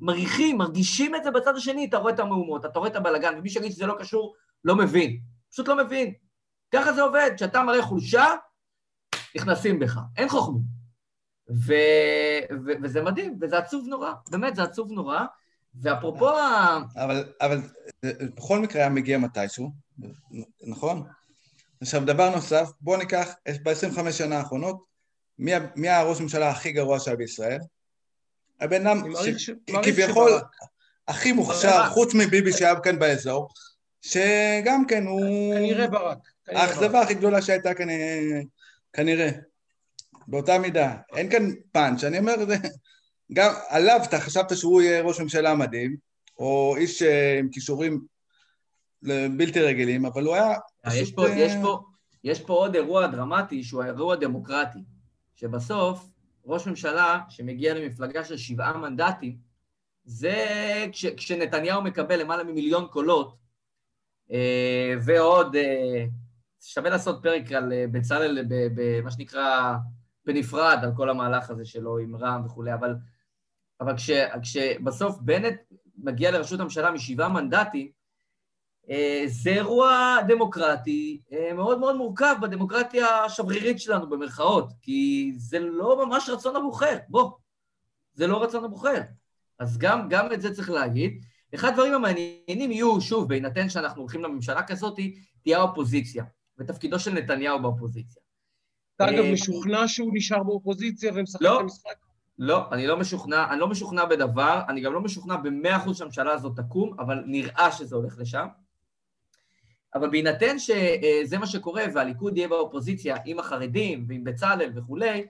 מריחים, 0.00 0.58
מרגישים 0.58 1.14
את 1.14 1.24
זה 1.24 1.30
בצד 1.30 1.56
השני, 1.56 1.84
אתה 1.84 1.96
רואה 1.96 2.14
את 2.14 2.18
המהומות, 2.18 2.64
אתה 2.64 2.78
רואה 2.78 2.90
את 2.90 2.96
הבלגן, 2.96 3.34
ומי 3.38 3.50
שיגיד 3.50 3.72
שזה 3.72 3.86
לא 3.86 3.94
קשור, 3.98 4.34
לא 4.64 4.76
מבין. 4.76 5.20
פשוט 5.50 5.68
לא 5.68 5.76
מבין. 5.76 6.14
ככה 6.74 6.92
זה 6.92 7.02
עובד, 7.02 7.30
כשאתה 7.36 7.62
מראה 7.62 7.82
חולשה, 7.82 8.24
נכנסים 9.36 9.78
בך, 9.78 9.98
אין 10.16 10.28
חוכמות. 10.28 10.62
ו... 11.50 11.72
ו... 12.66 12.70
וזה 12.82 13.02
מדהים, 13.02 13.38
וזה 13.40 13.58
עצוב 13.58 13.84
נורא, 13.88 14.12
באמת, 14.30 14.56
זה 14.56 14.62
עצוב 14.62 14.92
נורא. 14.92 15.24
ואפרופו 15.82 16.28
ה... 16.28 16.78
אבל, 16.96 17.24
אבל 17.40 17.60
בכל 18.36 18.58
מקרה 18.58 18.80
היה 18.80 18.90
מגיע 18.90 19.18
מתישהו, 19.18 19.70
נכון? 20.66 21.02
עכשיו, 21.80 22.04
דבר 22.04 22.30
נוסף, 22.30 22.70
בואו 22.80 22.98
ניקח, 22.98 23.28
ב-25 23.62 24.12
שנה 24.12 24.38
האחרונות, 24.38 24.84
מי, 25.38 25.52
מי 25.76 25.88
הראש 25.88 26.20
ממשלה 26.20 26.50
הכי 26.50 26.72
גרוע 26.72 27.00
שהיה 27.00 27.16
בישראל? 27.16 27.58
הבן 28.60 28.86
אדם 28.86 29.02
שכביכול 29.38 30.30
הכי 31.08 31.32
מוכשר, 31.32 31.88
חוץ 31.88 32.14
מביבי 32.14 32.52
שהיה 32.52 32.80
כאן 32.80 32.98
באזור, 32.98 33.48
שגם 34.00 34.84
כן 34.88 35.06
הוא... 35.06 35.54
כנראה 35.54 35.86
ברק. 35.86 36.18
האכזבה 36.48 37.00
הכי 37.00 37.14
גדולה 37.14 37.42
שהייתה 37.42 37.74
כנראה, 37.74 38.40
כנראה, 38.92 39.30
באותה 40.28 40.58
מידה. 40.58 40.96
אין 41.16 41.30
כאן 41.30 41.50
פאנץ', 41.72 42.04
אני 42.04 42.18
אומר, 42.18 42.46
זה... 42.46 42.56
גם 43.32 43.52
עליו 43.68 44.00
אתה 44.08 44.20
חשבת 44.20 44.56
שהוא 44.56 44.82
יהיה 44.82 45.02
ראש 45.02 45.20
ממשלה 45.20 45.54
מדהים, 45.54 45.96
או 46.38 46.74
איש 46.76 47.02
אה, 47.02 47.38
עם 47.38 47.48
כישורים 47.48 48.04
בלתי 49.36 49.60
רגילים, 49.60 50.06
אבל 50.06 50.24
הוא 50.24 50.34
היה... 50.34 50.54
אה, 50.86 50.96
יש 50.96 51.12
פה, 51.12 51.28
יש, 51.30 51.52
פה, 51.62 51.80
יש 52.24 52.40
פה 52.40 52.52
עוד 52.52 52.74
אירוע 52.74 53.06
דרמטי 53.06 53.62
שהוא 53.62 53.82
האירוע 53.82 54.16
דמוקרטי, 54.16 54.78
שבסוף 55.34 56.08
ראש 56.46 56.66
ממשלה 56.66 57.20
שמגיע 57.28 57.74
למפלגה 57.74 58.24
של 58.24 58.36
שבעה 58.36 58.76
מנדטים, 58.76 59.36
זה 60.04 60.36
כש, 60.92 61.06
כשנתניהו 61.06 61.82
מקבל 61.82 62.20
למעלה 62.20 62.44
ממיליון 62.44 62.86
קולות, 62.86 63.36
אה, 64.32 64.94
ועוד, 65.02 65.56
שווה 66.60 66.90
לעשות 66.90 67.18
פרק 67.22 67.52
על 67.52 67.72
בצלאל, 67.90 68.44
במה 68.48 69.10
שנקרא, 69.10 69.74
בנפרד, 70.26 70.78
על 70.82 70.90
כל 70.96 71.10
המהלך 71.10 71.50
הזה 71.50 71.64
שלו 71.64 71.98
עם 71.98 72.16
רע"מ 72.16 72.44
וכולי, 72.46 72.74
אבל 72.74 72.94
אבל 73.80 73.96
כש, 73.96 74.10
כשבסוף 74.42 75.18
בנט 75.20 75.60
מגיע 75.98 76.30
לראשות 76.30 76.60
הממשלה 76.60 76.90
משבעה 76.90 77.28
מנדטים, 77.28 77.88
אה, 78.90 79.22
זה 79.26 79.50
אירוע 79.50 80.16
דמוקרטי 80.28 81.20
אה, 81.32 81.52
מאוד 81.54 81.78
מאוד 81.78 81.96
מורכב 81.96 82.34
בדמוקרטיה 82.42 83.24
השברירית 83.24 83.80
שלנו, 83.80 84.10
במרכאות, 84.10 84.72
כי 84.82 85.32
זה 85.36 85.58
לא 85.58 86.06
ממש 86.06 86.28
רצון 86.28 86.56
הבוחר, 86.56 86.96
בוא, 87.08 87.30
זה 88.14 88.26
לא 88.26 88.42
רצון 88.42 88.64
הבוחר. 88.64 89.00
אז 89.58 89.78
גם, 89.78 90.08
גם 90.08 90.32
את 90.32 90.40
זה 90.40 90.54
צריך 90.54 90.70
להגיד. 90.70 91.24
אחד 91.54 91.68
הדברים 91.68 91.94
המעניינים 91.94 92.72
יהיו, 92.72 93.00
שוב, 93.00 93.28
בהינתן 93.28 93.68
שאנחנו 93.68 94.00
הולכים 94.00 94.22
לממשלה 94.22 94.62
כזאת, 94.62 94.98
תהיה 95.42 95.58
האופוזיציה, 95.58 96.24
ותפקידו 96.58 96.98
של 96.98 97.12
נתניהו 97.12 97.62
באופוזיציה. 97.62 98.22
אתה 98.96 99.10
אגב 99.10 99.24
אה, 99.24 99.32
משוכנע 99.32 99.88
שהוא 99.88 100.10
נשאר 100.14 100.42
באופוזיציה 100.42 101.12
ומשחק 101.14 101.42
לא, 101.42 101.56
את 101.56 101.60
המשחק? 101.60 102.07
לא, 102.38 102.72
אני 102.72 102.86
לא 102.86 102.96
משוכנע, 102.96 103.52
אני 103.52 103.60
לא 103.60 103.68
משוכנע 103.68 104.04
בדבר, 104.04 104.60
אני 104.68 104.80
גם 104.80 104.92
לא 104.92 105.00
משוכנע 105.00 105.36
במאה 105.36 105.76
אחוז 105.76 105.98
שהממשלה 105.98 106.32
הזאת 106.32 106.56
תקום, 106.56 107.00
אבל 107.00 107.22
נראה 107.26 107.72
שזה 107.72 107.96
הולך 107.96 108.18
לשם. 108.18 108.46
אבל 109.94 110.10
בהינתן 110.10 110.58
שזה 110.58 111.38
מה 111.38 111.46
שקורה 111.46 111.84
והליכוד 111.94 112.36
יהיה 112.36 112.48
באופוזיציה 112.48 113.16
עם 113.24 113.38
החרדים 113.38 114.04
ועם 114.08 114.24
בצלאל 114.24 114.72
וכולי, 114.74 115.26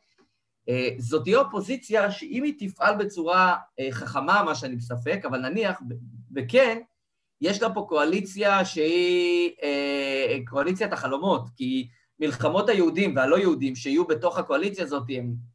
זאת 0.98 1.22
תהיה 1.24 1.38
אופוזיציה 1.38 2.10
שאם 2.10 2.42
היא 2.42 2.54
תפעל 2.58 2.96
בצורה 2.96 3.56
אה, 3.80 3.88
חכמה, 3.90 4.42
מה 4.42 4.54
שאני 4.54 4.76
בספק, 4.76 5.20
אבל 5.24 5.38
נניח, 5.38 5.80
וכן, 6.34 6.78
יש 7.40 7.62
לה 7.62 7.74
פה 7.74 7.86
קואליציה 7.88 8.64
שהיא 8.64 9.50
אה, 9.62 10.36
קואליציית 10.46 10.92
החלומות, 10.92 11.42
כי 11.56 11.88
מלחמות 12.20 12.68
היהודים 12.68 13.16
והלא 13.16 13.38
יהודים 13.38 13.76
שיהיו 13.76 14.06
בתוך 14.06 14.38
הקואליציה 14.38 14.84
הזאת, 14.84 15.06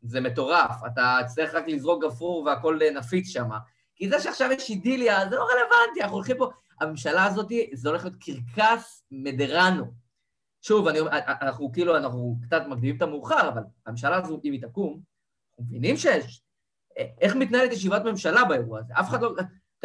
זה 0.01 0.21
מטורף. 0.21 0.71
אתה 0.93 1.17
צריך 1.27 1.55
רק 1.55 1.67
לזרוק 1.67 2.03
גפרור 2.05 2.43
והכל 2.43 2.79
נפיץ 2.95 3.27
שם. 3.27 3.49
כי 3.95 4.09
זה 4.09 4.19
שעכשיו 4.19 4.51
יש 4.51 4.69
אידיליה, 4.69 5.29
זה 5.29 5.35
לא 5.35 5.43
רלוונטי, 5.43 6.01
אנחנו 6.01 6.15
הולכים 6.15 6.37
פה... 6.37 6.49
הממשלה 6.81 7.25
הזאת, 7.25 7.51
זה 7.73 7.89
הולך 7.89 8.05
להיות 8.05 8.17
קרקס 8.19 9.03
מדרנו. 9.11 9.85
שוב, 10.61 10.87
אני, 10.87 10.99
אנחנו 11.41 11.71
כאילו, 11.71 11.97
אנחנו 11.97 12.37
קצת 12.41 12.61
מקדימים 12.67 12.97
את 12.97 13.01
המאוחר, 13.01 13.49
אבל 13.49 13.61
הממשלה 13.85 14.17
הזו, 14.17 14.41
אם 14.43 14.51
היא 14.51 14.61
תקום, 14.61 14.99
אנחנו 15.49 15.63
מבינים 15.65 15.97
שיש... 15.97 16.43
איך 17.21 17.35
מתנהלת 17.35 17.71
ישיבת 17.71 18.01
ממשלה 18.01 18.45
באירוע 18.45 18.79
הזה? 18.79 18.93
אף 18.99 19.09
אחד 19.09 19.21
לא... 19.21 19.31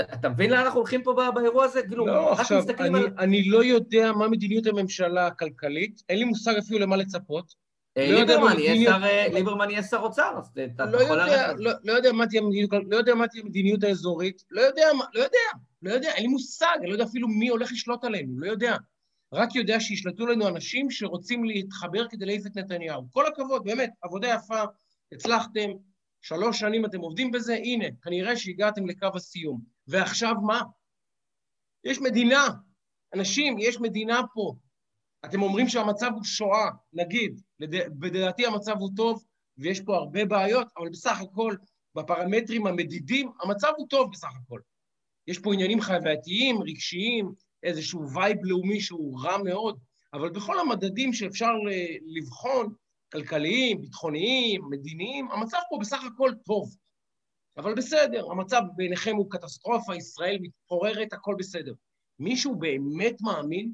אתה 0.00 0.28
מבין 0.28 0.50
לאן 0.50 0.60
אנחנו 0.60 0.80
הולכים 0.80 1.02
פה 1.02 1.30
באירוע 1.34 1.64
הזה? 1.64 1.82
כאילו, 1.82 2.06
לא, 2.06 2.32
עכשיו, 2.32 2.62
אני, 2.78 2.98
על... 2.98 3.10
אני 3.18 3.48
לא 3.48 3.64
יודע 3.64 4.12
מה 4.12 4.28
מדיניות 4.28 4.66
הממשלה 4.66 5.26
הכלכלית, 5.26 6.02
אין 6.08 6.18
לי 6.18 6.24
מושג 6.24 6.54
אפילו 6.58 6.78
למה 6.78 6.96
לצפות. 6.96 7.54
אה, 7.98 8.12
לא 8.12 8.18
אה, 9.04 9.28
ליברמן 9.28 9.70
יהיה 9.70 9.82
שר 9.82 9.96
אוצר, 9.96 10.34
אז 10.38 10.50
אתה 10.74 10.86
לא 10.86 11.02
יכול 11.02 11.16
ללכת. 11.16 11.54
לא, 11.58 11.72
לא 11.84 11.92
יודע 11.92 12.12
מה 13.14 13.28
תהיה 13.28 13.42
המדיניות 13.42 13.84
האזורית, 13.84 14.42
לא 14.50 14.60
יודע, 14.60 14.86
לא 15.14 15.22
יודע, 15.22 15.38
לא 15.82 15.92
יודע, 15.92 16.10
אין 16.14 16.22
לי 16.22 16.28
מושג, 16.28 16.76
אני 16.78 16.86
לא 16.86 16.92
יודע 16.92 17.04
אפילו 17.04 17.28
מי 17.28 17.48
הולך 17.48 17.72
לשלוט 17.72 18.04
עלינו, 18.04 18.38
לא 18.38 18.50
יודע. 18.50 18.76
רק 19.32 19.54
יודע 19.54 19.80
שישלטו 19.80 20.26
לנו 20.26 20.48
אנשים 20.48 20.90
שרוצים 20.90 21.44
להתחבר 21.44 22.08
כדי 22.08 22.26
להעיף 22.26 22.46
את 22.46 22.56
נתניהו. 22.56 23.02
כל 23.10 23.26
הכבוד, 23.26 23.64
באמת, 23.64 23.90
עבודה 24.02 24.28
יפה, 24.28 24.62
הצלחתם, 25.12 25.70
שלוש 26.20 26.60
שנים 26.60 26.84
אתם 26.84 27.00
עובדים 27.00 27.30
בזה, 27.30 27.54
הנה, 27.54 27.86
כנראה 28.02 28.36
שהגעתם 28.36 28.86
לקו 28.86 29.08
הסיום. 29.14 29.77
ועכשיו 29.88 30.34
מה? 30.46 30.60
יש 31.84 31.98
מדינה, 32.00 32.48
אנשים, 33.14 33.58
יש 33.58 33.80
מדינה 33.80 34.20
פה. 34.34 34.54
אתם 35.24 35.42
אומרים 35.42 35.68
שהמצב 35.68 36.10
הוא 36.14 36.24
שואה, 36.24 36.70
נגיד, 36.92 37.40
לדעתי 38.02 38.46
המצב 38.46 38.76
הוא 38.78 38.90
טוב, 38.96 39.24
ויש 39.58 39.80
פה 39.80 39.96
הרבה 39.96 40.24
בעיות, 40.24 40.66
אבל 40.76 40.88
בסך 40.88 41.20
הכל, 41.20 41.56
בפרמטרים 41.94 42.66
המדידים, 42.66 43.32
המצב 43.42 43.72
הוא 43.76 43.86
טוב 43.88 44.12
בסך 44.12 44.30
הכל. 44.44 44.60
יש 45.26 45.38
פה 45.38 45.54
עניינים 45.54 45.80
חווייתיים, 45.80 46.62
רגשיים, 46.62 47.32
איזשהו 47.62 48.10
vibe 48.14 48.38
לאומי 48.42 48.80
שהוא 48.80 49.20
רע 49.20 49.42
מאוד, 49.42 49.78
אבל 50.12 50.30
בכל 50.30 50.60
המדדים 50.60 51.12
שאפשר 51.12 51.52
אה, 51.70 51.96
לבחון, 52.06 52.74
כלכליים, 53.12 53.80
ביטחוניים, 53.80 54.62
מדיניים, 54.70 55.30
המצב 55.30 55.58
פה 55.70 55.78
בסך 55.80 56.04
הכל 56.04 56.30
טוב. 56.44 56.76
אבל 57.58 57.74
בסדר, 57.74 58.30
המצב 58.30 58.62
בעיניכם 58.76 59.16
הוא 59.16 59.30
קטסטרופה, 59.30 59.96
ישראל 59.96 60.38
מתפוררת, 60.40 61.12
הכל 61.12 61.34
בסדר. 61.38 61.72
מישהו 62.18 62.54
באמת 62.54 63.16
מאמין 63.20 63.72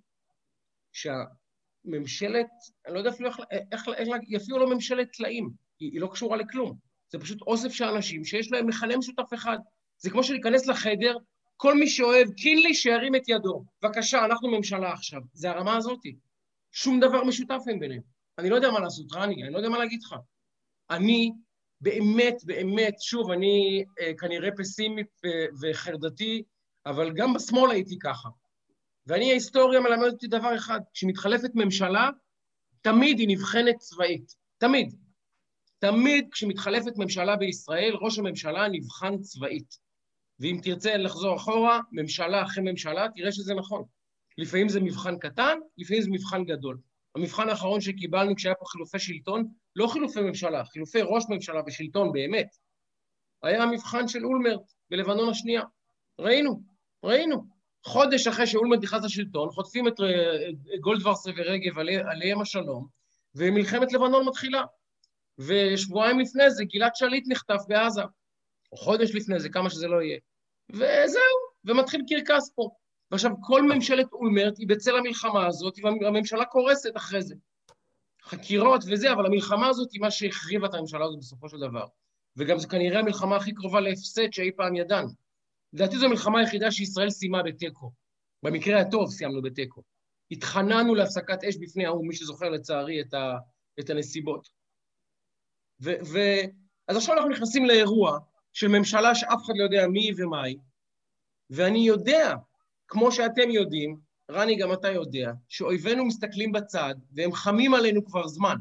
שהממשלת, 0.93 2.47
אני 2.87 2.95
לא 2.95 2.99
יודע 2.99 3.11
אפילו 3.11 3.29
איך, 3.29 3.37
איך, 3.73 3.89
איך 3.97 4.09
היא 4.27 4.37
אפילו 4.37 4.59
לא 4.59 4.75
ממשלת 4.75 5.09
טלאים, 5.17 5.51
היא, 5.81 5.93
היא 5.93 6.01
לא 6.01 6.07
קשורה 6.07 6.37
לכלום. 6.37 6.79
זה 7.13 7.19
פשוט 7.19 7.43
אוסף 7.43 7.73
של 7.73 7.85
אנשים 7.85 8.25
שיש 8.25 8.53
להם 8.53 8.67
מכנה 8.67 8.97
משותף 8.97 9.35
אחד. 9.35 9.59
זה 9.99 10.11
כמו 10.11 10.25
שלהיכנס 10.25 10.67
לחדר, 10.67 11.17
כל 11.57 11.75
מי 11.75 11.89
שאוהב 11.89 12.31
קינלי 12.31 12.75
שירים 12.75 13.15
את 13.15 13.29
ידו. 13.29 13.65
בבקשה, 13.83 14.25
אנחנו 14.25 14.49
ממשלה 14.49 14.93
עכשיו. 14.93 15.21
זה 15.33 15.51
הרמה 15.51 15.77
הזאתי. 15.77 16.17
שום 16.73 17.01
דבר 17.01 17.25
משותף 17.25 17.61
אין 17.69 17.81
ביניהם. 17.81 18.03
אני 18.39 18.51
לא 18.51 18.57
יודע 18.57 18.71
מה 18.71 18.81
לעשות, 18.81 19.07
רני, 19.13 19.43
אני 19.45 19.53
לא 19.53 19.59
יודע 19.59 19.69
מה 19.69 19.79
להגיד 19.79 20.03
לך. 20.03 20.15
אני 20.91 21.33
באמת, 21.85 22.35
באמת, 22.45 22.95
שוב, 23.01 23.31
אני 23.31 23.85
אה, 24.01 24.13
כנראה 24.19 24.49
פסימי 24.57 25.03
וחרדתי, 25.63 26.43
אבל 26.87 27.13
גם 27.13 27.35
בשמאל 27.35 27.71
הייתי 27.71 27.99
ככה. 27.99 28.29
ואני, 29.07 29.31
ההיסטוריה 29.31 29.81
מלמדת 29.81 30.13
אותי 30.13 30.27
דבר 30.27 30.57
אחד, 30.57 30.81
כשמתחלפת 30.95 31.51
ממשלה, 31.55 32.11
תמיד 32.81 33.19
היא 33.19 33.29
נבחנת 33.29 33.77
צבאית. 33.79 34.35
תמיד. 34.59 34.95
תמיד 35.79 36.29
כשמתחלפת 36.33 36.93
ממשלה 36.97 37.37
בישראל, 37.37 37.95
ראש 38.01 38.19
הממשלה 38.19 38.69
נבחן 38.69 39.19
צבאית. 39.19 39.79
ואם 40.41 40.59
תרצה 40.63 40.97
לחזור 40.97 41.37
אחורה, 41.37 41.81
ממשלה 41.93 42.43
אחרי 42.43 42.65
ממשלה, 42.65 43.07
תראה 43.15 43.33
שזה 43.33 43.55
נכון. 43.55 43.85
לפעמים 44.39 44.69
זה 44.69 44.81
מבחן 44.81 45.19
קטן, 45.19 45.59
לפעמים 45.79 46.03
זה 46.03 46.11
מבחן 46.11 46.45
גדול. 46.45 46.79
המבחן 47.15 47.49
האחרון 47.49 47.81
שקיבלנו 47.81 48.37
כשהיה 48.37 48.55
פה 48.55 48.65
חילופי 48.67 48.99
שלטון, 48.99 49.49
לא 49.77 49.87
חילופי 49.87 50.21
ממשלה, 50.21 50.65
חילופי 50.65 50.99
ראש 51.03 51.25
ממשלה 51.29 51.61
ושלטון 51.67 52.13
באמת, 52.13 52.49
היה 53.43 53.63
המבחן 53.63 54.09
של 54.09 54.25
אולמרט 54.25 54.73
בלבנון 54.91 55.29
השנייה. 55.29 55.63
ראינו, 56.19 56.63
ראינו. 57.05 57.45
חודש 57.85 58.27
אחרי 58.27 58.47
שאולמרט 58.47 58.83
נכנס 58.83 59.05
לשלטון, 59.05 59.51
חוטפים 59.51 59.89
את 59.89 59.95
גולדוורסר 60.81 61.31
ורגב 61.37 61.79
עליהם 61.79 62.41
השלום, 62.41 62.87
ומלחמת 63.35 63.93
לבנון 63.93 64.29
מתחילה. 64.29 64.63
ושבועיים 65.39 66.21
לפני 66.21 66.51
זה 66.51 66.65
גלעד 66.65 66.95
שליט 66.95 67.25
נחטף 67.29 67.61
בעזה, 67.69 68.03
או 68.73 68.77
חודש 68.77 69.15
לפני 69.15 69.41
זה, 69.41 69.49
כמה 69.49 69.71
שזה 69.71 69.87
לא 69.89 70.03
יהיה. 70.03 70.19
וזהו, 70.71 71.39
ומתחיל 71.65 72.03
קרקס 72.09 72.51
פה. 72.55 72.71
ועכשיו, 73.11 73.31
כל 73.43 73.63
ממשלת 73.63 74.13
אולמרט 74.13 74.59
היא 74.59 74.69
בצל 74.69 74.97
המלחמה 74.97 75.47
הזאת, 75.47 75.75
והממשלה 75.83 76.45
קורסת 76.45 76.97
אחרי 76.97 77.23
זה. 77.23 77.35
חקירות 78.25 78.85
וזה, 78.91 79.13
אבל 79.13 79.27
המלחמה 79.27 79.69
הזאת 79.69 79.93
היא 79.93 80.01
מה 80.01 80.11
שהחריבה 80.11 80.67
את 80.67 80.75
הממשלה 80.75 81.05
הזאת 81.05 81.19
בסופו 81.19 81.49
של 81.49 81.59
דבר. 81.59 81.87
וגם 82.37 82.59
זו 82.59 82.69
כנראה 82.69 82.99
המלחמה 82.99 83.37
הכי 83.37 83.55
קרובה 83.55 83.81
להפסד 83.81 84.33
שאי 84.33 84.53
פעם 84.57 84.77
ידענו. 84.77 85.09
לדעתי 85.73 85.99
זו 85.99 86.07
המלחמה 86.07 86.41
היחידה 86.41 86.71
שישראל 86.71 87.11
סיימה 87.11 87.43
בתיקו. 87.43 87.93
במקרה 88.43 88.81
הטוב 88.81 89.11
סיימנו 89.11 89.43
בתיקו. 89.43 89.83
התחננו 90.31 90.95
להפסקת 90.95 91.45
אש 91.45 91.57
בפני 91.57 91.87
האו"ם, 91.87 92.09
מי 92.09 92.15
שזוכר 92.15 92.49
לצערי 92.49 93.01
את, 93.01 93.15
ה, 93.15 93.37
את 93.81 93.91
הנסיבות. 93.91 94.49
ו, 95.83 95.91
ו, 96.13 96.19
אז 96.89 96.97
עכשיו 96.97 97.15
אנחנו 97.15 97.31
נכנסים 97.31 97.67
לאירוע 97.67 98.19
של 98.53 98.69
ממשלה 98.69 99.15
שאף 99.15 99.43
אחד 99.45 99.53
לא 99.57 99.65
יודע 99.65 99.87
מי 99.87 100.11
ומה 100.17 100.45
היא, 100.45 100.59
ואני 101.51 101.79
יודע, 101.79 102.35
כמו 102.89 103.13
שאתם 103.13 103.51
יודעים, 103.51 103.99
רני, 104.31 104.57
גם 104.57 104.73
אתה 104.73 104.91
יודע, 104.91 105.33
שאויבינו 105.49 106.05
מסתכלים 106.05 106.53
בצד 106.53 106.95
והם 107.13 107.33
חמים 107.33 107.75
עלינו 107.75 108.05
כבר 108.05 108.27
זמן. 108.27 108.57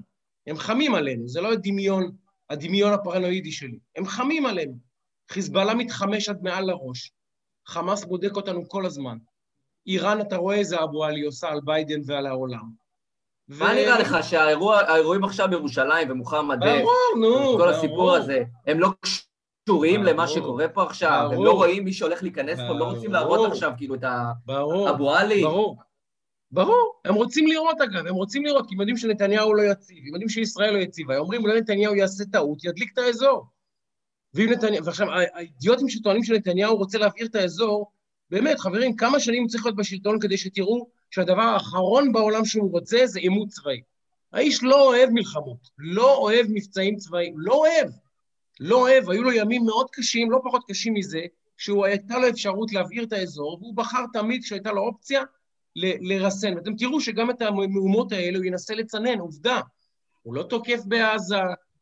הם 0.47 0.57
חמים 0.57 0.95
עלינו, 0.95 1.27
זה 1.27 1.41
לא 1.41 1.51
הדמיון, 1.53 2.11
הדמיון 2.49 2.93
הפרנואידי 2.93 3.51
שלי. 3.51 3.79
הם 3.95 4.05
חמים 4.05 4.45
עלינו. 4.45 4.77
חיזבאללה 5.31 5.73
מתחמש 5.73 6.29
עד 6.29 6.39
מעל 6.41 6.65
לראש. 6.65 7.11
חמאס 7.67 8.03
בודק 8.03 8.35
אותנו 8.35 8.69
כל 8.69 8.85
הזמן. 8.85 9.17
איראן, 9.87 10.21
אתה 10.21 10.35
רואה 10.37 10.55
איזה 10.55 10.83
אבו 10.83 11.03
עלי 11.03 11.21
עושה 11.21 11.49
על 11.49 11.59
ביידן 11.63 12.01
ועל 12.05 12.25
העולם. 12.25 12.83
מה 13.47 13.65
ו... 13.65 13.73
נראה 13.73 13.99
לך, 13.99 14.17
שהאירועים 14.21 15.23
עכשיו 15.23 15.49
בירושלים 15.49 16.11
ומוחמד 16.11 16.59
ברור, 16.59 16.91
נו, 17.21 17.35
כל 17.35 17.57
ברור. 17.57 17.69
הסיפור 17.69 18.15
הזה, 18.15 18.43
הם 18.67 18.79
לא 18.79 18.89
קשורים 19.65 20.03
למה 20.03 20.27
שקורה 20.27 20.67
פה 20.67 20.83
עכשיו? 20.83 21.29
הם 21.33 21.43
לא 21.43 21.51
רואים 21.51 21.85
מי 21.85 21.93
שהולך 21.93 22.23
להיכנס. 22.23 22.59
פה, 22.59 22.73
לא 22.73 22.85
רוצים 22.85 23.11
להראות 23.11 23.51
עכשיו 23.51 23.71
כאילו 23.77 23.95
את 23.95 24.03
אבו 24.89 25.13
עלי? 25.15 25.41
ברור. 25.41 25.77
ברור, 26.51 26.93
הם 27.05 27.15
רוצים 27.15 27.47
לראות 27.47 27.81
אגב, 27.81 28.07
הם 28.07 28.15
רוצים 28.15 28.45
לראות, 28.45 28.67
כי 28.67 28.75
הם 28.75 28.79
יודעים 28.79 28.97
שנתניהו 28.97 29.53
לא 29.53 29.61
יציב, 29.61 29.97
הם 29.97 30.13
יודעים 30.13 30.29
שישראל 30.29 30.73
לא 30.73 30.77
יציבה, 30.77 31.15
הם 31.15 31.21
אומרים 31.21 31.41
אולי 31.41 31.61
נתניהו 31.61 31.95
יעשה 31.95 32.23
טעות, 32.31 32.63
ידליק 32.63 32.93
את 32.93 32.97
האזור. 32.97 33.45
ואם 34.33 34.49
נתניהו, 34.51 34.85
ועכשיו, 34.85 35.07
האידיוטים 35.11 35.89
שטוענים 35.89 36.23
שנתניהו 36.23 36.75
רוצה 36.75 36.97
להבעיר 36.97 37.27
את 37.27 37.35
האזור, 37.35 37.91
באמת, 38.29 38.59
חברים, 38.59 38.95
כמה 38.95 39.19
שנים 39.19 39.47
צריך 39.47 39.65
להיות 39.65 39.77
בשלטון 39.77 40.19
כדי 40.19 40.37
שתראו 40.37 40.87
שהדבר 41.09 41.41
האחרון 41.41 42.11
בעולם 42.11 42.45
שהוא 42.45 42.71
רוצה 42.71 42.97
זה 43.05 43.19
עימות 43.19 43.47
צבאי. 43.47 43.81
האיש 44.33 44.63
לא 44.63 44.87
אוהב 44.87 45.09
מלחמות, 45.09 45.69
לא 45.77 46.17
אוהב 46.17 46.45
מבצעים 46.49 46.95
צבאיים, 46.95 47.33
לא 47.37 47.53
אוהב. 47.53 47.89
לא 48.59 48.75
אוהב, 48.75 49.09
היו 49.09 49.23
לו 49.23 49.31
ימים 49.31 49.65
מאוד 49.65 49.89
קשים, 49.91 50.31
לא 50.31 50.39
פחות 50.43 50.63
קשים 50.67 50.93
מזה, 50.93 51.21
שהוא 51.57 51.85
הייתה 51.85 52.19
לו 52.19 52.29
אפשרות 52.29 52.71
להבעיר 52.71 53.03
את 53.03 53.13
האזור, 53.13 53.57
והוא 53.61 53.75
בחר 53.75 54.05
תמיד 54.13 54.43
כשהייתה 54.43 54.71
לו 54.71 54.81
אופציה 54.81 55.21
ל- 55.75 56.13
לרסן. 56.13 56.55
ואתם 56.55 56.75
תראו 56.75 57.01
שגם 57.01 57.29
את 57.29 57.41
המהומות 57.41 58.11
האלה 58.11 58.37
הוא 58.37 58.45
ינסה 58.45 58.75
לצנן, 58.75 59.19
עובדה. 59.19 59.61
הוא 60.21 60.35
לא 60.35 60.43
תוקף 60.43 60.79
בעזה, 60.85 61.35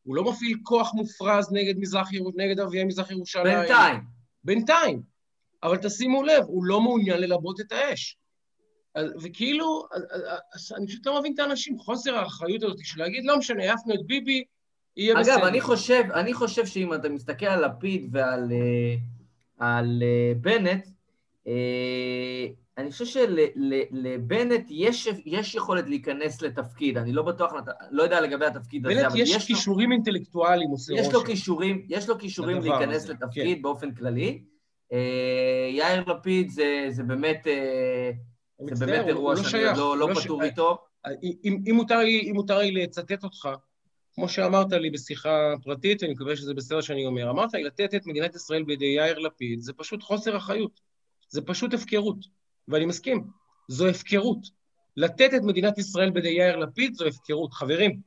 הוא 0.03 0.15
לא 0.15 0.23
מפעיל 0.23 0.57
כוח 0.63 0.93
מופרז 0.93 1.51
נגד 1.51 1.77
מזרח, 1.77 2.09
נגד 2.35 2.59
ערביי 2.59 2.83
מזרח 2.83 3.11
ירושלים. 3.11 3.59
בינתיים. 3.59 3.99
בינתיים. 4.43 5.01
אבל 5.63 5.77
תשימו 5.77 6.23
לב, 6.23 6.43
הוא 6.47 6.65
לא 6.65 6.81
מעוניין 6.81 7.19
ללבות 7.19 7.59
את 7.59 7.71
האש. 7.71 8.17
וכאילו, 9.21 9.87
אני 10.77 10.87
פשוט 10.87 11.05
לא 11.05 11.19
מבין 11.19 11.33
את 11.33 11.39
האנשים, 11.39 11.79
חוסר 11.79 12.15
האחריות 12.15 12.63
הזאת 12.63 12.77
של 12.83 12.99
להגיד, 12.99 13.25
לא 13.25 13.37
משנה, 13.37 13.71
העפנו 13.71 13.93
את 13.93 14.05
ביבי, 14.05 14.43
יהיה 14.97 15.15
בסדר. 15.15 15.35
אגב, 15.35 15.43
אני 15.43 15.61
חושב, 15.61 16.03
אני 16.13 16.33
חושב 16.33 16.65
שאם 16.65 16.93
אתה 16.93 17.09
מסתכל 17.09 17.45
על 17.45 17.65
לפיד 17.65 18.09
ועל 18.11 18.51
אה, 18.51 18.95
על 19.57 20.03
אה, 20.03 20.33
בנט, 20.41 20.87
אה, 21.47 22.47
אני 22.77 22.91
חושב 22.91 23.05
שלבנט 23.05 24.65
יש, 24.69 25.07
יש 25.25 25.55
יכולת 25.55 25.89
להיכנס 25.89 26.41
לתפקיד, 26.41 26.97
אני 26.97 27.13
לא 27.13 27.23
בטוח, 27.23 27.53
לא 27.91 28.03
יודע 28.03 28.21
לגבי 28.21 28.45
התפקיד 28.45 28.87
הזה, 28.87 29.07
אבל 29.07 29.19
יש 29.19 29.29
לו... 29.29 29.33
בנט 29.33 29.41
יש 29.41 29.47
כישורים 29.47 29.91
אינטלקטואליים, 29.91 30.69
עושה 30.69 30.93
רושם. 30.93 31.05
יש 31.05 31.13
לו 31.13 31.23
כישורים, 31.23 31.85
יש 31.89 32.09
לו 32.09 32.19
כישורים 32.19 32.61
להיכנס 32.61 33.03
הזה, 33.03 33.13
לתפקיד 33.13 33.57
כן. 33.57 33.61
באופן 33.61 33.93
כללי. 33.93 34.43
יאיר 35.71 36.03
לפיד 36.07 36.49
זה, 36.49 36.85
זה 36.89 37.03
באמת, 37.03 37.47
זה 38.71 38.85
באמת 38.85 39.07
אירוע 39.07 39.33
לא 39.33 39.43
שאני 39.43 39.63
לא, 39.63 39.97
לא, 39.97 40.09
לא 40.09 40.21
פטור 40.21 40.43
איתו. 40.43 40.77
אם 41.43 41.73
מותר 42.33 42.57
לי 42.57 42.71
לצטט 42.71 43.23
אותך, 43.23 43.49
כמו 44.15 44.29
שאמרת 44.29 44.71
לי 44.71 44.89
בשיחה 44.89 45.53
פרטית, 45.63 46.03
אני 46.03 46.13
מקווה 46.13 46.35
שזה 46.35 46.53
בסדר 46.53 46.81
שאני 46.81 47.05
אומר, 47.05 47.29
אמרת 47.29 47.53
לי 47.53 47.63
לתת 47.63 47.95
את 47.95 48.07
מדינת 48.07 48.35
ישראל 48.35 48.63
בידי 48.63 48.85
יאיר 48.85 49.19
לפיד, 49.19 49.61
זה 49.61 49.73
פשוט 49.73 50.03
חוסר 50.03 50.37
אחריות, 50.37 50.81
זה 51.29 51.41
פשוט 51.41 51.73
הפקרות, 51.73 52.17
ואני 52.67 52.85
מסכים, 52.85 53.27
זו 53.67 53.87
הפקרות. 53.87 54.61
לתת 54.97 55.33
את 55.35 55.41
מדינת 55.41 55.77
ישראל 55.77 56.09
בידי 56.09 56.29
יאיר 56.29 56.55
לפיד 56.55 56.93
זו 56.93 57.05
הפקרות. 57.05 57.53
חברים, 57.53 58.01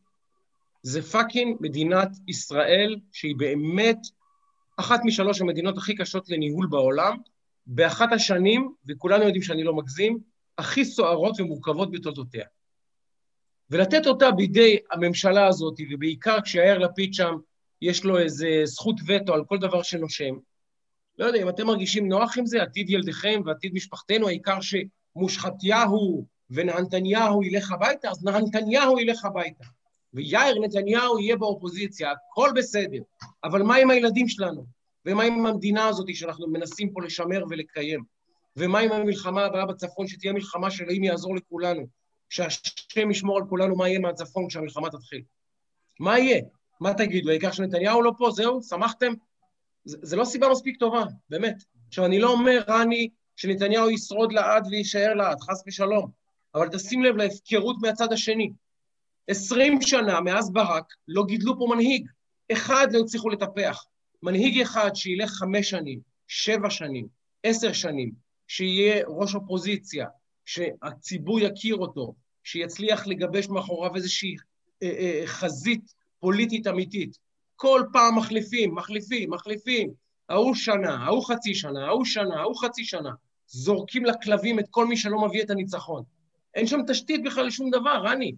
זה 0.82 1.02
פאקינג 1.02 1.56
מדינת 1.60 2.08
ישראל, 2.28 2.96
שהיא 3.12 3.34
באמת 3.36 3.98
אחת 4.76 5.00
משלוש 5.04 5.40
המדינות 5.40 5.78
הכי 5.78 5.94
קשות 5.94 6.28
לניהול 6.28 6.66
בעולם, 6.66 7.16
באחת 7.66 8.12
השנים, 8.12 8.74
וכולנו 8.88 9.24
יודעים 9.24 9.42
שאני 9.42 9.64
לא 9.64 9.74
מגזים, 9.74 10.18
הכי 10.58 10.84
סוערות 10.84 11.40
ומורכבות 11.40 11.90
בתולדותיה. 11.90 12.44
ולתת 13.70 14.06
אותה 14.06 14.30
בידי 14.30 14.76
הממשלה 14.92 15.46
הזאת, 15.46 15.74
ובעיקר 15.90 16.40
כשיאיר 16.40 16.78
לפיד 16.78 17.14
שם, 17.14 17.34
יש 17.82 18.04
לו 18.04 18.18
איזה 18.18 18.48
זכות 18.64 18.96
וטו 19.06 19.34
על 19.34 19.44
כל 19.44 19.58
דבר 19.58 19.82
שנושם. 19.82 20.34
לא 21.18 21.24
יודע, 21.24 21.42
אם 21.42 21.48
אתם 21.48 21.66
מרגישים 21.66 22.08
נוח 22.08 22.38
עם 22.38 22.46
זה, 22.46 22.62
עתיד 22.62 22.90
ילדיכם 22.90 23.42
ועתיד 23.44 23.74
משפחתנו, 23.74 24.28
העיקר 24.28 24.58
שמושחתיהו 24.60 26.26
ונהנתניהו 26.50 27.42
ילך 27.42 27.72
הביתה, 27.72 28.10
אז 28.10 28.24
נהנתניהו 28.24 28.98
ילך 28.98 29.24
הביתה. 29.24 29.64
ויאיר 30.14 30.60
נתניהו 30.60 31.18
יהיה 31.18 31.36
באופוזיציה, 31.36 32.12
הכל 32.12 32.50
בסדר. 32.56 33.02
אבל 33.44 33.62
מה 33.62 33.76
עם 33.76 33.90
הילדים 33.90 34.28
שלנו? 34.28 34.64
ומה 35.06 35.22
עם 35.22 35.46
המדינה 35.46 35.88
הזאת 35.88 36.06
שאנחנו 36.14 36.46
מנסים 36.48 36.92
פה 36.92 37.02
לשמר 37.02 37.44
ולקיים? 37.50 38.04
ומה 38.56 38.78
עם 38.78 38.92
המלחמה 38.92 39.44
הבאה 39.44 39.66
בצפון, 39.66 40.06
שתהיה 40.06 40.32
מלחמה 40.32 40.70
שאלוהים 40.70 41.04
יעזור 41.04 41.36
לכולנו? 41.36 41.86
שהשם 42.34 43.10
ישמור 43.10 43.36
על 43.36 43.42
כולנו 43.48 43.76
מה 43.76 43.88
יהיה 43.88 43.98
מהצפון 43.98 44.48
כשהמלחמה 44.48 44.90
תתחיל. 44.90 45.22
מה 46.00 46.18
יהיה? 46.18 46.42
מה 46.80 46.94
תגידו, 46.94 47.30
העיקר 47.30 47.52
שנתניהו 47.52 48.02
לא 48.02 48.12
פה, 48.18 48.30
זהו, 48.30 48.62
שמחתם? 48.62 49.12
זה, 49.84 49.98
זה 50.02 50.16
לא 50.16 50.24
סיבה 50.24 50.48
מספיק 50.48 50.76
טובה, 50.76 51.04
באמת. 51.30 51.54
עכשיו, 51.88 52.04
אני 52.04 52.18
לא 52.18 52.32
אומר, 52.32 52.62
רני, 52.68 53.08
שנתניהו 53.36 53.90
ישרוד 53.90 54.32
לעד 54.32 54.66
ויישאר 54.70 55.14
לעד, 55.14 55.40
חס 55.40 55.62
ושלום, 55.66 56.10
אבל 56.54 56.68
תשים 56.68 57.02
לב 57.02 57.16
להפקרות 57.16 57.76
מהצד 57.82 58.12
השני. 58.12 58.50
עשרים 59.28 59.82
שנה 59.82 60.20
מאז 60.20 60.52
ברק 60.52 60.94
לא 61.08 61.24
גידלו 61.26 61.58
פה 61.58 61.66
מנהיג. 61.70 62.08
אחד 62.52 62.86
לא 62.92 63.00
הצליחו 63.00 63.28
לטפח. 63.28 63.84
מנהיג 64.22 64.60
אחד 64.60 64.90
שילך 64.94 65.30
חמש 65.30 65.70
שנים, 65.70 66.00
שבע 66.28 66.70
שנים, 66.70 67.06
עשר 67.42 67.72
שנים, 67.72 68.12
שיהיה 68.48 69.04
ראש 69.06 69.34
אופוזיציה, 69.34 70.06
שהציבור 70.44 71.40
יכיר 71.40 71.76
אותו, 71.76 72.14
שיצליח 72.44 73.06
לגבש 73.06 73.48
מאחוריו 73.48 73.96
איזושהי 73.96 74.36
אה, 74.82 74.88
אה, 74.88 75.22
חזית 75.26 75.94
פוליטית 76.20 76.66
אמיתית. 76.66 77.18
כל 77.56 77.82
פעם 77.92 78.18
מחליפים, 78.18 78.74
מחליפים, 78.74 79.30
מחליפים. 79.30 79.92
ההוא 80.28 80.54
שנה, 80.54 81.04
ההוא 81.04 81.24
חצי 81.24 81.54
שנה, 81.54 81.86
ההוא 81.86 82.04
שנה, 82.04 82.40
ההוא 82.40 82.56
חצי 82.56 82.84
שנה. 82.84 83.10
זורקים 83.46 84.04
לכלבים 84.04 84.58
את 84.58 84.64
כל 84.70 84.86
מי 84.86 84.96
שלא 84.96 85.26
מביא 85.26 85.42
את 85.42 85.50
הניצחון. 85.50 86.02
אין 86.54 86.66
שם 86.66 86.80
תשתית 86.88 87.24
בכלל 87.24 87.46
לשום 87.46 87.70
דבר, 87.70 88.02
רני. 88.04 88.34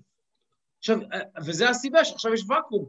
עכשיו, 0.79 0.99
אה, 1.13 1.21
וזו 1.45 1.65
הסיבה 1.65 2.05
שעכשיו 2.05 2.35
יש 2.35 2.45
ואקום. 2.49 2.87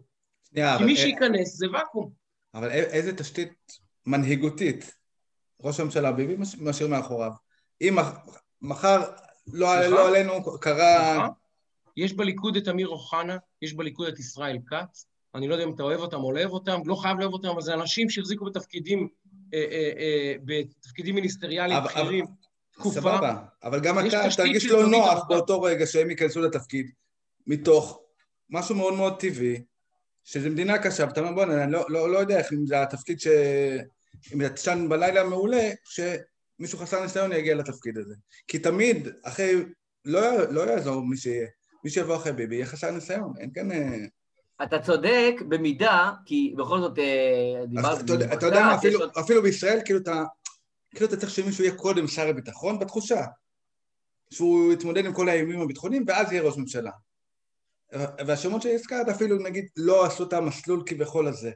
כי 0.54 0.84
מי 0.86 0.96
שייכנס 0.96 1.58
זה 1.58 1.66
ואקום. 1.74 2.12
אבל 2.54 2.72
איזה 2.72 3.18
תשתית 3.18 3.80
מנהיגותית 4.06 4.96
ראש 5.64 5.80
הממשלה 5.80 6.12
ביבי 6.12 6.36
משאיר 6.62 6.90
מאחוריו? 6.90 7.32
אם 7.82 7.96
מחר, 8.62 9.04
לא, 9.54 9.88
לא 9.88 10.08
עלינו, 10.08 10.44
קרה... 10.60 11.28
יש 11.98 12.14
בליכוד 12.14 12.56
את 12.56 12.68
אמיר 12.68 12.88
אוחנה, 12.88 13.38
יש 13.62 13.74
בליכוד 13.74 14.08
את 14.08 14.20
ישראל 14.20 14.58
כץ, 14.68 15.06
אני 15.36 15.48
לא 15.48 15.54
יודע 15.54 15.66
אם 15.66 15.76
אתה 15.76 15.84
אוהב 15.84 16.00
אותם 16.00 16.24
או 16.24 16.32
לא 16.32 16.40
אוהב 16.40 16.52
אותם, 16.52 16.82
לא 16.86 16.96
חייב 16.96 17.20
לאהוב 17.20 17.34
אותם, 17.34 17.48
אבל 17.48 17.62
זה 17.62 17.74
אנשים 17.74 18.10
שהחזיקו 18.10 18.46
בתפקידים, 18.46 19.08
אה, 19.54 19.66
אה, 19.72 19.92
אה, 19.98 20.34
בתפקידים 20.46 21.16
מיניסטריאליים 21.16 21.84
בכירים. 21.84 22.26
סבבה, 22.84 23.36
אבל 23.64 23.80
גם 23.80 24.00
אתה 24.00 24.22
תרגיש 24.38 24.66
לא 24.66 24.88
נוח 24.88 25.24
באותו 25.30 25.62
רגע 25.62 25.86
שהם 25.86 26.10
ייכנסו 26.10 26.42
לתפקיד, 26.42 26.92
מתוך 27.48 28.00
משהו 28.50 28.76
מאוד 28.76 28.94
מאוד 28.94 29.20
טבעי, 29.20 29.62
שזו 30.24 30.50
מדינה 30.50 30.78
קשה, 30.78 31.06
ואתה 31.06 31.20
אומר 31.20 31.32
בוא'נה, 31.32 31.64
אני 31.64 31.72
לא, 31.72 31.86
לא, 31.90 32.10
לא 32.10 32.18
יודע 32.18 32.38
איך 32.38 32.54
אם 32.54 32.66
זה 32.66 32.82
התפקיד 32.82 33.20
ש... 33.20 33.28
אם 34.34 34.42
אתה 34.42 34.50
תשן 34.50 34.90
בלילה 34.90 35.24
מעולה, 35.24 35.70
שמישהו 36.58 36.80
חסר 36.80 37.02
ניסיון 37.02 37.32
יגיע 37.32 37.56
לתפקיד 37.56 37.98
הזה. 37.98 38.16
כי 38.48 38.60
תמיד, 38.60 39.08
אחרי, 39.24 39.66
לא, 40.06 40.22
לא 40.52 40.62
יעזור 40.62 41.06
מי 41.06 41.18
שיהיה. 41.18 41.48
מי 41.84 41.90
שיבוא 41.90 42.16
אחרי 42.16 42.34
ביבי 42.34 42.56
יהיה 42.56 42.66
חסר 42.66 42.92
ניסיון, 42.92 43.34
אין 43.40 43.52
כאן... 43.54 43.72
אה, 43.72 44.06
אתה 44.64 44.80
צודק 44.80 45.34
במידה, 45.50 46.12
כי 46.26 46.54
בכל 46.58 46.80
זאת 46.80 47.00
אה, 47.00 47.66
דיברת... 47.68 48.00
אתה 48.34 48.46
יודע 48.46 48.60
מה, 48.60 48.76
אפילו, 48.76 49.00
אפילו 49.20 49.42
בישראל, 49.42 49.80
כאילו 49.86 50.00
אתה... 50.00 50.24
כאילו 50.96 51.08
אתה 51.08 51.18
צריך 51.18 51.32
שמישהו 51.32 51.64
יהיה 51.64 51.76
קודם 51.76 52.08
שר 52.08 52.28
הביטחון 52.28 52.80
בתחושה, 52.80 53.26
שהוא 54.34 54.74
יתמודד 54.74 55.06
עם 55.06 55.14
כל 55.14 55.30
האיומים 55.30 55.62
הביטחוניים 55.62 56.04
ואז 56.08 56.32
יהיה 56.32 56.44
ראש 56.44 56.58
ממשלה. 56.58 56.92
והשמות 58.28 58.62
שהזכרת 58.62 59.10
אפילו 59.10 59.38
נגיד 59.38 59.68
לא 59.76 60.06
עשו 60.06 60.24
את 60.24 60.34
המסלול 60.34 60.84
כביכול 60.86 61.28
הזה. 61.28 61.52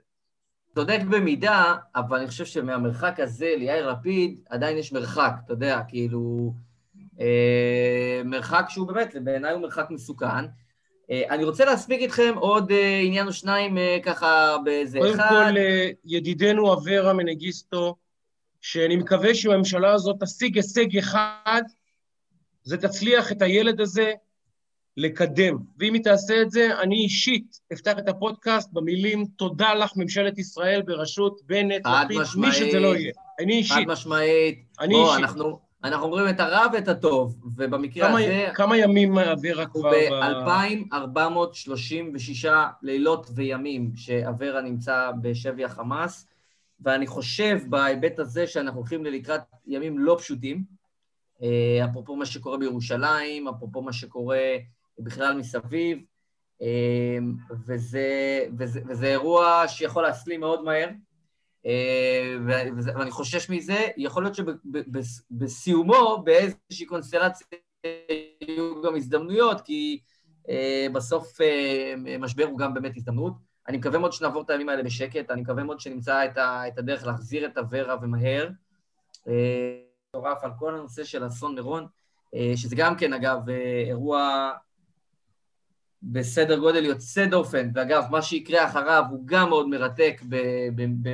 צודק 0.76 1.00
במידה, 1.10 1.76
אבל 1.96 2.18
אני 2.18 2.28
חושב 2.28 2.46
שמהמרחק 2.46 3.20
הזה 3.20 3.54
ליאיר 3.58 3.92
לפיד 3.92 4.40
עדיין 4.50 4.78
יש 4.78 4.94
מרחק, 4.94 5.34
אתה 5.46 5.54
יודע, 5.54 5.82
כאילו... 5.88 6.54
אה, 7.20 8.22
מרחק 8.26 8.66
שהוא 8.70 8.88
באמת, 8.88 9.16
בעיניי 9.24 9.54
הוא 9.54 9.62
מרחק 9.62 9.86
מסוכן. 9.90 10.46
אה, 11.12 11.24
אני 11.30 11.44
רוצה 11.44 11.66
להספיק 11.66 12.02
איתכם 12.02 12.34
עוד 12.36 12.72
אה, 12.72 13.00
עניין 13.04 13.28
או 13.28 13.34
שניים 13.34 13.78
אה, 13.78 13.98
ככה 14.04 14.58
באיזה 14.64 15.00
קודם 15.00 15.14
אחד. 15.14 15.30
כל, 15.30 15.58
אה, 15.58 15.90
ידידנו 16.06 16.74
אברה 16.74 17.14
מנגיסטו, 17.14 17.96
שאני 18.62 18.96
מקווה 18.96 19.36
שהממשלה 19.36 19.92
הזאת 19.92 20.24
תשיג 20.24 20.56
הישג 20.56 20.98
אחד, 20.98 21.62
זה 22.64 22.78
תצליח 22.78 23.32
את 23.32 23.42
הילד 23.42 23.82
הזה 23.82 24.14
לקדם. 24.98 25.58
ואם 25.80 25.94
היא 25.94 26.04
תעשה 26.04 26.42
את 26.42 26.52
זה, 26.52 26.82
אני 26.82 26.96
אישית 26.96 27.60
אפתח 27.74 27.94
את 28.00 28.10
הפודקאסט 28.10 28.70
במילים 28.74 29.26
תודה 29.26 29.74
לך, 29.74 29.92
ממשלת 29.96 30.38
ישראל 30.38 30.82
בראשות 30.82 31.42
בנט, 31.46 31.82
לפיד, 31.86 32.18
מי. 32.38 32.52
שזה 32.52 32.80
לא 32.80 32.96
יהיה. 32.96 33.12
אני 33.40 33.54
אישית. 33.54 33.78
חד 33.78 33.84
משמעית. 33.88 34.66
אני 34.80 34.94
בוא, 34.94 35.08
אישית. 35.08 35.24
אנחנו, 35.24 35.60
אנחנו 35.84 36.06
אומרים 36.06 36.30
את 36.30 36.40
הרע 36.40 36.66
ואת 36.74 36.88
הטוב, 36.88 37.36
ובמקרה 37.56 38.08
כמה, 38.08 38.20
הזה 38.20 38.50
כמה 38.54 38.78
ימים 38.78 39.18
אברה 39.18 39.66
כבר... 39.66 39.92
ב-2,436 39.92 42.50
לילות 42.82 43.28
וימים 43.36 43.92
שאברה 43.96 44.62
נמצא 44.62 45.12
בשבי 45.22 45.66
החמאס, 45.66 46.28
ואני 46.80 47.08
חושב 47.08 47.60
בהיבט 47.70 48.20
הזה 48.20 48.48
שאנחנו 48.48 48.80
הולכים 48.80 49.06
לקראת 49.06 49.42
ימים 49.68 50.00
לא 50.00 50.16
פשוטים, 50.20 50.64
אה, 51.44 51.86
אפרופו 51.86 52.16
מה 52.16 52.26
שקורה 52.26 52.58
בירושלים, 52.58 53.48
אפרופו 53.48 53.82
מה 53.82 53.94
שקורה 53.94 54.40
בכלל 55.04 55.38
מסביב, 55.38 56.04
אה, 56.62 57.18
וזה, 57.68 58.10
וזה, 58.58 58.82
וזה 58.90 59.08
אירוע 59.08 59.64
שיכול 59.68 60.04
להסלים 60.04 60.40
מאוד 60.40 60.64
מהר. 60.64 60.90
וזה- 62.48 62.92
ואני 62.96 63.12
חושש 63.12 63.50
מזה, 63.50 63.88
יכול 63.98 64.24
להיות 64.24 64.36
שבסיומו, 64.36 66.22
באיזושהי 66.24 66.86
קונסטלציה 66.86 67.48
יהיו 68.42 68.82
גם 68.82 68.96
הזדמנויות, 68.96 69.62
כי 69.62 70.00
אה, 70.50 70.88
בסוף 70.94 71.38
משבר 72.20 72.46
הוא 72.46 72.60
גם 72.60 72.74
באמת 72.74 72.92
הזדמנות. 72.96 73.34
אני 73.68 73.78
מקווה 73.78 74.00
מאוד 74.00 74.14
שנעבור 74.14 74.42
את 74.42 74.50
הימים 74.50 74.70
האלה 74.70 74.84
בשקט, 74.84 75.32
אני 75.32 75.42
מקווה 75.42 75.64
מאוד 75.64 75.80
שנמצא 75.80 76.26
את, 76.26 76.78
הדרך 76.78 77.06
להחזיר 77.06 77.46
את 77.46 77.58
אברה 77.58 77.96
ומהר. 78.02 78.50
מטורף 79.28 80.44
על 80.44 80.52
כל 80.60 80.76
הנושא 80.76 81.04
של 81.04 81.28
אסון 81.28 81.56
מירון, 81.56 81.88
שזה 82.56 82.76
גם 82.76 82.96
כן, 82.96 83.14
אגב, 83.14 83.50
אה, 83.50 83.84
אירוע 83.88 84.52
בסדר 86.04 86.60
גודל 86.60 86.86
יוצא 86.86 87.26
דופן, 87.26 87.70
ואגב, 87.74 88.04
מה 88.12 88.22
שיקרה 88.22 88.66
אחריו 88.66 89.04
הוא 89.10 89.22
גם 89.26 89.50
מאוד 89.50 89.68
מרתק 89.70 90.22
ב, 90.30 90.36
ב, 90.76 90.86
ב, 91.02 91.10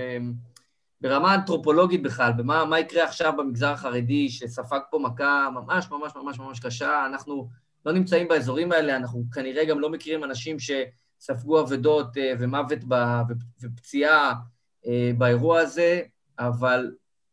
ברמה 1.02 1.36
אנתרופולוגית 1.36 2.04
בכלל, 2.04 2.32
במה 2.38 2.66
מה 2.66 2.80
יקרה 2.80 3.04
עכשיו 3.04 3.34
במגזר 3.38 3.72
החרדי, 3.72 4.30
שספג 4.30 4.80
פה 4.92 5.00
מכה 5.00 5.50
ממש 5.54 5.92
ממש 5.92 6.12
ממש 6.16 6.40
ממש 6.40 6.60
קשה, 6.60 7.06
אנחנו 7.06 7.50
לא 7.86 7.92
נמצאים 7.92 8.28
באזורים 8.28 8.72
האלה, 8.72 8.96
אנחנו 8.96 9.24
כנראה 9.34 9.66
גם 9.66 9.80
לא 9.80 9.90
מכירים 9.90 10.24
אנשים 10.24 10.58
שספגו 10.60 11.62
אבדות 11.62 12.18
אה, 12.18 12.34
ומוות 12.40 12.80
ב, 12.88 12.96
ופציעה 13.62 14.34
אה, 14.88 15.12
באירוע 15.18 15.60
הזה, 15.60 16.02
אבל 16.40 16.92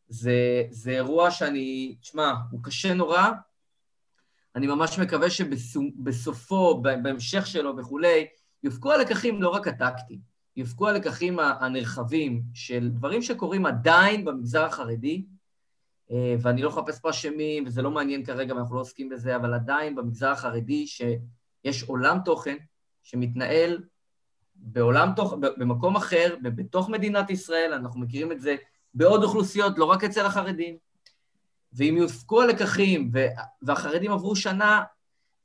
זה, 0.08 0.62
זה 0.70 0.90
אירוע 0.90 1.30
שאני, 1.30 1.96
תשמע, 2.00 2.32
הוא 2.50 2.60
קשה 2.62 2.94
נורא, 2.94 3.30
אני 4.56 4.66
ממש 4.66 4.98
מקווה 4.98 5.30
שבסופו, 5.30 6.82
בהמשך 6.82 7.46
שלו 7.46 7.76
וכולי, 7.76 8.26
יופקו 8.62 8.92
הלקחים 8.92 9.42
לא 9.42 9.48
רק 9.48 9.68
הטקטיים, 9.68 10.20
יופקו 10.56 10.88
הלקחים 10.88 11.38
הנרחבים 11.38 12.42
של 12.54 12.88
דברים 12.88 13.22
שקורים 13.22 13.66
עדיין 13.66 14.24
במגזר 14.24 14.64
החרדי, 14.64 15.24
אה, 16.10 16.34
ואני 16.40 16.62
לא 16.62 16.70
מחפש 16.70 17.00
פה 17.00 17.10
אשמים, 17.10 17.64
וזה 17.66 17.82
לא 17.82 17.90
מעניין 17.90 18.24
כרגע, 18.24 18.54
ואנחנו 18.54 18.74
לא 18.74 18.80
עוסקים 18.80 19.08
בזה, 19.08 19.36
אבל 19.36 19.54
עדיין 19.54 19.94
במגזר 19.94 20.30
החרדי 20.30 20.86
שיש 20.86 21.82
עולם 21.82 22.18
תוכן 22.24 22.56
שמתנהל 23.02 23.82
בעולם 24.54 25.08
תוכן, 25.16 25.36
במקום 25.40 25.96
אחר, 25.96 26.36
בתוך 26.42 26.88
מדינת 26.88 27.30
ישראל, 27.30 27.72
אנחנו 27.72 28.00
מכירים 28.00 28.32
את 28.32 28.40
זה 28.40 28.56
בעוד 28.94 29.24
אוכלוסיות, 29.24 29.78
לא 29.78 29.84
רק 29.84 30.04
אצל 30.04 30.26
החרדים. 30.26 30.76
ואם 31.76 31.96
יופקו 31.96 32.42
הלקחים, 32.42 33.10
והחרדים 33.62 34.12
עברו 34.12 34.36
שנה 34.36 34.82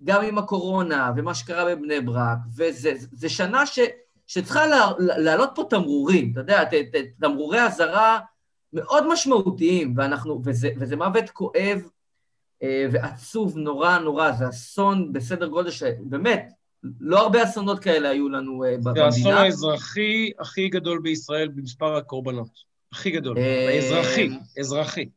גם 0.03 0.23
עם 0.25 0.37
הקורונה, 0.37 1.11
ומה 1.15 1.33
שקרה 1.33 1.75
בבני 1.75 2.01
ברק, 2.01 2.37
וזה 2.55 3.29
שנה 3.29 3.65
ש, 3.65 3.79
שצריכה 4.27 4.61
להעלות 4.97 5.49
פה 5.55 5.63
תמרורים, 5.69 6.31
אתה 6.31 6.39
יודע, 6.39 6.63
תמרורי 7.19 7.61
אזהרה 7.61 8.19
מאוד 8.73 9.07
משמעותיים, 9.13 9.93
ואנחנו, 9.97 10.41
וזה, 10.45 10.69
וזה 10.77 10.95
מוות 10.95 11.29
כואב 11.29 11.81
ועצוב 12.63 13.57
נורא 13.57 13.97
נורא, 13.97 14.31
זה 14.31 14.49
אסון 14.49 15.13
בסדר 15.13 15.47
גודל 15.47 15.71
שבאמת, 15.71 16.51
לא 16.99 17.19
הרבה 17.19 17.43
אסונות 17.43 17.79
כאלה 17.79 18.09
היו 18.09 18.29
לנו 18.29 18.63
במדינה. 18.83 18.93
זה 18.93 19.05
האסון 19.05 19.33
האזרחי 19.33 20.31
הכי 20.39 20.69
גדול 20.69 20.99
בישראל 20.99 21.47
במספר 21.47 21.95
הקורבנות. 21.95 22.49
הכי 22.91 23.11
גדול. 23.11 23.37
אזרחי, 23.77 24.29
אזרחי. 24.59 25.09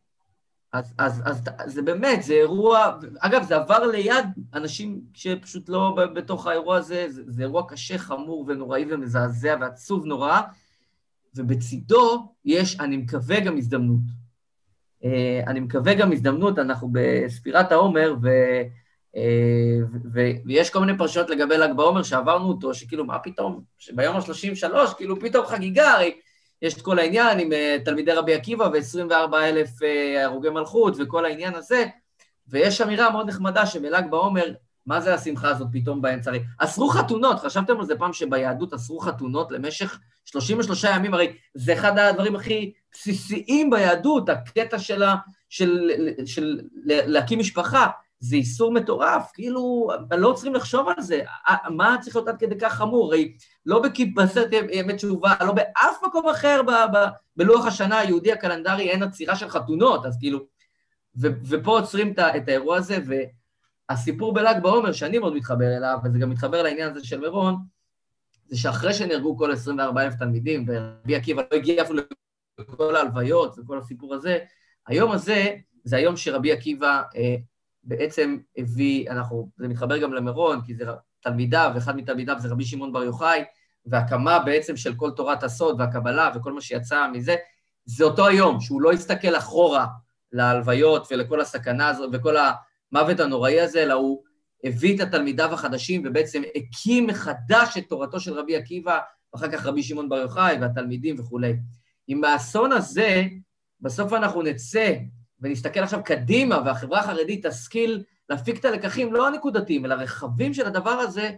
אז, 0.73 0.95
אז, 0.99 1.23
אז 1.59 1.75
זה 1.75 1.83
באמת, 1.83 2.23
זה 2.23 2.35
אירוע, 2.35 2.99
אגב, 3.19 3.43
זה 3.43 3.57
עבר 3.57 3.87
ליד 3.87 4.27
אנשים 4.55 5.01
שפשוט 5.15 5.69
לא 5.69 5.97
בתוך 6.15 6.47
האירוע 6.47 6.77
הזה, 6.77 7.07
זה, 7.09 7.23
זה 7.27 7.43
אירוע 7.43 7.69
קשה, 7.69 7.99
חמור 7.99 8.45
ונוראי 8.49 8.85
ומזעזע 8.91 9.57
ועצוב 9.61 10.07
נורא, 10.07 10.41
ובצידו 11.37 12.33
יש, 12.45 12.81
אני 12.81 12.97
מקווה, 12.97 13.41
גם 13.41 13.57
הזדמנות. 13.57 14.23
אני 15.47 15.61
מקווה 15.61 15.95
גם 15.95 16.13
הזדמנות, 16.13 16.59
אנחנו 16.59 16.89
בספירת 16.93 17.73
העומר, 17.73 18.15
ו, 18.23 18.29
ו, 20.13 20.21
ויש 20.45 20.71
כל 20.71 20.81
מיני 20.81 20.99
פרשיות 20.99 21.31
לגבי 21.31 21.59
ל"ג 21.59 21.77
בעומר 21.77 22.03
שעברנו 22.03 22.49
אותו, 22.49 22.75
שכאילו, 22.75 23.05
מה 23.05 23.19
פתאום, 23.19 23.63
שביום 23.79 24.17
ה-33, 24.17 24.95
כאילו 24.97 25.21
פתאום 25.21 25.47
חגיגה, 25.47 25.93
הרי 25.93 26.15
יש 26.63 26.75
את 26.75 26.83
כל 26.83 26.99
העניין 26.99 27.39
עם 27.39 27.53
uh, 27.53 27.85
תלמידי 27.85 28.13
רבי 28.13 28.35
עקיבא 28.35 28.65
ו-24 28.73 29.37
אלף 29.37 29.69
uh, 29.83 29.85
הרוגי 30.25 30.49
מלכות 30.49 30.95
וכל 30.99 31.25
העניין 31.25 31.55
הזה, 31.55 31.87
ויש 32.49 32.81
אמירה 32.81 33.11
מאוד 33.11 33.29
נחמדה 33.29 33.67
שבל"ג 33.67 34.03
בעומר, 34.11 34.53
מה 34.87 35.01
זה 35.01 35.15
השמחה 35.15 35.49
הזאת 35.49 35.69
פתאום 35.73 36.03
באמצע? 36.03 36.31
הרי 36.31 36.41
אסרו 36.59 36.89
חתונות, 36.89 37.41
חשבתם 37.41 37.81
על 37.81 37.87
זה 37.87 37.97
פעם 37.97 38.13
שביהדות 38.13 38.73
אסרו 38.75 38.99
חתונות 38.99 39.53
למשך 39.53 39.99
33 40.25 40.85
ימים, 40.85 41.15
הרי 41.15 41.33
זה 41.55 41.73
אחד 41.73 41.99
הדברים 41.99 42.37
הכי 42.37 42.73
בסיסיים 42.93 43.71
ביהדות, 43.71 44.29
הקטע 44.29 44.79
שלה, 44.79 45.15
של, 45.49 45.91
של, 46.19 46.25
של 46.27 46.61
להקים 46.87 47.39
משפחה, 47.39 47.87
זה 48.23 48.37
איסור 48.37 48.73
מטורף, 48.73 49.31
כאילו, 49.35 49.89
לא 50.11 50.33
צריכים 50.33 50.55
לחשוב 50.55 50.89
על 50.89 51.03
זה, 51.03 51.21
מה 51.71 51.97
צריך 52.01 52.17
להיות 52.17 52.29
עד 52.29 52.39
כדי 52.39 52.55
כך 52.61 52.75
חמור? 52.75 53.07
הרי 53.07 53.37
לא 53.67 53.83
בסרט 54.17 54.51
ימי 54.73 54.95
תשובה, 54.95 55.35
לא 55.41 55.53
באף 55.53 56.03
מקום 56.07 56.29
אחר 56.29 56.63
ב, 56.63 56.71
ב, 56.71 56.99
בלוח 57.37 57.67
השנה 57.67 57.99
היהודי 57.99 58.33
הקלנדרי 58.33 58.91
אין 58.91 59.03
עצירה 59.03 59.37
של 59.37 59.49
חתונות, 59.49 60.07
אז 60.07 60.17
כאילו, 60.21 60.39
ו, 61.21 61.27
ופה 61.49 61.71
עוצרים 61.79 62.13
את, 62.13 62.49
האירוע 62.49 62.77
הזה, 62.77 62.99
והסיפור 63.89 64.35
בל"ג 64.35 64.63
בעומר, 64.63 64.93
שאני 64.93 65.19
מאוד 65.19 65.35
מתחבר 65.35 65.77
אליו, 65.77 65.99
וזה 66.05 66.19
גם 66.19 66.31
מתחבר 66.31 66.63
לעניין 66.63 66.91
הזה 66.91 67.07
של 67.07 67.21
מירון, 67.21 67.57
זה 68.49 68.59
שאחרי 68.59 68.95
שנהרגו 68.95 69.39
כל 69.39 69.53
24,000 69.53 70.15
תלמידים, 70.15 70.65
ורבי 70.69 71.17
עקיבא 71.17 71.43
לא 71.53 71.57
הגיע 71.57 71.83
אפילו 71.83 72.03
לכל 72.59 72.97
ההלוויות 72.97 73.59
וכל 73.59 73.79
הסיפור 73.79 74.15
הזה, 74.15 74.39
היום 74.87 75.13
הזה 75.13 75.57
זה 75.85 75.97
היום 75.97 76.17
שרבי 76.17 76.53
עקיבא 76.53 77.03
אה, 77.17 77.37
בעצם 77.85 78.39
הביא, 78.57 79.11
אנחנו, 79.11 79.49
זה 79.57 79.69
מתחבר 79.69 79.99
גם 79.99 80.13
למירון, 80.13 80.61
כי 80.67 80.75
זה 80.75 80.85
תלמידיו, 81.21 81.73
אחד 81.79 81.97
מתלמידיו 81.97 82.37
זה 82.39 82.49
רבי 82.49 82.65
שמעון 82.65 82.93
בר 82.93 83.03
יוחאי, 83.03 83.45
והקמה 83.87 84.39
בעצם 84.39 84.77
של 84.77 84.95
כל 84.95 85.11
תורת 85.11 85.43
הסוד 85.43 85.81
והקבלה 85.81 86.31
וכל 86.35 86.53
מה 86.53 86.61
שיצא 86.61 87.09
מזה, 87.13 87.37
זה 87.85 88.05
אותו 88.05 88.27
היום, 88.27 88.61
שהוא 88.61 88.83
לא 88.83 88.93
הסתכל 88.93 89.37
אחורה 89.37 89.87
להלוויות 90.33 91.09
ולכל 91.11 91.41
הסכנה 91.41 91.89
הזאת 91.89 92.11
וכל 92.13 92.37
המוות 92.37 93.21
הנוראי 93.21 93.61
הזה, 93.61 93.83
אלא 93.83 93.95
הוא 93.95 94.23
הביא 94.65 94.97
את 94.97 95.01
התלמידיו 95.01 95.53
החדשים 95.53 96.03
ובעצם 96.05 96.43
הקים 96.55 97.07
מחדש 97.07 97.77
את 97.79 97.89
תורתו 97.89 98.21
של 98.21 98.33
רבי 98.33 98.57
עקיבא, 98.57 98.99
ואחר 99.33 99.49
כך 99.49 99.67
רבי 99.67 99.83
שמעון 99.83 100.09
בר 100.09 100.17
יוחאי 100.17 100.57
והתלמידים 100.61 101.21
וכולי. 101.21 101.57
עם 102.09 102.25
האסון 102.25 102.73
הזה, 102.73 103.25
בסוף 103.81 104.13
אנחנו 104.13 104.43
נצא 104.43 104.95
ונסתכל 105.43 105.81
עכשיו 105.81 106.01
קדימה, 106.05 106.63
והחברה 106.67 107.01
החרדית 107.01 107.47
תשכיל 107.47 108.03
להפיק 108.31 108.61
את 108.61 108.65
הלקחים, 108.65 109.13
לא 109.13 109.29
הנקודתיים, 109.29 109.85
אלא 109.85 109.95
רחבים 109.95 110.55
של 110.55 110.67
הדבר 110.67 110.91
הזה, 110.91 111.31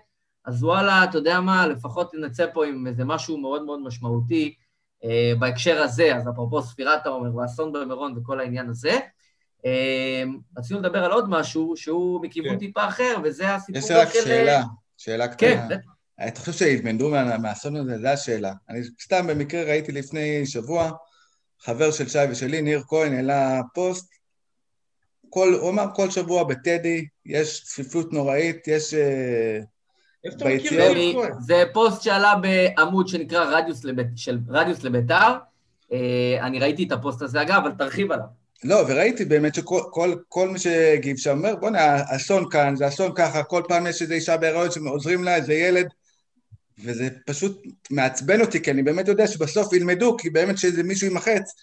אז 0.45 0.65
וואלה, 0.65 1.05
אתה 1.05 1.19
יודע 1.19 1.41
מה, 1.41 1.67
לפחות 1.67 2.15
נצא 2.15 2.47
פה 2.53 2.67
עם 2.67 2.87
איזה 2.87 3.05
משהו 3.05 3.39
מאוד 3.39 3.65
מאוד 3.65 3.81
משמעותי, 3.83 4.55
אה, 5.05 5.33
בהקשר 5.39 5.83
הזה, 5.83 6.17
אז 6.17 6.29
אפרופו 6.29 6.63
ספירת 6.63 7.07
העומר 7.07 7.37
והאסון 7.37 7.73
במירון 7.73 8.15
וכל 8.19 8.41
העניין 8.41 8.69
הזה. 8.71 8.99
אה, 9.67 10.23
רצינו 10.59 10.81
לדבר 10.81 11.05
על 11.05 11.13
עוד 11.13 11.29
משהו 11.29 11.77
שהוא 11.77 12.23
מכיוון 12.23 12.53
כן. 12.53 12.59
טיפה 12.59 12.89
אחר, 12.89 13.17
וזה 13.25 13.55
הסיפור 13.55 13.79
יש 13.83 13.91
לי 13.91 13.97
רק 13.97 14.09
של... 14.13 14.25
שאלה, 14.25 14.63
שאלה 14.97 15.29
כן, 15.29 15.61
קטנה. 15.67 15.77
אתה 16.29 16.41
חושב 16.41 16.53
שהתמנדו 16.53 17.11
מה- 17.11 17.39
מהאסון 17.39 17.77
הזה? 17.77 17.99
זו 17.99 18.09
השאלה. 18.09 18.53
אני 18.69 18.81
סתם 19.03 19.27
במקרה 19.27 19.63
ראיתי 19.63 19.93
לפני 19.93 20.47
שבוע, 20.47 20.91
חבר 21.65 21.91
של 21.91 22.09
שי 22.09 22.19
ושלי, 22.31 22.63
ניר 22.63 22.83
כהן, 22.89 23.15
העלה 23.15 23.61
פוסט. 23.75 24.15
כל, 25.31 25.55
הוא 25.61 25.71
אמר 25.71 25.87
כל 25.95 26.11
שבוע 26.11 26.45
בטדי 26.45 27.07
יש 27.27 27.65
צפיפות 27.65 28.13
נוראית, 28.13 28.69
יש... 28.69 28.95
אה, 28.95 29.59
איפה 30.25 30.37
אתה 30.37 30.45
מכיר 30.45 30.71
ביציאות-? 30.71 31.33
זה 31.41 31.65
פוסט 31.73 32.03
שעלה 32.03 32.35
בעמוד 32.35 33.09
שנקרא 33.09 33.45
רדיוס, 33.45 33.85
לבית, 33.85 34.07
של 34.17 34.39
רדיוס 34.49 34.83
לביתר. 34.83 35.35
אה, 35.93 36.39
אני 36.41 36.59
ראיתי 36.59 36.85
את 36.85 36.93
הפוסט 36.93 37.23
הזה, 37.23 37.43
אגב, 37.43 37.63
אבל 37.63 37.73
תרחיב 37.79 38.13
עליו. 38.13 38.27
לא, 38.65 38.77
וראיתי 38.89 39.25
באמת 39.25 39.55
שכל 39.55 39.81
כל, 39.91 40.15
כל 40.29 40.49
מי 40.49 40.59
שהגיב 40.59 41.17
שם 41.17 41.39
אומר, 41.39 41.57
בוא'נה, 41.57 41.97
אסון 42.17 42.51
כאן, 42.51 42.77
זה 42.77 42.89
אסון 42.89 43.13
ככה, 43.15 43.43
כל 43.43 43.63
פעם 43.69 43.87
יש 43.87 44.03
איזו 44.03 44.15
אישה 44.15 44.37
בהיריון 44.37 44.71
שעוזרים 44.71 45.25
לה, 45.25 45.37
איזה 45.37 45.55
ילד, 45.55 45.87
וזה 46.79 47.09
פשוט 47.27 47.63
מעצבן 47.91 48.41
אותי, 48.41 48.63
כי 48.63 48.71
אני 48.71 48.83
באמת 48.83 49.09
יודע 49.09 49.27
שבסוף 49.27 49.73
ילמדו, 49.73 50.17
כי 50.17 50.31
באמת 50.31 50.59
שאיזה 50.59 50.83
מישהו 50.83 51.07
יימחץ, 51.07 51.55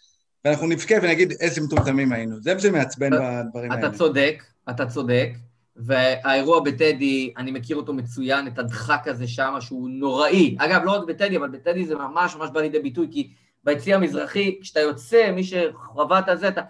ואנחנו 0.45 0.68
נבכה 0.68 0.95
ונגיד 1.01 1.34
איזה 1.39 1.62
מטומטמים 1.62 2.12
היינו. 2.12 2.41
זה 2.41 2.53
מה 2.53 2.59
שמעצבן 2.59 3.09
בדברים 3.09 3.72
האלה. 3.72 3.88
אתה 3.88 3.97
צודק, 3.97 4.43
אתה 4.70 4.86
צודק, 4.86 5.30
והאירוע 5.76 6.59
בטדי, 6.59 7.34
אני 7.38 7.51
מכיר 7.51 7.78
אותו 7.78 7.93
מצוין, 7.93 8.47
את 8.47 8.59
הדחק 8.59 9.03
הזה 9.05 9.28
שם, 9.28 9.53
שהוא 9.59 9.89
נוראי. 9.89 10.55
אגב, 10.59 10.82
לא 10.84 10.91
רק 10.91 11.07
בטדי, 11.07 11.38
אבל 11.38 11.49
בטדי 11.49 11.86
זה 11.86 11.95
ממש 11.95 12.36
ממש 12.36 12.49
בא 12.53 12.62
לידי 12.62 12.80
ביטוי, 12.80 13.07
כי 13.12 13.34
ביציא 13.64 13.95
המזרחי, 13.95 14.59
כשאתה 14.62 14.80
יוצא, 14.80 15.32
מי 15.32 15.43
שחווה 15.43 16.20
את 16.20 16.30
הזה, 16.30 16.47
אתה 16.47 16.62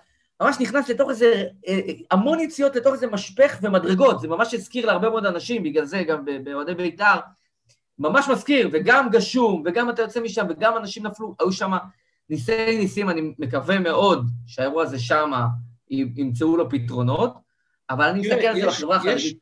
ממש 0.41 0.55
נכנס 0.59 0.89
לתוך 0.89 1.09
איזה, 1.09 1.43
אה, 1.67 1.79
המון 2.11 2.39
יציאות 2.39 2.75
לתוך 2.75 2.93
איזה 2.93 3.07
משפך 3.07 3.59
ומדרגות, 3.61 4.19
זה 4.19 4.27
ממש 4.27 4.53
הזכיר 4.53 4.85
להרבה 4.85 5.09
מאוד 5.09 5.25
אנשים, 5.25 5.63
בגלל 5.63 5.85
זה 5.85 6.03
גם 6.03 6.25
באוהדי 6.43 6.73
בית"ר, 6.73 7.19
ממש 8.01 8.27
מזכיר, 8.31 8.69
וגם 8.71 9.09
גשום, 9.09 9.63
וגם 9.65 9.89
אתה 9.89 10.01
יוצא 10.01 10.19
משם, 10.21 10.45
וגם 10.49 10.77
אנשים 10.77 11.05
נפלו, 11.05 11.35
היו 11.39 11.51
שם 11.51 11.71
ניסי 12.29 12.77
ניסים, 12.77 13.09
אני 13.09 13.21
מקווה 13.39 13.79
מאוד 13.79 14.25
שהאירוע 14.47 14.83
הזה 14.83 14.99
שמה, 14.99 15.47
ימצאו 15.89 16.57
לו 16.57 16.69
פתרונות, 16.69 17.33
אבל 17.89 18.05
אני 18.05 18.19
מסתכל 18.21 18.45
על 18.45 18.55
זה 18.55 18.59
יש- 18.61 18.65
בחברה 18.77 18.95
החרדית. 18.97 19.37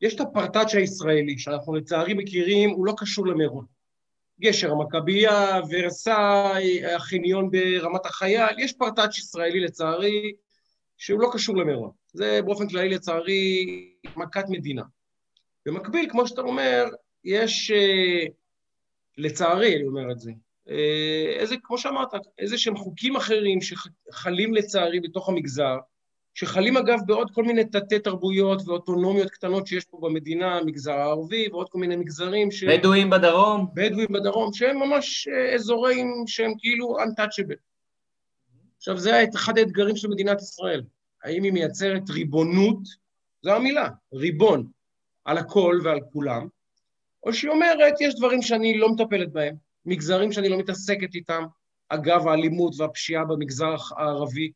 יש 0.00 0.14
את 0.14 0.20
הפרטאץ' 0.20 0.74
הישראלי, 0.74 1.38
שאנחנו 1.38 1.74
לצערי 1.74 2.14
מכירים, 2.14 2.70
הוא 2.70 2.86
לא 2.86 2.94
קשור 2.96 3.26
למירון. 3.26 3.64
גשר 4.40 4.72
המכבייה, 4.72 5.60
ורסאי, 5.70 6.94
החניון 6.94 7.50
ברמת 7.50 8.06
החייל, 8.06 8.58
יש 8.58 8.72
פרטאץ' 8.72 9.18
ישראלי 9.18 9.60
לצערי, 9.60 10.32
שהוא 10.98 11.20
לא 11.20 11.30
קשור 11.32 11.56
למירון. 11.56 11.90
זה 12.12 12.40
באופן 12.44 12.68
כללי 12.68 12.88
לצערי 12.88 13.66
מכת 14.16 14.44
מדינה. 14.48 14.82
במקביל, 15.66 16.08
כמו 16.10 16.26
שאתה 16.28 16.40
אומר, 16.40 16.84
יש, 17.28 17.70
אה, 17.70 18.24
לצערי, 19.18 19.76
אני 19.76 19.86
אומר 19.86 20.12
את 20.12 20.18
זה, 20.18 20.32
אה, 20.68 21.32
איזה, 21.38 21.54
כמו 21.62 21.78
שאמרת, 21.78 22.08
איזה 22.38 22.58
שהם 22.58 22.76
חוקים 22.76 23.16
אחרים 23.16 23.58
שחלים 23.60 24.54
לצערי 24.54 25.00
בתוך 25.00 25.28
המגזר, 25.28 25.76
שחלים 26.34 26.76
אגב 26.76 26.98
בעוד 27.06 27.30
כל 27.34 27.44
מיני 27.44 27.64
תתי 27.64 27.98
תרבויות 27.98 28.62
ואוטונומיות 28.66 29.30
קטנות 29.30 29.66
שיש 29.66 29.84
פה 29.84 29.98
במדינה, 30.02 30.56
המגזר 30.56 30.92
הערבי 30.92 31.48
ועוד 31.48 31.68
כל 31.68 31.78
מיני 31.78 31.96
מגזרים 31.96 32.50
ש... 32.50 32.64
בדואים 32.64 33.10
בדרום, 33.10 33.66
בדואים 33.74 34.08
בדרום, 34.10 34.52
שהם 34.52 34.76
ממש 34.78 35.28
אה, 35.28 35.54
אזורים 35.54 36.24
שהם 36.26 36.52
כאילו 36.58 36.96
untouchable. 36.98 37.58
עכשיו, 38.76 38.98
זה 38.98 39.24
אחד 39.34 39.58
האתגרים 39.58 39.96
של 39.96 40.08
מדינת 40.08 40.40
ישראל. 40.40 40.82
האם 41.24 41.42
היא 41.42 41.52
מייצרת 41.52 42.10
ריבונות, 42.10 42.78
זו 43.42 43.54
המילה, 43.54 43.88
ריבון, 44.14 44.66
על 45.24 45.38
הכל 45.38 45.80
ועל 45.84 46.00
כולם, 46.12 46.48
או 47.22 47.32
שהיא 47.32 47.50
אומרת, 47.50 47.94
יש 48.00 48.14
דברים 48.14 48.42
שאני 48.42 48.78
לא 48.78 48.88
מטפלת 48.88 49.32
בהם, 49.32 49.54
מגזרים 49.86 50.32
שאני 50.32 50.48
לא 50.48 50.58
מתעסקת 50.58 51.14
איתם, 51.14 51.44
אגב 51.88 52.28
האלימות 52.28 52.74
והפשיעה 52.78 53.24
במגזר 53.24 53.74
הערבי, 53.96 54.52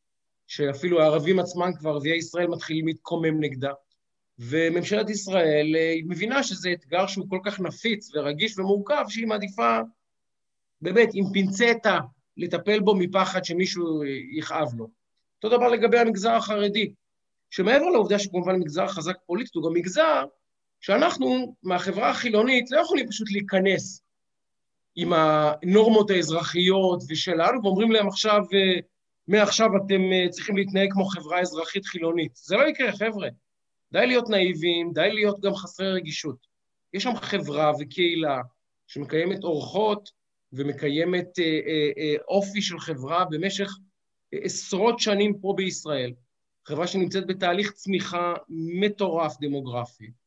שאפילו 0.47 1.03
הערבים 1.03 1.39
עצמם 1.39 1.71
כבר, 1.79 1.91
ערביי 1.91 2.17
ישראל 2.17 2.47
מתחילים 2.47 2.87
להתקומם 2.87 3.41
נגדה. 3.41 3.73
וממשלת 4.39 5.11
ישראל 5.11 5.77
אה, 5.77 5.91
היא 5.91 6.05
מבינה 6.09 6.43
שזה 6.43 6.73
אתגר 6.73 7.07
שהוא 7.07 7.27
כל 7.29 7.39
כך 7.45 7.61
נפיץ 7.61 8.11
ורגיש 8.15 8.59
ומורכב, 8.59 9.05
שהיא 9.09 9.27
מעדיפה 9.27 9.79
באמת 10.81 11.09
עם 11.15 11.25
פינצטה 11.33 11.99
לטפל 12.37 12.81
בו 12.81 12.95
מפחד 12.95 13.45
שמישהו 13.45 14.03
אה, 14.03 14.09
יכאב 14.33 14.69
לו. 14.77 14.89
אותו 15.45 15.57
דבר 15.57 15.69
לגבי 15.69 15.99
המגזר 15.99 16.33
החרדי, 16.33 16.93
שמעבר 17.51 17.87
לעובדה 17.87 18.19
שכמובן 18.19 18.57
מגזר 18.57 18.87
חזק 18.87 19.17
פוליטית, 19.27 19.55
הוא 19.55 19.65
גם 19.65 19.73
מגזר 19.73 20.25
שאנחנו 20.83 21.57
מהחברה 21.63 22.11
החילונית 22.11 22.71
לא 22.71 22.81
יכולים 22.81 23.09
פשוט 23.09 23.31
להיכנס 23.31 24.03
עם 24.97 25.13
הנורמות 25.13 26.11
האזרחיות 26.11 27.03
ושלנו, 27.09 27.63
ואומרים 27.63 27.93
להם 27.93 28.09
עכשיו, 28.09 28.41
אה, 28.55 28.81
מעכשיו 29.29 29.67
אתם 29.77 30.01
אה, 30.13 30.29
צריכים 30.31 30.57
להתנהג 30.57 30.93
כמו 30.93 31.05
חברה 31.05 31.41
אזרחית 31.41 31.87
חילונית. 31.87 32.33
זה 32.35 32.57
לא 32.57 32.69
יקרה, 32.69 32.93
חבר'ה. 32.93 33.29
די 33.93 34.07
להיות 34.07 34.29
נאיבים, 34.29 34.93
די 34.93 35.13
להיות 35.13 35.41
גם 35.41 35.55
חסרי 35.55 35.93
רגישות. 35.93 36.47
יש 36.95 37.03
שם 37.03 37.17
חברה 37.17 37.73
וקהילה 37.81 38.41
שמקיימת 38.87 39.45
אורחות 39.45 40.11
ומקיימת 40.53 41.39
אה, 41.39 41.45
אה, 41.45 41.91
אה, 41.99 42.15
אופי 42.29 42.63
של 42.63 42.79
חברה 42.79 43.25
במשך 43.25 43.71
אה, 44.35 44.39
עשרות 44.43 45.01
שנים 45.01 45.39
פה 45.41 45.55
בישראל. 45.57 46.13
חברה 46.67 46.87
שנמצאת 46.87 47.27
בתהליך 47.27 47.73
צמיחה 47.73 48.35
מטורף 48.49 49.37
דמוגרפי. 49.41 50.22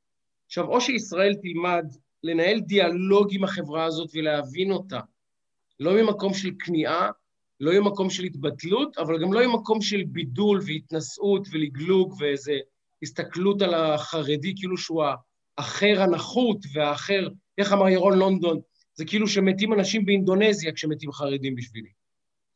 עכשיו, 0.46 0.66
או 0.66 0.82
שישראל 0.82 1.34
תלמד 1.42 1.86
לנהל 2.24 2.60
דיאלוג 2.60 3.28
עם 3.32 3.44
החברה 3.44 3.84
הזאת 3.84 4.10
ולהבין 4.14 4.72
אותה, 4.72 5.00
לא 5.80 6.02
ממקום 6.02 6.34
של 6.34 6.50
כניעה, 6.60 7.10
לא 7.60 7.80
ממקום 7.80 8.10
של 8.10 8.24
התבטלות, 8.24 8.98
אבל 8.98 9.22
גם 9.22 9.34
לא 9.34 9.48
ממקום 9.48 9.82
של 9.82 10.04
בידול 10.08 10.62
והתנשאות 10.66 11.48
ולגלוג 11.52 12.16
ואיזה 12.20 12.58
הסתכלות 13.04 13.62
על 13.62 13.74
החרדי 13.74 14.54
כאילו 14.56 14.78
שהוא 14.78 15.04
האחר 15.58 16.02
הנחות 16.02 16.58
והאחר, 16.74 17.28
איך 17.58 17.74
אמר 17.74 17.90
ירון 17.90 18.20
לונדון, 18.20 18.60
זה 18.94 19.06
כאילו 19.06 19.28
שמתים 19.28 19.74
אנשים 19.74 20.06
באינדונזיה 20.06 20.72
כשמתים 20.74 21.12
חרדים 21.12 21.56
בשבילי. 21.56 21.90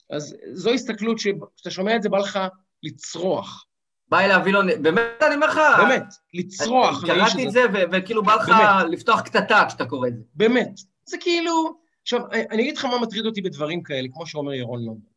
אז 0.10 0.36
זו 0.54 0.72
הסתכלות 0.74 1.20
שכשאתה 1.20 1.72
שומע 1.72 1.96
את 1.96 2.02
זה 2.02 2.10
בא 2.10 2.18
לך 2.18 2.40
לצרוח. 2.84 3.66
בא 4.10 4.20
אליו 4.20 4.42
וילון, 4.46 4.68
באמת, 4.82 5.04
אני 5.22 5.36
אומר 5.36 5.48
לך, 5.48 5.60
באמת, 5.78 6.04
לצרוח. 6.34 7.06
קראתי 7.06 7.48
את. 7.48 7.52
זה, 7.52 7.66
וכאילו 7.92 8.24
בא 8.24 8.36
לך. 8.36 8.52
לפתוח 8.90 9.22
קטטה 9.22 9.64
כשאתה 9.68 9.86
קורא 9.86 10.08
את 10.08 10.16
זה. 10.18 10.24
באמת. 10.36 10.80
זה 11.06 11.18
כאילו... 11.18 11.74
עכשיו, 12.02 12.22
אני 12.32 12.62
אגיד 12.62 12.78
לך 12.78 12.86
מה 12.86 13.00
מטריד 13.00 13.26
אותי 13.26 13.42
בדברים 13.42 13.84
כאלה, 13.84 14.08
כמו 14.14 14.26
שאומר 14.26 14.54
ירון 14.54 14.80
לונדון. 14.80 15.10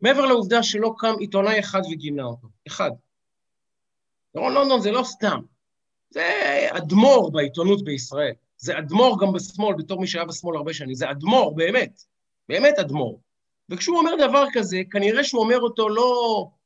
מעבר 0.00 0.26
לעובדה 0.26 0.62
שלא 0.62 0.94
קם 0.98 1.14
עיתונאי 1.18 1.60
אחד 1.60 1.80
וגינה 1.92 2.24
אותו. 2.24 2.48
אחד. 2.66 2.90
ירון 4.34 4.52
לונדון 4.54 4.80
זה 4.80 4.90
לא 4.90 5.02
סתם. 5.02 5.40
זה 6.10 6.66
אדמו"ר 6.70 7.30
בעיתונות 7.30 7.84
בישראל. 7.84 8.32
זה 8.56 8.78
אדמו"ר 8.78 9.20
גם 9.20 9.32
בשמאל, 9.32 9.74
בתור 9.74 10.00
מי 10.00 10.06
שהיה 10.06 10.24
בשמאל 10.24 10.56
הרבה 10.56 10.72
שנים. 10.72 10.94
זה 10.94 11.10
אדמו"ר, 11.10 11.54
באמת. 11.54 12.02
באמת 12.48 12.78
אדמו"ר. 12.78 13.20
וכשהוא 13.68 13.98
אומר 13.98 14.10
דבר 14.28 14.44
כזה, 14.52 14.80
כנראה 14.90 15.24
שהוא 15.24 15.42
אומר 15.42 15.60
אותו 15.60 15.88
לא 15.88 16.44
אה, 16.46 16.59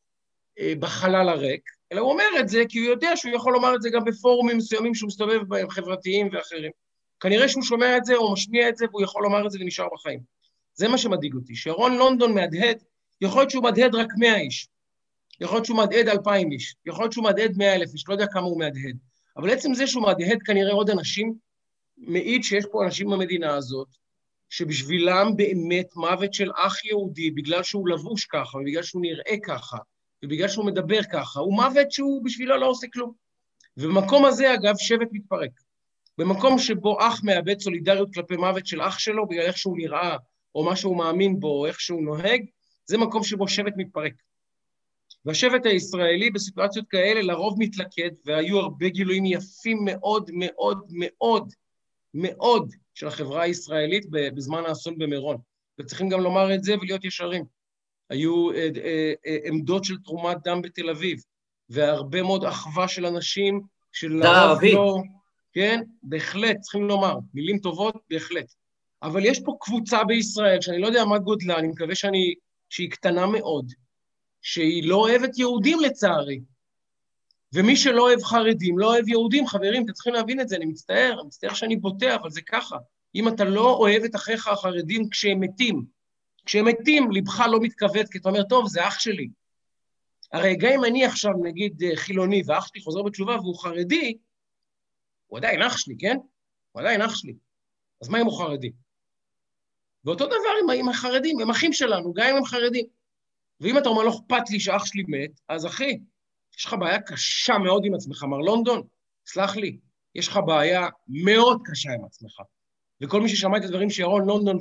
בחלל 0.79 1.29
הריק, 1.29 1.63
אלא 1.93 2.01
הוא 2.01 2.13
אומר 2.13 2.41
את 2.41 2.49
זה 2.49 2.63
כי 2.69 2.79
הוא 2.79 2.87
יודע 2.87 3.17
שהוא 3.17 3.35
יכול 3.35 3.53
לומר 3.53 3.75
את 3.75 3.83
זה 3.83 3.91
גם 3.91 4.05
בפורומים 4.05 4.57
מסוימים 4.57 4.95
שהוא 4.95 5.09
מסתובב 5.09 5.43
בהם, 5.49 5.71
חברתיים 5.71 6.29
ואחרים. 6.33 6.71
כנראה 7.21 7.49
שהוא 7.49 7.63
שומע 7.63 7.97
את 7.97 8.05
זה 8.05 8.17
או 8.17 8.33
משמיע 8.33 8.69
את 8.69 8.77
זה 8.77 8.87
והוא 8.91 9.03
יכול 9.03 9.23
לומר 9.23 9.47
את 9.47 9.51
זה 9.51 9.59
ונשאר 9.61 9.89
בחיים. 9.95 10.21
זה 10.75 10.89
מה 10.89 10.99
שמדאיג 10.99 11.35
אותי, 11.35 11.55
שירון 11.55 11.97
לונדון 11.97 12.35
מהדהד, 12.35 12.79
יכול 13.21 13.41
להיות 13.41 13.51
שהוא 13.51 13.63
מהדהד 13.63 13.95
רק 13.95 14.09
100 14.19 14.37
איש, 14.37 14.69
יכול 15.41 15.57
להיות 15.57 15.67
שהוא 15.67 15.77
מהדהד 15.77 16.09
2,000 16.09 16.53
איש, 16.53 16.75
יכול 16.87 17.05
להיות 17.05 17.13
שהוא 17.13 17.25
מהדהד 17.25 17.57
100,000 17.57 17.93
איש, 17.93 18.05
לא 18.09 18.15
יודע 18.15 18.27
כמה 18.27 18.43
הוא 18.43 18.59
מהדהד. 18.59 18.97
אבל 19.37 19.51
עצם 19.51 19.75
זה 19.75 19.87
שהוא 19.87 20.03
מהדהד 20.03 20.43
כנראה 20.45 20.73
עוד 20.73 20.91
אנשים, 20.91 21.35
מעיד 21.97 22.45
שיש 22.45 22.67
פה 22.73 22.85
אנשים 22.85 23.11
במדינה 23.11 23.55
הזאת, 23.55 23.89
שבשבילם 24.51 25.37
באמת 25.37 25.97
מוות 25.97 26.35
של 26.35 26.51
אח 26.57 26.85
יהודי, 26.85 27.31
בגלל 27.31 27.63
שהוא 27.63 27.89
לבוש 27.89 28.25
ככה, 28.25 28.59
ובגלל 28.59 28.83
שהוא 28.83 29.03
נראה 29.03 29.35
ככה, 29.43 29.77
ובגלל 30.25 30.49
שהוא 30.49 30.67
מדבר 30.67 31.01
ככה, 31.13 31.41
הוא 31.41 31.55
מוות 31.55 31.93
שהוא 31.93 32.25
בשבילו 32.25 32.57
לא 32.57 32.67
עושה 32.67 32.87
כלום. 32.93 33.13
ובמקום 33.77 34.25
הזה, 34.25 34.55
אגב, 34.55 34.75
שבט 34.79 35.09
מתפרק. 35.13 35.51
במקום 36.19 36.59
שבו 36.59 36.99
אח 37.01 37.21
מאבד 37.25 37.61
סולידריות 37.61 38.15
כלפי 38.15 38.37
מוות 38.37 38.67
של 38.67 38.83
אח 38.83 38.99
שלו, 38.99 39.29
בגלל 39.29 39.43
איך 39.43 39.59
שהוא 39.59 39.77
נראה, 39.77 40.17
או 40.55 40.65
מה 40.65 40.77
שהוא 40.77 40.97
מאמין 40.97 41.41
בו, 41.41 41.49
או 41.49 41.67
איך 41.67 41.81
שהוא 41.81 42.03
נוהג, 42.03 42.45
זה 42.87 42.99
מקום 42.99 43.25
שבו 43.25 43.49
שבט 43.49 43.73
מתפרק. 43.77 44.13
והשבט 45.25 45.67
הישראלי 45.67 46.31
בסיטואציות 46.31 46.89
כאלה 46.89 47.23
לרוב 47.23 47.55
מתלכד, 47.59 48.11
והיו 48.25 48.59
הרבה 48.59 48.89
גילויים 48.89 49.27
יפים 49.27 49.79
מאוד 49.85 50.31
מאוד 50.33 50.87
מאוד 50.91 51.53
מאוד 52.15 52.73
של 52.95 53.07
החברה 53.07 53.43
הישראלית 53.43 54.07
בזמן 54.11 54.63
האסון 54.67 54.99
במירון. 54.99 55.37
וצריכים 55.79 56.09
גם 56.09 56.21
לומר 56.21 56.55
את 56.55 56.65
זה 56.65 56.75
ולהיות 56.75 57.05
ישרים. 57.05 57.45
היו 58.11 58.51
אה, 58.53 58.69
אה, 58.85 59.13
אה, 59.27 59.37
עמדות 59.45 59.85
של 59.85 59.97
תרומת 60.05 60.37
דם 60.45 60.63
בתל 60.63 60.91
אביב, 60.91 61.23
והרבה 61.71 62.23
מאוד 62.23 62.45
אחווה 62.45 62.89
של 62.89 63.07
אנשים 63.07 63.61
שלרוב 63.93 64.25
ערבי. 64.25 64.73
לא... 64.73 65.03
כן, 65.53 65.81
בהחלט, 66.03 66.61
צריכים 66.61 66.89
לומר, 66.89 67.19
מילים 67.35 67.59
טובות, 67.59 67.97
בהחלט. 68.11 68.53
אבל 69.03 69.25
יש 69.25 69.41
פה 69.41 69.57
קבוצה 69.61 70.05
בישראל, 70.05 70.61
שאני 70.61 70.79
לא 70.79 70.87
יודע 70.87 71.05
מה 71.05 71.19
גודלה, 71.19 71.59
אני 71.59 71.69
מקווה 71.69 71.95
שאני, 71.95 72.35
שהיא 72.69 72.91
קטנה 72.91 73.27
מאוד, 73.27 73.73
שהיא 74.43 74.89
לא 74.89 74.97
אוהבת 74.97 75.39
יהודים 75.39 75.81
לצערי. 75.81 76.41
ומי 77.55 77.77
שלא 77.77 78.03
אוהב 78.03 78.23
חרדים, 78.23 78.79
לא 78.79 78.87
אוהב 78.87 79.09
יהודים, 79.09 79.47
חברים, 79.47 79.85
אתם 79.85 79.93
צריכים 79.93 80.15
להבין 80.15 80.41
את 80.41 80.49
זה, 80.49 80.57
אני 80.57 80.65
מצטער, 80.65 81.13
אני 81.13 81.27
מצטער 81.27 81.55
שאני 81.55 81.77
בוטה, 81.77 82.15
אבל 82.15 82.31
זה 82.31 82.41
ככה. 82.43 82.77
אם 83.15 83.29
אתה 83.29 83.45
לא 83.45 83.73
אוהב 83.73 84.05
את 84.05 84.15
אחיך 84.15 84.49
החרדים 84.49 85.09
כשהם 85.09 85.41
מתים, 85.41 85.85
כשהם 86.45 86.65
מתים, 86.65 87.11
ליבך 87.11 87.41
לא 87.51 87.61
מתכווץ, 87.61 88.11
כי 88.11 88.19
אתה 88.19 88.29
אומר, 88.29 88.43
טוב, 88.43 88.69
זה 88.69 88.89
אח 88.89 88.99
שלי. 88.99 89.29
הרי 90.33 90.57
גם 90.57 90.73
אם 90.73 90.85
אני 90.85 91.05
עכשיו, 91.05 91.33
נגיד, 91.43 91.83
אה, 91.83 91.97
חילוני, 91.97 92.43
ואח 92.47 92.67
שלי 92.67 92.81
חוזר 92.81 93.03
בתשובה 93.03 93.37
והוא 93.37 93.59
חרדי, 93.59 94.17
הוא 95.27 95.39
עדיין 95.39 95.63
אח 95.63 95.77
שלי, 95.77 95.95
כן? 95.99 96.17
הוא 96.73 96.81
עדיין 96.81 97.03
אח 97.03 97.15
שלי. 97.15 97.35
אז 98.03 98.09
מה 98.09 98.21
אם 98.21 98.27
הוא 98.27 98.39
חרדי? 98.39 98.73
ואותו 100.05 100.27
דבר 100.27 100.75
עם, 100.75 100.89
החרדים, 100.89 101.41
הם 101.41 101.51
אחים 101.51 101.73
שלנו, 101.73 102.15
גם 102.15 102.27
אם 102.31 102.37
הם 102.37 102.45
חרדים. 102.45 102.87
ואם 103.61 103.79
אתה 103.79 103.89
אומר, 103.89 104.03
לא 104.03 104.11
אכפת 104.11 104.51
לי 104.51 104.61
שאח 104.61 104.85
שלי 104.85 105.03
מת, 105.09 105.41
אז 105.49 105.67
אחי, 105.67 105.99
יש 106.59 106.65
לך 106.65 106.77
בעיה 106.81 107.03
קשה 107.03 107.59
מאוד 107.59 107.83
עם 107.85 107.95
עצמך, 107.95 108.23
מר 108.23 108.39
לונדון, 108.39 108.83
סלח 109.27 109.57
לי, 109.57 109.79
יש 110.15 110.29
לך 110.29 110.41
בעיה 110.47 110.89
מאוד 111.09 111.61
קשה 111.65 111.93
עם 111.93 112.05
עצמך. 112.05 112.41
וכל 113.01 113.21
מי 113.21 113.29
ששמע 113.29 113.59
את 113.59 113.65
הדברים 113.65 113.91
שירון 113.91 114.27
לונדון 114.27 114.59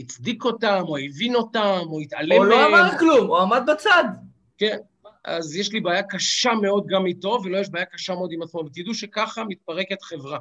והצדיק 0.00 0.44
אותם, 0.44 0.82
או 0.88 0.96
הבין 0.96 1.34
אותם, 1.34 1.80
או 1.86 2.00
התעלם 2.00 2.42
לא 2.42 2.56
מהם, 2.56 2.74
אמר 2.74 2.98
כלום, 2.98 3.26
הוא 3.26 3.38
עמד 3.38 3.62
בצד. 3.72 4.04
כן, 4.58 4.76
אז 5.24 5.56
יש 5.56 5.72
לי 5.72 5.80
בעיה 5.80 6.02
קשה 6.02 6.50
מאוד 6.62 6.86
גם 6.86 7.06
איתו, 7.06 7.38
ולא 7.44 7.58
יש 7.58 7.68
בעיה 7.70 7.84
קשה 7.84 8.14
מאוד 8.14 8.30
עם 8.32 8.42
עצמו. 8.42 8.60
ותדעו 8.60 8.94
שככה 8.94 9.44
מתפרקת 9.44 10.02
חברה. 10.02 10.38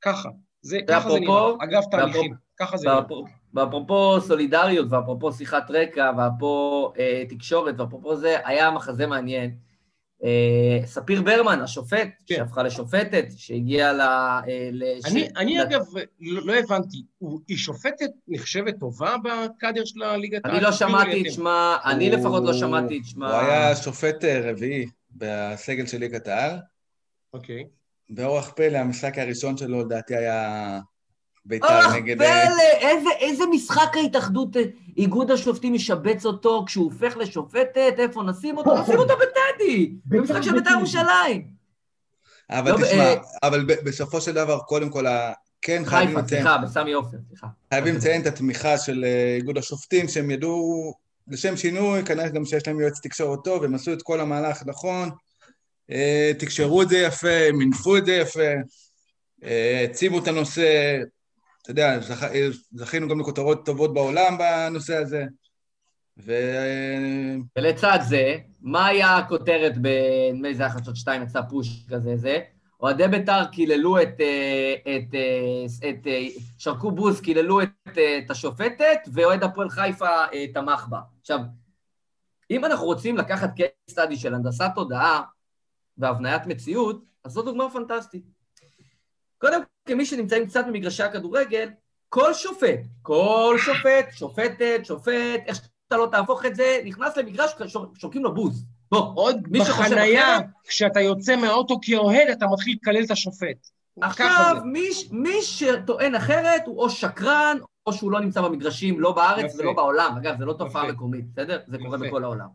ככה. 0.00 0.28
זה, 0.62 0.78
ככה 0.88 1.10
זה 1.10 1.20
נראה. 1.20 1.50
אגב, 1.60 1.82
תהליכים. 1.90 2.34
ככה 2.60 2.76
זה 2.76 2.88
נראה. 2.88 2.98
ואפרופו- 2.98 3.30
ואפרופו 3.54 4.20
סולידריות, 4.20 4.86
ואפרופו 4.90 5.32
שיחת 5.32 5.70
רקע, 5.70 6.10
ואפרופו 6.18 6.92
אה, 6.98 7.22
תקשורת, 7.28 7.80
ואפרופו 7.80 8.16
זה, 8.16 8.36
היה 8.44 8.70
מחזה 8.70 9.06
מעניין. 9.06 9.56
אה, 10.24 10.80
ספיר 10.86 11.22
ברמן, 11.22 11.60
השופט, 11.60 12.08
כן. 12.26 12.34
שהפכה 12.36 12.62
לשופטת, 12.62 13.26
שהגיעה 13.36 13.92
ל... 13.92 14.00
אה, 14.00 14.40
לש- 14.72 15.04
אני, 15.04 15.28
אני 15.36 15.58
ל- 15.58 15.60
אגב, 15.60 15.80
לא, 16.20 16.46
לא 16.46 16.54
הבנתי, 16.58 17.02
הוא, 17.18 17.40
היא 17.48 17.56
שופטת 17.56 18.10
נחשבת 18.28 18.78
טובה 18.80 19.14
בקאדר 19.24 19.84
של 19.84 20.02
הליגת 20.02 20.46
אני 20.46 20.60
לא 20.60 20.72
שמעתי 20.72 21.22
את. 21.28 21.32
שמה, 21.32 21.76
אני 21.84 22.08
הוא- 22.10 22.18
לפחות 22.18 22.42
לא 22.44 22.52
שמעתי 22.52 22.98
את 22.98 23.06
שמה. 23.06 23.40
הוא 23.40 23.48
היה 23.50 23.76
שופט 23.76 24.24
אה, 24.24 24.50
רביעי 24.50 24.86
בסגל 25.10 25.86
של 25.86 25.98
ליגת 25.98 26.28
העל. 26.28 26.56
אוקיי. 27.34 27.64
באורח 28.10 28.52
פלא, 28.56 28.78
המשחק 28.78 29.18
הראשון 29.18 29.56
שלו 29.56 29.80
לדעתי 29.84 30.16
היה 30.16 30.80
בית"ר 31.44 31.66
אוח, 31.84 31.94
נגד... 31.94 32.22
אה, 32.22 32.48
איזה, 32.80 33.10
איזה 33.18 33.44
משחק 33.46 33.96
ההתאחדות, 33.96 34.56
אה, 34.56 34.62
איגוד 34.96 35.30
השופטים 35.30 35.72
משבץ 35.72 36.26
אותו 36.26 36.64
כשהוא 36.66 36.84
הופך 36.84 37.16
לשופטת, 37.16 37.94
איפה 37.98 38.22
נשים 38.22 38.58
אותו? 38.58 38.82
נשים 38.82 38.98
אותו 38.98 39.14
בטדי, 39.16 39.92
במשחק 40.04 40.42
של 40.42 40.52
בית"ר 40.52 40.70
ירושלים. 40.70 41.58
אבל 42.50 42.70
לא, 42.72 42.76
תשמע, 42.76 43.02
אה, 43.02 43.14
אבל 43.42 43.64
בסופו 43.64 44.20
של 44.20 44.32
דבר, 44.32 44.58
קודם 44.58 44.90
כל, 44.90 45.06
ה- 45.06 45.32
כן 45.62 45.82
חייבים 45.84 46.08
חיפה, 46.08 46.20
לציין, 46.20 46.42
סליחה, 46.42 46.58
בסמי 46.58 46.92
עופר, 46.92 47.16
סליחה. 47.28 47.46
חייבים 47.74 47.96
לציין 47.96 48.22
את 48.22 48.26
התמיכה 48.26 48.78
של 48.78 49.04
אה, 49.04 49.34
איגוד 49.36 49.58
השופטים, 49.58 50.08
שהם 50.08 50.30
ידעו, 50.30 50.94
לשם 51.28 51.56
שינוי, 51.56 52.04
כנראה 52.04 52.28
גם 52.28 52.44
שיש 52.44 52.66
להם 52.66 52.80
יועץ 52.80 53.00
תקשורת 53.02 53.38
טוב, 53.44 53.64
הם 53.64 53.74
עשו 53.74 53.92
את 53.92 54.02
כל 54.02 54.20
המהלך 54.20 54.62
נכון, 54.66 55.10
אה, 55.90 56.32
תקשרו 56.38 56.82
את 56.82 56.88
זה 56.88 56.98
יפה, 56.98 57.52
מינפו 57.52 57.96
את 57.96 58.06
זה 58.06 58.12
יפה, 58.12 58.40
אה, 59.44 59.78
העצימו 59.80 60.18
את 60.18 60.28
הנושא, 60.28 60.98
אתה 61.70 61.80
יודע, 61.80 62.00
זכ... 62.00 62.26
זכינו 62.72 63.08
גם 63.08 63.20
לכותרות 63.20 63.66
טובות 63.66 63.94
בעולם 63.94 64.38
בנושא 64.38 64.96
הזה, 64.96 65.24
ו... 66.18 66.32
ולצד 67.58 67.98
זה, 68.02 68.36
מה 68.60 68.86
היה 68.86 69.16
הכותרת 69.16 69.72
ב... 69.82 69.88
נדמה 70.32 70.48
לי 70.48 70.54
זה 70.54 70.62
היה 70.62 70.72
חדשות 70.72 70.96
2, 70.96 71.22
יצא 71.22 71.40
פוש 71.50 71.86
כזה, 71.88 72.16
זה? 72.16 72.40
אוהדי 72.80 73.08
בית"ר 73.08 73.44
קיללו 73.52 74.02
את... 74.02 74.20
אה, 74.20 74.74
את, 74.74 75.14
אה, 75.14 75.90
את 75.90 76.06
אה, 76.06 76.26
שרקו 76.58 76.90
בוז, 76.90 77.20
קיללו 77.20 77.62
את, 77.62 77.68
את 77.88 78.30
השופטת, 78.30 78.98
ואוהד 79.12 79.42
הפועל 79.42 79.70
חיפה 79.70 80.24
תמך 80.54 80.86
בה. 80.88 81.00
עכשיו, 81.20 81.38
אם 82.50 82.64
אנחנו 82.64 82.86
רוצים 82.86 83.16
לקחת 83.16 83.50
case 83.58 83.92
study 83.92 84.16
של 84.16 84.34
הנדסת 84.34 84.70
תודעה 84.74 85.22
והבניית 85.98 86.46
מציאות, 86.46 87.04
אז 87.24 87.32
זו 87.32 87.42
דוגמה 87.42 87.70
פנטסטית. 87.70 88.24
קודם 89.38 89.60
כמי 89.88 90.06
שנמצאים 90.06 90.46
קצת 90.46 90.64
במגרשי 90.66 91.02
הכדורגל, 91.02 91.68
כל 92.08 92.34
שופט, 92.34 92.80
כל 93.02 93.56
שופט, 93.58 94.06
שופטת, 94.12 94.80
שופט, 94.84 95.40
איך 95.46 95.56
שאתה 95.56 95.96
לא 95.96 96.08
תהפוך 96.10 96.44
את 96.46 96.56
זה, 96.56 96.80
נכנס 96.84 97.16
למגרש, 97.16 97.50
שור- 97.66 97.86
שורקים 97.98 98.24
לו 98.24 98.34
בוז. 98.34 98.64
בוא, 98.92 99.12
עוד 99.14 99.36
מי 99.50 99.64
שחושב 99.64 99.90
בחנייה, 99.94 100.36
אחרת- 100.36 100.44
כשאתה 100.68 101.00
יוצא 101.00 101.36
מהאוטו 101.36 101.78
כאוהד, 101.82 102.28
אתה 102.32 102.46
מתחיל 102.52 102.76
לקלל 102.82 103.04
את 103.04 103.10
השופט. 103.10 103.68
עכשיו, 104.00 104.54
זה. 104.58 104.64
מי, 104.64 104.88
מי 105.10 105.42
שטוען 105.42 106.14
אחרת 106.14 106.62
הוא 106.66 106.78
או 106.82 106.90
שקרן, 106.90 107.56
או 107.86 107.92
שהוא 107.92 108.12
לא 108.12 108.20
נמצא 108.20 108.40
במגרשים, 108.40 109.00
לא 109.00 109.12
בארץ 109.12 109.54
יפה. 109.54 109.62
ולא 109.62 109.72
בעולם. 109.72 110.16
אגב, 110.16 110.38
זו 110.38 110.46
לא 110.46 110.52
תופעה 110.52 110.84
יפה. 110.84 110.92
מקומית, 110.92 111.24
בסדר? 111.32 111.58
זה 111.66 111.78
קורה 111.78 111.96
יפה. 111.96 112.06
בכל 112.06 112.24
העולם. 112.24 112.46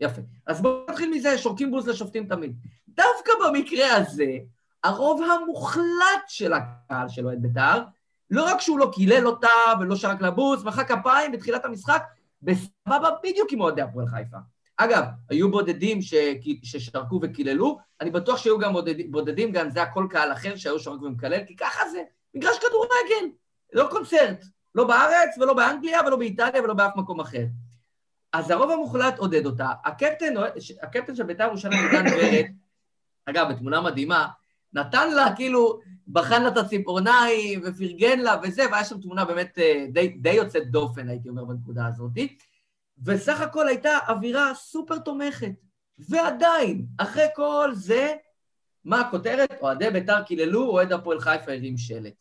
יפה. 0.00 0.20
אז 0.46 0.60
בואו 0.62 0.80
נתחיל 0.90 1.10
מזה, 1.10 1.38
שורקים 1.38 1.70
בוז 1.70 1.88
לשופטים 1.88 2.26
תמיד. 2.26 2.52
דווקא 2.88 3.32
במקרה 3.44 3.94
הזה, 3.96 4.32
הרוב 4.84 5.22
המוחלט 5.22 6.24
של 6.28 6.52
הקהל 6.52 7.08
של 7.08 7.26
אוהד 7.26 7.42
בית"ר, 7.42 7.82
לא 8.30 8.44
רק 8.44 8.60
שהוא 8.60 8.78
לא 8.78 8.90
קילל 8.94 9.26
אותה 9.26 9.48
ולא 9.80 9.96
שרק 9.96 10.20
לה 10.20 10.30
בוז, 10.30 10.64
מחא 10.64 10.84
כפיים 10.84 11.32
בתחילת 11.32 11.64
המשחק, 11.64 12.02
בסבבה 12.42 13.10
בדיוק 13.22 13.52
עם 13.52 13.60
אוהדי 13.60 13.82
הפועל 13.82 14.06
חיפה. 14.06 14.36
אגב, 14.76 15.04
היו 15.30 15.50
בודדים 15.50 16.02
ש... 16.02 16.14
ששרקו 16.62 17.20
וקיללו, 17.22 17.78
אני 18.00 18.10
בטוח 18.10 18.36
שהיו 18.36 18.58
גם 18.58 18.72
בודדים, 18.72 19.12
בודדים, 19.12 19.52
גם 19.52 19.70
זה 19.70 19.82
הכל 19.82 20.06
קהל 20.10 20.32
אחר 20.32 20.56
שהיו 20.56 20.78
שורק 20.78 21.02
ומקלל, 21.02 21.44
כי 21.46 21.56
ככה 21.56 21.88
זה, 21.88 22.02
מגרש 22.34 22.56
כדורגל, 22.58 23.34
לא 23.72 23.88
קונצרט, 23.90 24.44
לא 24.74 24.84
בארץ 24.84 25.38
ולא 25.38 25.54
באנגליה 25.54 26.00
ולא 26.06 26.16
באיטליה 26.16 26.62
ולא 26.62 26.74
באף 26.74 26.96
מקום 26.96 27.20
אחר. 27.20 27.44
אז 28.32 28.50
הרוב 28.50 28.70
המוחלט 28.70 29.18
עודד 29.18 29.46
אותה. 29.46 29.68
הקפטן, 29.84 30.34
הקפטן 30.82 31.14
של 31.14 31.22
בית"ר 31.22 31.44
ירושלים, 31.44 31.78
עידן 31.84 32.04
ורד, 32.12 32.44
אגב, 33.26 33.52
בתמונה 33.52 33.80
מדהימה, 33.80 34.28
נתן 34.72 35.14
לה, 35.14 35.36
כאילו, 35.36 35.80
בחן 36.08 36.42
לה 36.42 36.48
את 36.48 36.56
הציפורניים 36.56 37.60
ופרגן 37.64 38.18
לה 38.18 38.36
וזה, 38.42 38.62
והיה 38.70 38.84
שם 38.84 39.00
תמונה 39.00 39.24
באמת 39.24 39.58
אה, 39.58 39.86
די, 39.92 40.08
די 40.08 40.32
יוצאת 40.32 40.70
דופן, 40.70 41.08
הייתי 41.08 41.28
אומר, 41.28 41.44
בנקודה 41.44 41.86
הזאת. 41.86 42.12
וסך 43.04 43.40
הכל 43.40 43.68
הייתה 43.68 43.98
אווירה 44.08 44.54
סופר 44.54 44.98
תומכת. 44.98 45.52
ועדיין, 45.98 46.86
אחרי 46.98 47.26
כל 47.34 47.70
זה, 47.74 48.14
מה 48.84 49.00
הכותרת? 49.00 49.52
אוהדי 49.60 49.90
בית"ר 49.90 50.22
קיללו, 50.22 50.70
אוהד 50.70 50.92
הפועל 50.92 51.20
חיפה 51.20 51.52
הרים 51.52 51.78
שלט. 51.78 52.12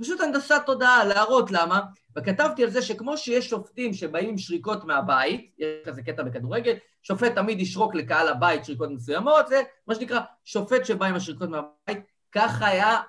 פשוט 0.00 0.20
הנדסת 0.20 0.62
תודעה, 0.66 1.04
להראות 1.04 1.50
למה, 1.50 1.80
וכתבתי 2.16 2.64
על 2.64 2.70
זה 2.70 2.82
שכמו 2.82 3.16
שיש 3.16 3.50
שופטים 3.50 3.94
שבאים 3.94 4.28
עם 4.28 4.38
שריקות 4.38 4.84
מהבית, 4.84 5.54
יש 5.58 5.68
כזה 5.86 6.02
קטע 6.02 6.22
בכדורגל, 6.22 6.74
שופט 7.02 7.34
תמיד 7.34 7.60
ישרוק 7.60 7.94
לקהל 7.94 8.28
הבית 8.28 8.64
שריקות 8.64 8.90
מסוימות, 8.90 9.48
זה 9.48 9.62
מה 9.86 9.94
שנקרא 9.94 10.20
שופט 10.44 10.84
שבא 10.84 11.06
עם 11.06 11.14
השריקות 11.14 11.48
מהבית, 11.48 12.04
ככה 12.32 12.66
היה, 12.66 13.00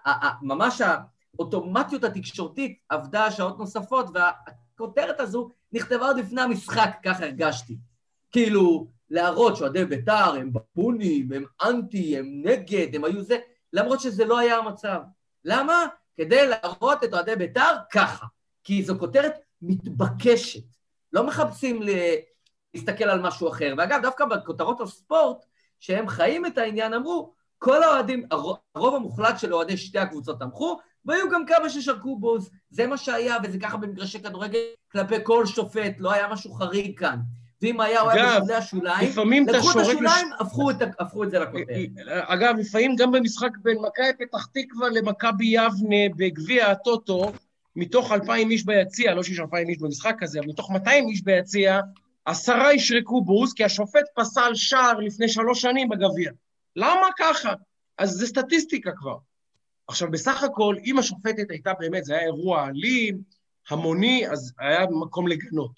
ממש 0.41 0.81
האוטומטיות 1.35 2.03
התקשורתית 2.03 2.79
עבדה 2.89 3.31
שעות 3.31 3.59
נוספות, 3.59 4.05
והכותרת 4.13 5.19
הזו 5.19 5.49
נכתבה 5.71 6.05
עוד 6.05 6.17
לפני 6.17 6.41
המשחק, 6.41 6.97
ככה 7.03 7.23
הרגשתי. 7.23 7.77
כאילו, 8.31 8.87
להראות 9.09 9.55
שאוהדי 9.55 9.85
בית"ר 9.85 10.33
הם 10.35 10.51
בבונים, 10.53 11.33
הם 11.33 11.45
אנטי, 11.63 12.17
הם 12.17 12.41
נגד, 12.43 12.95
הם 12.95 13.03
היו 13.03 13.21
זה, 13.21 13.37
למרות 13.73 13.99
שזה 13.99 14.25
לא 14.25 14.39
היה 14.39 14.57
המצב. 14.57 14.99
למה? 15.45 15.85
כדי 16.17 16.47
להראות 16.47 17.03
את 17.03 17.13
אוהדי 17.13 17.35
בית"ר 17.35 17.75
ככה. 17.91 18.25
כי 18.68 18.84
זו 18.84 18.99
כותרת 18.99 19.34
מתבקשת. 19.61 20.63
לא 21.13 21.28
מחפשים 21.28 21.82
להסתכל 22.76 23.03
על 23.03 23.22
משהו 23.22 23.49
אחר. 23.49 23.74
ואגב, 23.78 24.01
דווקא 24.01 24.26
בכותרות 24.26 24.82
הספורט, 24.82 25.45
שהם 25.80 26.07
חיים 26.07 26.45
את 26.45 26.57
העניין, 26.57 26.93
אמרו, 26.93 27.34
כל 27.57 27.84
האוהדים, 27.84 28.24
הר- 28.32 28.53
הרוב 28.76 28.95
המוחלט 28.95 29.39
של 29.39 29.53
אוהדי 29.53 29.78
שתי 29.78 29.99
הקבוצות 29.99 30.39
תמכו, 30.39 30.78
והיו 31.05 31.30
גם 31.30 31.45
כמה 31.45 31.70
ששרקו 31.70 32.20
בוז. 32.20 32.49
זה 32.70 32.88
מה 32.88 32.97
שהיה, 32.97 33.38
וזה 33.43 33.59
ככה 33.59 33.78
במגרשי 33.78 34.20
כדורגל 34.20 34.59
כלפי 34.91 35.15
כל 35.24 35.45
שופט, 35.45 35.93
לא 35.97 36.11
היה 36.11 36.28
משהו 36.28 36.53
חריג 36.53 36.99
כאן. 36.99 37.20
ואם 37.61 37.82
היה, 37.82 38.01
הוא 38.01 38.09
היה 38.11 38.39
בשולי 38.39 38.53
השוליים, 38.53 39.09
לקחו 39.47 39.72
את. 39.72 39.76
השוליים, 39.76 40.28
הפכו 40.39 40.72
את 40.72 40.76
הפכו 40.99 41.24
את 41.24 41.32
זה 41.32 41.39
לכותרת. 41.39 41.89
אגב, 42.07 42.55
לפעמים 42.57 42.95
גם 42.95 43.11
במשחק 43.11 43.57
בין 43.61 43.78
מכבי 43.78 44.26
פתח 44.26 44.45
תקווה 44.45 44.89
למכבי 44.89 45.45
יבנה 45.45 46.15
בגביע 46.18 46.72
הטוטו, 46.72 47.32
מתוך 47.78 48.11
2,000 48.11 48.51
איש 48.51 48.65
ביציע, 48.65 49.13
לא 49.15 49.23
שיש 49.23 49.39
2,000 49.39 49.69
איש 49.69 49.78
במשחק 49.78 50.15
כזה, 50.19 50.39
אבל 50.39 50.47
מתוך 50.47 50.71
200 50.71 51.07
איש 51.07 51.21
ביציע, 51.21 51.80
עשרה 52.25 52.73
ישרקו 52.73 53.21
בוז, 53.21 53.53
כי 53.53 53.63
השופט 53.63 54.03
פסל 54.15 54.51
שער 54.55 54.99
לפני 54.99 55.30
שלוש 55.30 55.61
שנים 55.61 55.89
בגביע. 55.89 56.32
למה 56.75 57.07
ככה? 57.17 57.53
אז 57.97 58.09
זה 58.09 58.28
סטטיסטיקה 58.28 58.91
כבר. 58.95 59.17
עכשיו, 59.88 60.11
בסך 60.11 60.43
הכל, 60.43 60.75
אם 60.86 60.97
השופטת 60.97 61.51
הייתה 61.51 61.73
באמת, 61.80 62.05
זה 62.05 62.13
היה 62.13 62.25
אירוע 62.25 62.69
אלים, 62.69 63.21
המוני, 63.69 64.28
אז 64.30 64.53
היה 64.59 64.86
מקום 64.89 65.28
לגנות. 65.28 65.71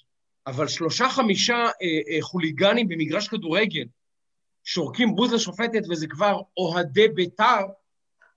אבל 0.47 0.67
שלושה-חמישה 0.67 1.55
אה, 1.55 2.15
אה, 2.15 2.21
חוליגנים 2.21 2.87
במגרש 2.87 3.27
כדורגל, 3.27 3.85
שורקים 4.63 5.15
בוז 5.15 5.33
לשופטת, 5.33 5.81
וזה 5.89 6.07
כבר 6.07 6.41
אוהדי 6.57 7.07
בית"ר, 7.07 7.61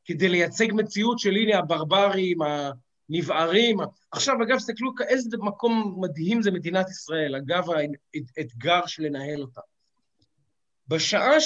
כדי 0.04 0.28
לייצג 0.28 0.66
מציאות 0.72 1.18
של 1.18 1.34
הנה 1.36 1.58
הברברים, 1.58 2.38
הנבערים. 3.10 3.78
עכשיו, 4.10 4.42
אגב, 4.42 4.56
תסתכלו 4.56 4.92
איזה 5.08 5.36
מקום 5.38 5.96
מדהים 6.00 6.42
זה 6.42 6.50
מדינת 6.50 6.90
ישראל, 6.90 7.36
אגב 7.36 7.66
האתגר 8.36 8.86
של 8.86 9.02
לנהל 9.02 9.42
אותה. 9.42 9.60
בשעה 10.88 11.40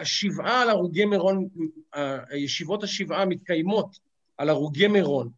שהשבעה 0.00 0.62
על 0.62 0.70
הרוגי 0.70 1.04
מירון, 1.04 1.48
ישיבות 2.34 2.84
השבעה 2.84 3.26
מתקיימות 3.26 3.98
על 4.38 4.48
הרוגי 4.48 4.88
מירון, 4.88 5.30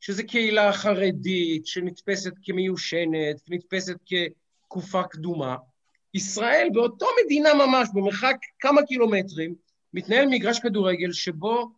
שזו 0.00 0.22
קהילה 0.26 0.72
חרדית 0.72 1.66
שנתפסת 1.66 2.32
כמיושנת, 2.42 3.36
נתפסת 3.48 3.96
כתקופה 4.06 5.02
קדומה, 5.02 5.56
ישראל 6.14 6.68
באותו 6.72 7.06
מדינה 7.24 7.54
ממש, 7.54 7.88
במרחק 7.94 8.36
כמה 8.58 8.82
קילומטרים, 8.82 9.54
מתנהל 9.94 10.26
מגרש 10.30 10.58
כדורגל 10.58 11.12
שבו 11.12 11.70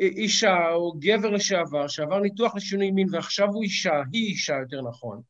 אישה 0.00 0.70
או 0.72 0.92
גבר 0.98 1.30
לשעבר, 1.30 1.88
שעבר 1.88 2.20
ניתוח 2.20 2.56
לשינוי 2.56 2.90
מין 2.90 3.08
ועכשיו 3.10 3.48
הוא 3.48 3.62
אישה, 3.62 4.02
היא 4.12 4.26
אישה 4.26 4.54
יותר 4.60 4.82
נכון, 4.82 5.20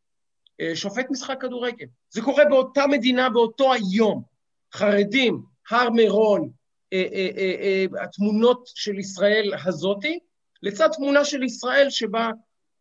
שופט 0.75 1.07
משחק 1.11 1.37
כדורגל. 1.41 1.87
זה 2.11 2.23
קורה 2.23 2.45
באותה 2.45 2.87
מדינה, 2.87 3.31
באותו 3.31 3.73
היום. 3.73 4.23
חרדים, 4.75 5.43
הר 5.71 5.91
מירון, 5.91 6.51
התמונות 8.03 8.63
של 8.75 8.99
ישראל 8.99 9.53
הזאתי, 9.67 10.19
לצד 10.63 10.89
תמונה 10.97 11.25
של 11.25 11.43
ישראל 11.43 11.91
שבה 11.91 12.31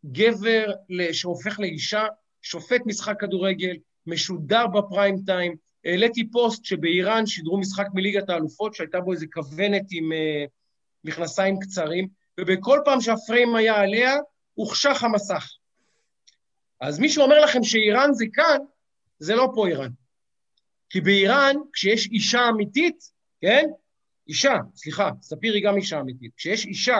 גבר 0.06 0.72
שהופך 1.12 1.60
לאישה, 1.60 2.06
שופט 2.42 2.80
משחק 2.86 3.20
כדורגל, 3.20 3.76
משודר 4.06 4.66
בפריים 4.66 5.16
טיים. 5.26 5.56
העליתי 5.84 6.30
פוסט 6.30 6.64
שבאיראן 6.64 7.26
שידרו 7.26 7.58
משחק 7.58 7.86
מליגת 7.94 8.30
האלופות, 8.30 8.74
שהייתה 8.74 9.00
בו 9.00 9.12
איזה 9.12 9.26
כוונת 9.32 9.84
עם 9.90 10.12
מכנסיים 11.04 11.58
קצרים, 11.58 12.08
ובכל 12.40 12.80
פעם 12.84 13.00
שהפריים 13.00 13.54
היה 13.54 13.76
עליה, 13.76 14.16
הוחשך 14.54 15.04
המסך. 15.04 15.48
אז 16.80 16.98
מי 16.98 17.08
שאומר 17.08 17.40
לכם 17.40 17.62
שאיראן 17.62 18.12
זה 18.12 18.24
כאן, 18.32 18.58
זה 19.18 19.34
לא 19.34 19.48
פה 19.54 19.66
איראן. 19.66 19.90
כי 20.90 21.00
באיראן, 21.00 21.56
כשיש 21.72 22.06
אישה 22.06 22.48
אמיתית, 22.48 23.10
כן? 23.40 23.64
אישה, 24.28 24.54
סליחה, 24.74 25.10
ספיר 25.22 25.54
היא 25.54 25.64
גם 25.64 25.76
אישה 25.76 26.00
אמיתית. 26.00 26.32
כשיש 26.36 26.66
אישה 26.66 26.98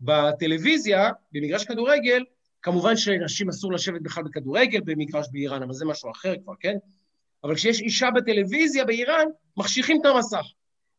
בטלוויזיה, 0.00 1.10
במגרש 1.32 1.64
כדורגל, 1.64 2.24
כמובן 2.62 2.96
שלנשים 2.96 3.48
אסור 3.48 3.72
לשבת 3.72 4.02
בכלל 4.02 4.24
בכדורגל 4.24 4.80
במגרש 4.80 5.26
באיראן, 5.32 5.62
אבל 5.62 5.72
זה 5.72 5.84
משהו 5.84 6.10
אחר 6.10 6.34
כבר, 6.42 6.52
כן? 6.60 6.76
אבל 7.44 7.54
כשיש 7.54 7.80
אישה 7.80 8.10
בטלוויזיה 8.10 8.84
באיראן, 8.84 9.26
מחשיכים 9.56 10.00
את 10.00 10.06
המסך. 10.06 10.44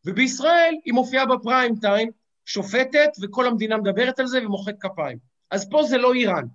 ובישראל 0.05 0.75
היא 0.85 0.93
מופיעה 0.93 1.25
בפריים 1.25 1.75
טיים, 1.75 2.11
שופטת, 2.53 3.09
וכל 3.21 3.47
המדינה 3.47 3.77
מדברת 3.77 4.19
על 4.19 4.27
זה 4.27 4.45
ומוחאת 4.45 4.75
כפיים. 4.79 5.17
אז 5.51 5.69
פה 5.69 5.83
זה 5.83 5.97
לא 5.97 6.13
איראן, 6.13 6.45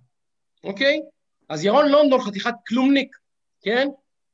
אוקיי? 0.65 1.01
אז 1.49 1.65
ירון 1.65 1.89
לונדון, 1.89 2.21
חתיכת 2.21 2.55
כלומניק, 2.69 3.17
כן? 3.61 3.89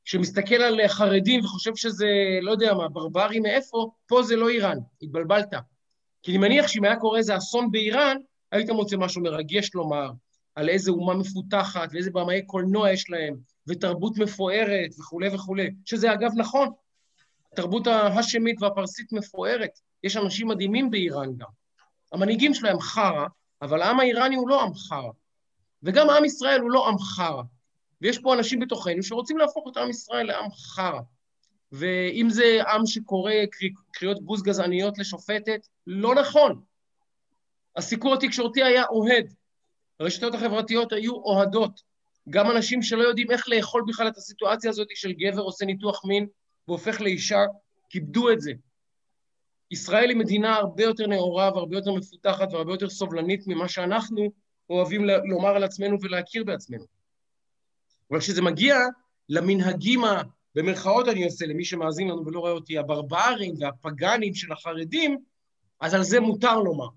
שמסתכל 0.05 0.55
על 0.55 0.87
חרדים 0.87 1.39
וחושב 1.39 1.75
שזה, 1.75 2.07
לא 2.41 2.51
יודע 2.51 2.73
מה, 2.73 2.89
ברברי 2.89 3.39
מאיפה, 3.39 3.91
פה 4.07 4.23
זה 4.23 4.35
לא 4.35 4.49
איראן, 4.49 4.77
התבלבלת. 5.01 5.53
כי 6.23 6.31
אני 6.31 6.37
מניח 6.37 6.67
שאם 6.67 6.83
היה 6.83 6.95
קורה 6.95 7.17
איזה 7.17 7.37
אסון 7.37 7.71
באיראן, 7.71 8.17
היית 8.51 8.69
מוצא 8.69 8.97
משהו 8.97 9.21
מרגש 9.21 9.69
לומר, 9.73 10.11
על 10.55 10.69
איזה 10.69 10.91
אומה 10.91 11.13
מפותחת 11.13 11.89
ואיזה 11.91 12.11
במאי 12.11 12.41
קולנוע 12.45 12.91
יש 12.91 13.09
להם, 13.09 13.35
ותרבות 13.67 14.17
מפוארת 14.17 14.89
וכולי 14.99 15.29
וכולי, 15.35 15.69
שזה 15.85 16.13
אגב 16.13 16.31
נכון. 16.35 16.69
התרבות 17.53 17.87
ההשמית 17.87 18.61
והפרסית 18.61 19.13
מפוארת, 19.13 19.79
יש 20.03 20.17
אנשים 20.17 20.47
מדהימים 20.47 20.91
באיראן 20.91 21.37
גם. 21.37 21.49
המנהיגים 22.11 22.53
שלהם 22.53 22.79
חרא, 22.79 23.27
אבל 23.61 23.81
העם 23.81 23.99
האיראני 23.99 24.35
הוא 24.35 24.49
לא 24.49 24.63
עם 24.63 24.73
חרא. 24.73 25.11
וגם 25.83 26.09
עם 26.09 26.25
ישראל 26.25 26.61
הוא 26.61 26.71
לא 26.71 26.87
עם 26.89 26.97
חרא. 26.97 27.43
ויש 28.01 28.19
פה 28.19 28.33
אנשים 28.33 28.59
בתוכנו 28.59 29.03
שרוצים 29.03 29.37
להפוך 29.37 29.67
את 29.71 29.77
עם 29.77 29.89
ישראל 29.89 30.27
לעם 30.27 30.51
חרא. 30.51 30.99
ואם 31.71 32.27
זה 32.29 32.57
עם 32.73 32.85
שקורא 32.85 33.31
קריאות 33.91 34.25
בוז 34.25 34.43
גזעניות 34.43 34.97
לשופטת, 34.97 35.67
לא 35.87 36.15
נכון. 36.15 36.61
הסיקור 37.75 38.13
התקשורתי 38.13 38.63
היה 38.63 38.83
אוהד. 38.85 39.33
הרשתות 39.99 40.33
החברתיות 40.33 40.93
היו 40.93 41.13
אוהדות. 41.13 41.81
גם 42.29 42.51
אנשים 42.51 42.81
שלא 42.81 43.03
יודעים 43.03 43.31
איך 43.31 43.49
לאכול 43.49 43.83
בכלל 43.87 44.07
את 44.07 44.17
הסיטואציה 44.17 44.69
הזאת 44.69 44.87
של 44.95 45.13
גבר 45.13 45.41
עושה 45.41 45.65
ניתוח 45.65 46.05
מין 46.05 46.27
והופך 46.67 47.01
לאישה, 47.01 47.39
כיבדו 47.89 48.31
את 48.31 48.41
זה. 48.41 48.51
ישראל 49.73 50.09
היא 50.09 50.17
מדינה 50.17 50.55
הרבה 50.55 50.83
יותר 50.83 51.07
נאורה 51.07 51.51
והרבה 51.53 51.75
יותר 51.75 51.93
מפותחת 51.93 52.53
והרבה 52.53 52.73
יותר 52.73 52.89
סובלנית 52.89 53.47
ממה 53.47 53.67
שאנחנו 53.67 54.31
אוהבים 54.69 55.05
לומר 55.05 55.49
על 55.49 55.63
עצמנו 55.63 55.97
ולהכיר 56.01 56.43
בעצמנו. 56.43 56.83
אבל 58.11 58.19
כשזה 58.19 58.41
מגיע 58.41 58.75
למנהגים, 59.29 60.01
במרכאות 60.55 61.07
אני 61.07 61.25
עושה, 61.25 61.45
למי 61.45 61.65
שמאזין 61.65 62.07
לנו 62.07 62.25
ולא 62.25 62.39
רואה 62.39 62.51
אותי, 62.51 62.77
הברברים 62.77 63.55
והפגאנים 63.59 64.33
של 64.33 64.51
החרדים, 64.51 65.17
אז 65.81 65.93
על 65.93 66.03
זה 66.03 66.19
מותר 66.19 66.59
לומר. 66.59 66.87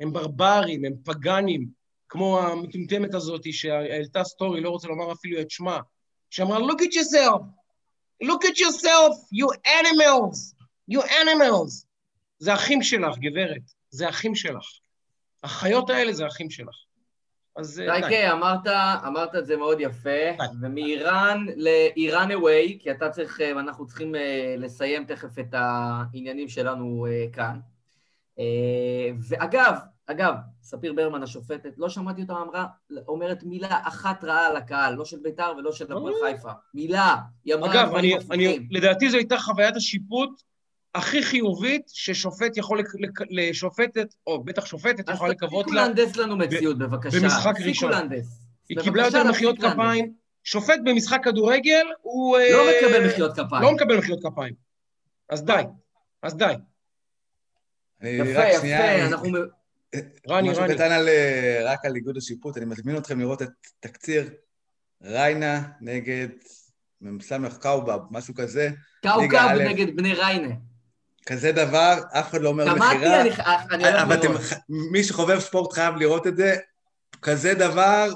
הם 0.00 0.12
ברברים, 0.12 0.84
הם 0.84 0.92
פגאנים, 1.04 1.68
כמו 2.08 2.40
המטומטמת 2.40 3.14
הזאת 3.14 3.52
שהעלתה 3.52 4.24
סטורי, 4.24 4.60
לא 4.60 4.70
רוצה 4.70 4.88
לומר 4.88 5.12
אפילו 5.12 5.40
את 5.40 5.50
שמה, 5.50 5.78
שאמרה, 6.30 6.58
look 6.58 6.80
at 6.80 6.94
yourself, 6.94 7.42
look 8.24 8.44
at 8.44 8.58
yourself, 8.58 9.14
you 9.32 9.46
animals, 9.80 10.54
you 10.88 11.00
animals. 11.02 11.89
זה 12.40 12.54
אחים 12.54 12.82
שלך, 12.82 13.18
גברת, 13.18 13.62
זה 13.90 14.08
אחים 14.08 14.34
שלך. 14.34 14.64
החיות 15.42 15.90
האלה 15.90 16.12
זה 16.12 16.26
אחים 16.26 16.50
שלך. 16.50 16.74
אז 17.56 17.80
אה, 17.80 18.08
די. 18.08 18.30
אמרת, 18.32 18.66
אמרת 19.06 19.34
את 19.34 19.46
זה 19.46 19.56
מאוד 19.56 19.80
יפה, 19.80 20.44
ומאיראן 20.60 21.46
לאיראן 21.56 22.32
אווי, 22.32 22.78
כי 22.80 22.90
אתה 22.90 23.10
צריך, 23.10 23.40
אה, 23.40 23.56
ואנחנו 23.56 23.86
צריכים 23.86 24.14
אה, 24.14 24.54
לסיים 24.58 25.04
תכף 25.04 25.38
את 25.38 25.54
העניינים 25.54 26.48
שלנו 26.48 27.06
כאן. 27.32 27.60
ואגב, 29.28 29.74
אגב, 30.06 30.34
ספיר 30.62 30.92
ברמן 30.92 31.22
השופטת, 31.22 31.78
לא 31.78 31.88
שמעתי 31.88 32.22
אותה 32.22 32.32
אמרה, 32.32 32.66
אומרת 33.08 33.42
מילה 33.42 33.80
אחת 33.82 34.24
רעה 34.24 34.46
על 34.46 34.56
הקהל, 34.56 34.94
לא 34.94 35.04
של 35.04 35.16
בית"ר 35.22 35.54
ולא 35.58 35.72
של 35.72 35.84
הפועל 35.84 36.14
חיפה. 36.24 36.50
מילה. 36.74 37.16
היא 37.44 37.54
אמרה 37.54 37.72
אגב, 37.72 37.94
אני, 37.94 38.14
אני, 38.30 38.58
לדעתי 38.70 39.10
זו 39.10 39.16
הייתה 39.16 39.38
חוויית 39.38 39.76
השיפוט 39.76 40.42
הכי 40.94 41.22
חיובית 41.22 41.82
ששופט 41.88 42.56
יכול, 42.56 42.80
לשופטת, 43.30 44.14
או 44.26 44.44
בטח 44.44 44.66
שופטת 44.66 45.08
יכולה 45.08 45.30
לקוות 45.30 45.70
לה... 45.70 45.82
אז 45.82 45.88
תפסיקו 45.88 46.02
להנדס 46.02 46.16
לנו 46.16 46.36
מציאות, 46.36 46.78
בבקשה. 46.78 47.20
במשחק 47.20 47.54
ראשון. 47.64 47.90
להנדס. 47.90 48.40
היא 48.68 48.78
קיבלה 48.78 49.06
יותר 49.06 49.24
מחיאות 49.24 49.58
כפיים. 49.58 50.12
שופט 50.44 50.78
במשחק 50.84 51.20
כדורגל 51.24 51.86
הוא... 52.02 52.38
לא 52.38 52.68
אה, 52.68 52.80
מקבל 52.82 53.06
מחיאות 53.06 53.32
כפיים. 53.32 53.62
לא 53.62 53.72
מקבל 53.72 53.96
מחיאות 53.96 54.20
כפיים. 54.24 54.54
אז 55.28 55.44
די. 55.44 55.62
אז 56.22 56.36
די. 56.36 56.52
יפה, 58.02 58.48
יפה, 58.48 59.06
אנחנו... 59.06 59.38
רני, 60.28 60.50
משהו 60.50 60.64
קטן 60.74 60.92
על, 60.92 61.08
אה, 61.08 61.60
רק 61.64 61.84
על 61.84 61.96
איגוד 61.96 62.16
השיפוט, 62.16 62.56
אני 62.56 62.64
מזמין 62.64 62.96
אתכם 62.96 63.20
לראות 63.20 63.42
את 63.42 63.48
תקציר 63.80 64.30
ריינה 65.02 65.62
נגד 65.80 66.28
מ"ס 67.00 67.32
קאובב, 67.60 67.98
משהו 68.10 68.34
כזה. 68.34 68.70
קאוקב 69.02 69.48
נגד 69.58 69.96
בני 69.96 70.14
ריינה. 70.14 70.54
כזה 71.30 71.52
דבר, 71.52 71.94
אף 72.12 72.30
אחד 72.30 72.40
לא 72.40 72.48
אומר 72.48 72.74
מכירה. 72.74 73.24
שמעתי, 73.30 74.02
אבל 74.02 74.14
אתם, 74.14 74.32
מי 74.68 75.04
שחובב 75.04 75.38
ספורט 75.38 75.72
חייב 75.72 75.96
לראות 75.96 76.26
את 76.26 76.36
זה. 76.36 76.56
כזה 77.22 77.54
דבר, 77.54 78.08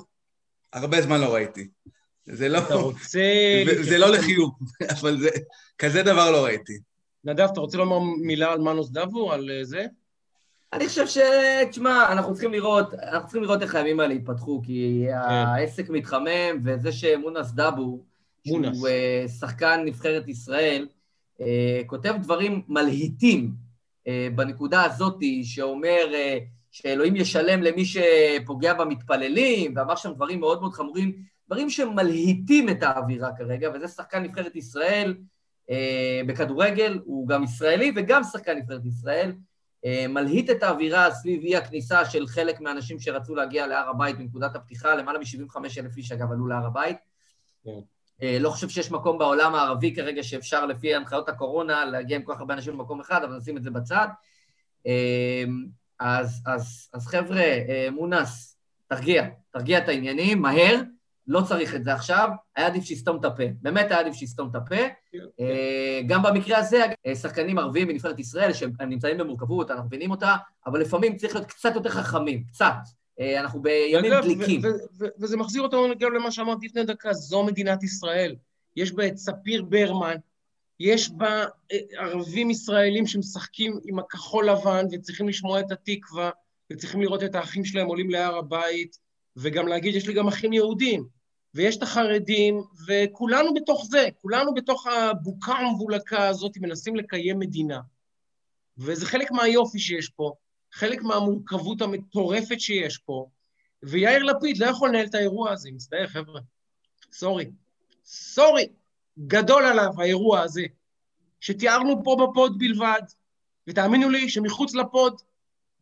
הרבה 0.72 1.02
זמן 1.02 1.20
לא 1.20 1.34
ראיתי. 1.34 1.68
זה 2.26 2.48
לא... 2.48 2.58
אתה 2.58 2.74
רוצה... 2.74 3.20
זה 3.82 3.98
לא 3.98 4.10
לחיוב, 4.10 4.50
אבל 5.00 5.20
זה... 5.20 5.28
כזה 5.78 6.02
דבר 6.02 6.30
לא 6.30 6.44
ראיתי. 6.44 6.78
נדב, 7.24 7.48
אתה 7.52 7.60
רוצה 7.60 7.78
לומר 7.78 7.98
מילה 8.22 8.52
על 8.52 8.58
מנוס 8.58 8.90
דבו, 8.90 9.32
על 9.32 9.50
אה, 9.50 9.64
זה? 9.64 9.86
אני 10.72 10.88
חושב 10.88 11.06
ש... 11.06 11.18
תשמע, 11.70 12.12
אנחנו 12.12 12.32
צריכים 12.32 12.52
לראות, 12.52 12.94
אנחנו 12.94 13.28
צריכים 13.28 13.42
לראות 13.42 13.62
איך 13.62 13.74
הימים 13.74 14.00
האלה 14.00 14.14
יתפתחו, 14.14 14.62
כי 14.64 15.04
כן. 15.08 15.14
העסק 15.14 15.88
מתחמם, 15.88 16.60
וזה 16.64 16.92
שמונס 16.92 17.50
דאבו, 17.50 18.00
שהוא 18.46 18.88
uh, 18.88 19.28
שחקן 19.28 19.82
נבחרת 19.84 20.28
ישראל, 20.28 20.86
כותב 21.86 22.14
דברים 22.22 22.62
מלהיטים 22.68 23.50
uh, 23.50 24.10
בנקודה 24.34 24.84
הזאת, 24.84 25.18
שאומר 25.42 26.02
uh, 26.10 26.42
שאלוהים 26.74 27.16
ישלם 27.16 27.62
למי 27.62 27.84
שפוגע 27.84 28.74
במתפללים, 28.74 29.74
ואמר 29.76 29.96
שם 29.96 30.12
דברים 30.12 30.40
מאוד 30.40 30.60
מאוד 30.60 30.72
חמורים, 30.72 31.12
דברים 31.46 31.70
שמלהיטים 31.70 32.68
את 32.68 32.82
האווירה 32.82 33.30
כרגע, 33.36 33.70
וזה 33.74 33.88
שחקן 33.88 34.22
נבחרת 34.22 34.56
ישראל 34.56 35.14
אה, 35.70 36.20
בכדורגל, 36.26 36.98
הוא 37.04 37.28
גם 37.28 37.44
ישראלי 37.44 37.92
וגם 37.96 38.22
שחקן 38.24 38.56
נבחרת 38.56 38.86
ישראל, 38.86 39.32
אה, 39.84 40.06
מלהיט 40.08 40.50
את 40.50 40.62
האווירה 40.62 41.10
סביב 41.10 41.42
אי 41.42 41.56
הכניסה 41.56 42.04
של 42.04 42.26
חלק 42.26 42.60
מהאנשים 42.60 42.98
שרצו 42.98 43.34
להגיע 43.34 43.66
להר 43.66 43.88
הבית 43.88 44.18
בנקודת 44.18 44.56
הפתיחה, 44.56 44.94
למעלה 44.94 45.18
מ-75 45.18 45.56
אלף 45.78 45.96
איש 45.96 46.12
אגב 46.12 46.32
עלו 46.32 46.46
להר 46.46 46.66
הבית. 46.66 46.96
כן. 48.20 48.26
אה, 48.26 48.38
לא 48.38 48.50
חושב 48.50 48.68
שיש 48.68 48.90
מקום 48.90 49.18
בעולם 49.18 49.54
הערבי 49.54 49.94
כרגע 49.94 50.22
שאפשר 50.22 50.66
לפי 50.66 50.94
הנחיות 50.94 51.28
הקורונה 51.28 51.84
להגיע 51.84 52.16
עם 52.16 52.22
כל 52.22 52.32
כך 52.34 52.40
הרבה 52.40 52.54
אנשים 52.54 52.78
במקום 52.78 53.00
אחד, 53.00 53.24
אבל 53.24 53.36
נשים 53.36 53.56
את 53.56 53.62
זה 53.62 53.70
בצד. 53.70 54.08
אה, 54.86 55.44
אז, 56.00 56.42
אז, 56.46 56.90
אז 56.92 57.06
חבר'ה, 57.06 57.42
אה, 57.42 57.88
מונס, 57.92 58.58
תרגיע, 58.86 59.24
תרגיע 59.50 59.78
את 59.78 59.88
העניינים, 59.88 60.42
מהר, 60.42 60.80
לא 61.26 61.40
צריך 61.40 61.74
את 61.74 61.84
זה 61.84 61.94
עכשיו, 61.94 62.28
היה 62.56 62.66
עדיף 62.66 62.84
שיסתום 62.84 63.16
את 63.20 63.24
הפה. 63.24 63.42
באמת 63.62 63.90
היה 63.90 64.00
עדיף 64.00 64.14
שיסתום 64.14 64.50
את 64.50 64.54
הפה. 64.54 64.84
אה, 65.40 66.00
גם 66.06 66.22
במקרה 66.22 66.58
הזה, 66.58 66.84
שחקנים 67.22 67.58
ערבים 67.58 67.88
בנבחרת 67.88 68.18
ישראל, 68.18 68.52
שהם 68.52 68.72
נמצאים 68.86 69.18
במורכבות, 69.18 69.70
אנחנו 69.70 69.84
מבינים 69.84 70.10
אותה, 70.10 70.36
אבל 70.66 70.80
לפעמים 70.80 71.16
צריך 71.16 71.34
להיות 71.34 71.48
קצת 71.48 71.74
יותר 71.74 71.90
חכמים, 71.90 72.44
קצת. 72.44 72.74
אה, 73.20 73.40
אנחנו 73.40 73.62
בימים 73.62 74.12
אגב, 74.12 74.24
דליקים. 74.24 74.60
ו- 74.64 74.66
ו- 74.66 75.04
ו- 75.04 75.08
וזה 75.18 75.36
מחזיר 75.36 75.62
אותנו 75.62 75.88
גם 75.98 76.14
למה 76.14 76.30
שאמרתי 76.30 76.66
לפני 76.66 76.84
דקה, 76.84 77.12
זו 77.12 77.44
מדינת 77.44 77.82
ישראל. 77.82 78.36
יש 78.76 78.92
בה 78.92 79.06
את 79.06 79.16
ספיר 79.16 79.62
ברמן, 79.62 80.16
יש 80.80 81.10
בה 81.10 81.44
אה, 81.72 81.78
ערבים 81.98 82.50
ישראלים 82.50 83.06
שמשחקים 83.06 83.80
עם 83.84 83.98
הכחול 83.98 84.50
לבן 84.50 84.86
וצריכים 84.92 85.28
לשמוע 85.28 85.60
את 85.60 85.72
התקווה, 85.72 86.30
וצריכים 86.72 87.00
לראות 87.00 87.22
את 87.22 87.34
האחים 87.34 87.64
שלהם 87.64 87.86
עולים 87.86 88.10
להר 88.10 88.36
הבית, 88.36 88.98
וגם 89.36 89.68
להגיד, 89.68 89.94
יש 89.94 90.06
לי 90.06 90.14
גם 90.14 90.28
אחים 90.28 90.52
יהודים, 90.52 91.06
ויש 91.54 91.76
את 91.76 91.82
החרדים, 91.82 92.62
וכולנו 92.88 93.54
בתוך 93.54 93.86
זה, 93.90 94.08
כולנו 94.22 94.54
בתוך 94.54 94.86
הבוקה 94.86 95.52
המבולקה 95.52 96.28
הזאת 96.28 96.56
מנסים 96.56 96.96
לקיים 96.96 97.38
מדינה. 97.38 97.80
וזה 98.78 99.06
חלק 99.06 99.30
מהיופי 99.30 99.78
שיש 99.78 100.08
פה, 100.08 100.32
חלק 100.74 101.02
מהמורכבות 101.02 101.82
המטורפת 101.82 102.60
שיש 102.60 102.98
פה, 102.98 103.26
ויאיר 103.82 104.22
לפיד 104.22 104.58
לא 104.58 104.66
יכול 104.66 104.88
לנהל 104.88 105.06
את 105.06 105.14
האירוע 105.14 105.52
הזה, 105.52 105.70
מצטער, 105.72 106.06
חבר'ה. 106.06 106.40
סורי. 107.12 107.50
סורי. 108.04 108.66
גדול 109.26 109.64
עליו 109.64 109.90
האירוע 109.98 110.40
הזה, 110.40 110.62
שתיארנו 111.40 112.04
פה 112.04 112.16
בפוד 112.22 112.58
בלבד, 112.58 113.00
ותאמינו 113.68 114.08
לי 114.10 114.28
שמחוץ 114.28 114.74
ל 114.74 114.86
pod 114.86 115.20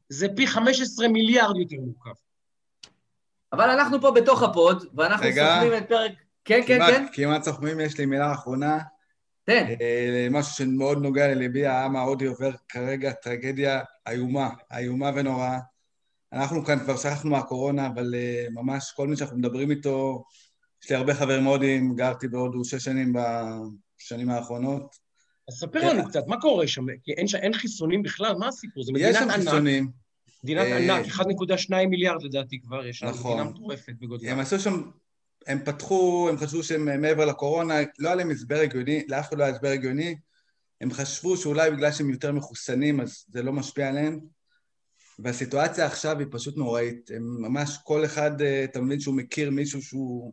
זה 0.09 0.27
פי 0.37 0.47
15 0.47 1.09
מיליארד 1.09 1.57
יותר 1.57 1.77
מורכב. 1.81 2.21
אבל 3.53 3.71
אנחנו 3.71 4.01
פה 4.01 4.11
בתוך 4.11 4.43
ה 4.43 4.51
pod, 4.51 4.85
ואנחנו 4.97 5.27
רגע. 5.27 5.55
סוכמים 5.55 5.79
את 5.79 5.89
פרק... 5.89 6.13
כן, 6.45 6.61
כן, 6.67 6.77
כמעט- 6.79 6.91
כן, 6.95 7.07
כמעט 7.13 7.43
סוכמים, 7.43 7.81
יש 7.81 7.99
לי 7.99 8.07
מילה 8.07 8.33
אחרונה. 8.33 8.79
תן. 9.45 9.75
אה, 9.81 10.29
משהו 10.31 10.53
שמאוד 10.53 11.03
נוגע 11.03 11.29
לליבי, 11.29 11.67
העם 11.67 11.97
ההודי 11.97 12.27
עובר 12.27 12.51
כרגע 12.69 13.13
טרגדיה 13.13 13.81
איומה, 14.09 14.51
איומה 14.77 15.11
ונוראה. 15.15 15.59
אנחנו 16.33 16.65
כאן 16.65 16.79
כבר 16.79 16.97
שכחנו 16.97 17.31
מהקורונה, 17.31 17.87
אבל 17.87 18.15
אה, 18.15 18.47
ממש 18.51 18.93
כל 18.97 19.09
מי 19.09 19.17
שאנחנו 19.17 19.39
מדברים 19.39 19.71
איתו, 19.71 20.25
יש 20.85 20.91
לי 20.91 20.97
הרבה 20.97 21.15
חברים 21.15 21.45
הודים, 21.45 21.95
גרתי 21.95 22.29
בהודו 22.29 22.65
שש 22.65 22.85
שנים 22.85 23.13
בשנים 23.13 24.31
האחרונות. 24.31 24.97
אז 25.49 25.55
ספר 25.55 25.89
לנו 25.89 26.09
קצת, 26.09 26.27
מה 26.27 26.41
קורה 26.41 26.69
שם? 26.69 26.87
כי 27.03 27.13
אין, 27.13 27.27
אין 27.35 27.55
חיסונים 27.55 28.03
בכלל, 28.03 28.35
מה 28.35 28.49
הסיפור? 28.49 28.85
זה 28.85 28.93
יש 28.93 28.99
מדינת 28.99 29.15
שם 29.15 29.31
ענק, 29.31 29.35
חיסונים, 29.35 29.91
מדינת 30.45 30.67
אה, 30.67 30.97
ענק, 30.97 31.07
1.2 31.07 31.87
מיליארד 31.91 32.23
לדעתי 32.23 32.61
כבר 32.61 32.87
יש 32.87 32.99
שם, 32.99 33.07
נכון. 33.07 33.33
מדינה 33.37 33.51
מטורפת 33.51 33.93
בגודלה. 34.01 34.33
הם 34.33 34.39
עשו 34.39 34.59
שם, 34.59 34.83
הם 35.47 35.65
פתחו, 35.65 36.27
הם 36.29 36.37
חשבו 36.37 36.63
שהם 36.63 37.01
מעבר 37.01 37.25
לקורונה, 37.25 37.75
לא 37.99 38.09
היה 38.09 38.15
להם 38.15 38.31
הסבר 38.31 38.61
הגיוני, 38.61 39.05
לאף 39.09 39.29
אחד 39.29 39.39
לא 39.39 39.45
היה 39.45 39.55
הסבר 39.55 39.69
הגיוני. 39.69 40.17
הם 40.81 40.93
חשבו 40.93 41.37
שאולי 41.37 41.71
בגלל 41.71 41.93
שהם 41.93 42.11
יותר 42.11 42.33
מחוסנים 42.33 43.01
אז 43.01 43.25
זה 43.29 43.43
לא 43.43 43.53
משפיע 43.53 43.89
עליהם. 43.89 44.21
והסיטואציה 45.19 45.87
עכשיו 45.87 46.19
היא 46.19 46.27
פשוט 46.31 46.57
נוראית. 46.57 47.11
הם 47.15 47.43
ממש, 47.43 47.79
כל 47.85 48.05
אחד, 48.05 48.43
אה, 48.43 48.65
אתה 48.65 48.81
מבין 48.81 49.01
שהוא 49.01 49.15
מכיר 49.15 49.51
מישהו 49.51 49.83
שהוא 49.83 50.33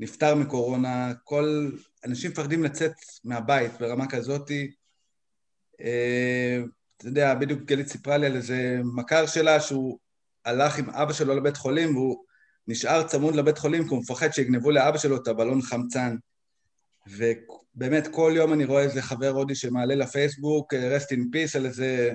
נפטר 0.00 0.34
מקורונה, 0.34 1.12
כל... 1.24 1.70
אנשים 2.06 2.30
מפחדים 2.30 2.64
לצאת 2.64 2.92
מהבית 3.24 3.72
ברמה 3.80 4.08
כזאתי. 4.10 4.70
אה, 5.80 6.60
אתה 6.96 7.08
יודע, 7.08 7.34
בדיוק 7.34 7.62
גלית 7.62 7.88
סיפרה 7.88 8.16
לי 8.16 8.26
על 8.26 8.36
איזה 8.36 8.80
מכר 8.94 9.26
שלה 9.26 9.60
שהוא 9.60 9.98
הלך 10.44 10.78
עם 10.78 10.90
אבא 10.90 11.12
שלו 11.12 11.34
לבית 11.34 11.56
חולים 11.56 11.96
והוא 11.96 12.24
נשאר 12.68 13.02
צמוד 13.06 13.34
לבית 13.36 13.58
חולים 13.58 13.82
כי 13.84 13.88
הוא 13.90 13.98
מפחד 13.98 14.32
שיגנבו 14.32 14.70
לאבא 14.70 14.98
שלו 14.98 15.16
את 15.16 15.28
הבלון 15.28 15.62
חמצן. 15.62 16.16
ובאמת 17.06 18.08
כל 18.10 18.32
יום 18.36 18.52
אני 18.52 18.64
רואה 18.64 18.82
איזה 18.82 19.02
חבר 19.02 19.28
הודי 19.28 19.54
שמעלה 19.54 19.94
לפייסבוק, 19.94 20.74
אה, 20.74 20.96
rest 20.98 21.04
in 21.04 21.18
peace, 21.34 21.56
על 21.58 21.66
איזה 21.66 22.12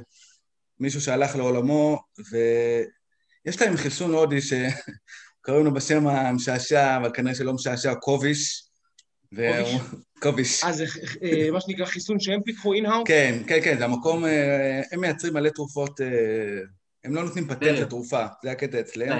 מישהו 0.80 1.01
שהלך 1.01 1.36
לעולמו, 1.36 1.99
ויש 2.32 3.62
להם 3.62 3.78
חיסון 3.78 4.14
הודי 4.14 4.39
שקוראים 4.41 5.66
לו 5.66 5.74
בשם 5.74 6.08
המשעשע, 6.08 6.97
אבל 6.97 7.12
כנראה 7.14 7.36
שלא 7.36 7.54
משעשע, 7.54 7.95
קוביש. 7.95 8.64
והוא- 9.32 9.80
קוביש. 10.24 10.64
אה, 10.64 10.72
זה 10.74 10.86
אה, 11.24 11.51
מה 11.51 11.62
שנקרא 11.62 11.86
חיסון 11.86 12.20
שהם 12.20 12.41
פיתחו 12.43 12.74
in-house? 12.74 13.04
כן, 13.08 13.41
כן, 13.47 13.60
כן, 13.64 13.78
זה 13.78 13.86
המקום, 13.86 14.26
אה, 14.26 14.82
הם 14.91 14.99
מייצרים 15.01 15.34
מלא 15.34 15.49
תרופות, 15.49 15.99
הם 17.04 17.16
לא 17.16 17.24
נותנים 17.24 17.47
פטנט. 17.47 17.80
לתרופה, 17.80 18.26
זה 18.43 18.51
הקטע 18.51 18.80
אצלם. 18.80 19.20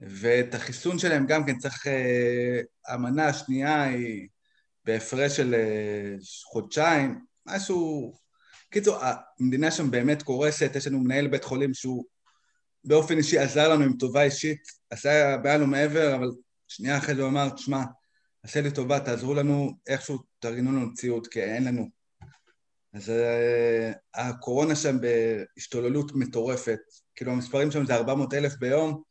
ואת 0.00 0.54
החיסון 0.54 0.98
שלהם 0.98 1.26
גם 1.26 1.46
כן 1.46 1.58
צריך... 1.58 1.86
אה, 1.86 2.60
המנה 2.88 3.26
השנייה 3.26 3.82
היא 3.82 4.28
בהפרש 4.84 5.36
של 5.36 5.54
אה, 5.54 6.14
חודשיים, 6.44 7.20
משהו... 7.46 8.12
קיצור, 8.70 8.98
המדינה 9.40 9.70
שם 9.70 9.90
באמת 9.90 10.22
קורסת, 10.22 10.70
יש 10.74 10.86
לנו 10.86 11.00
מנהל 11.00 11.26
בית 11.26 11.44
חולים 11.44 11.74
שהוא 11.74 12.04
באופן 12.84 13.18
אישי 13.18 13.38
עזר 13.38 13.68
לנו 13.68 13.84
עם 13.84 13.92
טובה 13.92 14.22
אישית, 14.22 14.62
עשה 14.90 15.36
מעל 15.44 15.62
ומעבר, 15.62 16.16
אבל 16.16 16.28
שנייה 16.68 16.98
אחרי 16.98 17.14
זה 17.14 17.22
הוא 17.22 17.30
אמר, 17.30 17.48
תשמע, 17.48 17.82
עשה 18.42 18.60
לי 18.60 18.70
טובה, 18.70 19.00
תעזרו 19.00 19.34
לנו, 19.34 19.70
איכשהו 19.86 20.18
תארגנו 20.38 20.72
לנו 20.72 20.94
ציוד, 20.94 21.26
כי 21.26 21.42
אין 21.42 21.64
לנו. 21.64 21.88
אז 22.92 23.10
אה, 23.10 23.92
הקורונה 24.14 24.76
שם 24.76 24.96
בהשתוללות 25.00 26.12
מטורפת, 26.14 26.78
כאילו 27.14 27.32
המספרים 27.32 27.70
שם 27.70 27.86
זה 27.86 27.94
400 27.94 28.34
אלף 28.34 28.56
ביום, 28.56 29.02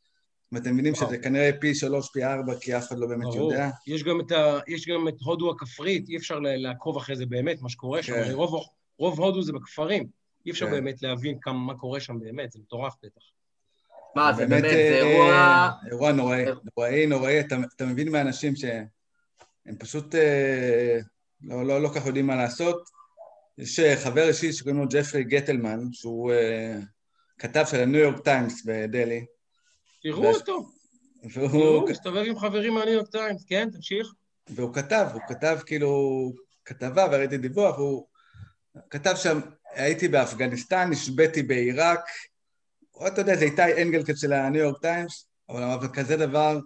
ואתם 0.56 0.72
מבינים 0.72 0.92
וואו. 0.92 1.06
שזה 1.06 1.18
כנראה 1.18 1.50
פי 1.60 1.74
שלוש, 1.74 2.08
פי 2.12 2.24
ארבע, 2.24 2.52
כי 2.60 2.76
אף 2.76 2.88
אחד 2.88 2.98
לא 2.98 3.06
באמת 3.06 3.22
ברור. 3.24 3.52
יודע. 3.52 3.70
יש 3.86 4.02
גם 4.04 4.20
את 4.20 4.32
ה- 4.32 4.58
יש 4.68 4.88
גם 4.88 5.08
את 5.08 5.14
הודו 5.24 5.50
הכפרית, 5.50 6.08
אי 6.08 6.16
אפשר 6.16 6.38
לעקוב 6.40 6.96
אחרי 6.96 7.16
זה 7.16 7.26
באמת, 7.26 7.62
מה 7.62 7.68
שקורה 7.68 8.02
שם. 8.02 8.12
כן. 8.12 8.18
הרי 8.20 8.32
רוב- 8.32 8.66
רוב 8.98 9.20
הודו 9.20 9.42
זה 9.42 9.52
בכפרים. 9.52 10.06
אי 10.46 10.50
אפשר 10.50 10.66
כן. 10.66 10.72
באמת 10.72 11.02
להבין 11.02 11.38
כמה, 11.40 11.58
מה 11.58 11.74
קורה 11.74 12.00
שם 12.00 12.20
באמת, 12.20 12.52
זה 12.52 12.58
מטורף 12.58 12.94
בטח. 13.02 13.22
מה, 14.16 14.32
זה 14.32 14.46
באמת, 14.46 14.62
זה 14.62 14.68
אה, 14.68 14.98
אירוע... 14.98 15.70
אירוע 15.90 16.12
נוראי, 16.12 16.44
נוראי, 16.76 17.06
נוראי, 17.06 17.40
אתה, 17.40 17.56
אתה 17.76 17.86
מבין 17.86 18.12
מהאנשים 18.12 18.56
שהם 18.56 18.86
פשוט 19.78 20.14
אה, 20.14 20.98
לא, 21.42 21.66
לא, 21.66 21.82
לא 21.82 21.88
כך 21.94 22.06
יודעים 22.06 22.26
מה 22.26 22.36
לעשות. 22.36 22.82
יש 23.58 23.80
אה, 23.80 23.96
חבר 23.96 24.28
אישי 24.28 24.52
שקוראים 24.52 24.80
לו 24.80 24.86
ג'פרי 24.90 25.24
גטלמן, 25.24 25.80
שהוא 25.92 26.32
אה, 26.32 26.78
כתב 27.38 27.64
של 27.70 27.80
הניו 27.80 28.00
יורק 28.00 28.20
טיימס 28.24 28.62
בדלהי, 28.66 29.24
תראו 30.12 30.34
אותו, 30.34 30.68
והוא, 31.32 31.48
תראו, 31.50 31.84
מסתובב 31.88 32.22
עם 32.26 32.38
חברים 32.38 32.74
מהניו 32.74 32.92
יורק 32.94 33.08
טיימס, 33.08 33.44
כן, 33.44 33.68
תמשיך. 33.72 34.06
והוא 34.48 34.74
כתב, 34.74 35.06
הוא 35.12 35.20
כתב 35.28 35.58
כאילו 35.66 36.32
כתבה 36.64 37.06
וראיתי 37.12 37.38
דיווח, 37.38 37.76
הוא 37.78 38.06
כתב 38.90 39.14
שם, 39.16 39.40
הייתי 39.74 40.08
באפגניסטן, 40.08 40.90
נשביתי 40.90 41.42
בעיראק, 41.42 42.00
אתה 43.06 43.20
יודע, 43.20 43.36
זה 43.36 43.44
איתי 43.44 43.82
אנגלקט 43.82 44.16
של 44.16 44.32
הניו 44.32 44.60
יורק 44.62 44.80
טיימס, 44.80 45.26
אבל, 45.48 45.62
אבל 45.62 45.88
כזה 45.88 46.16
דבר, 46.16 46.60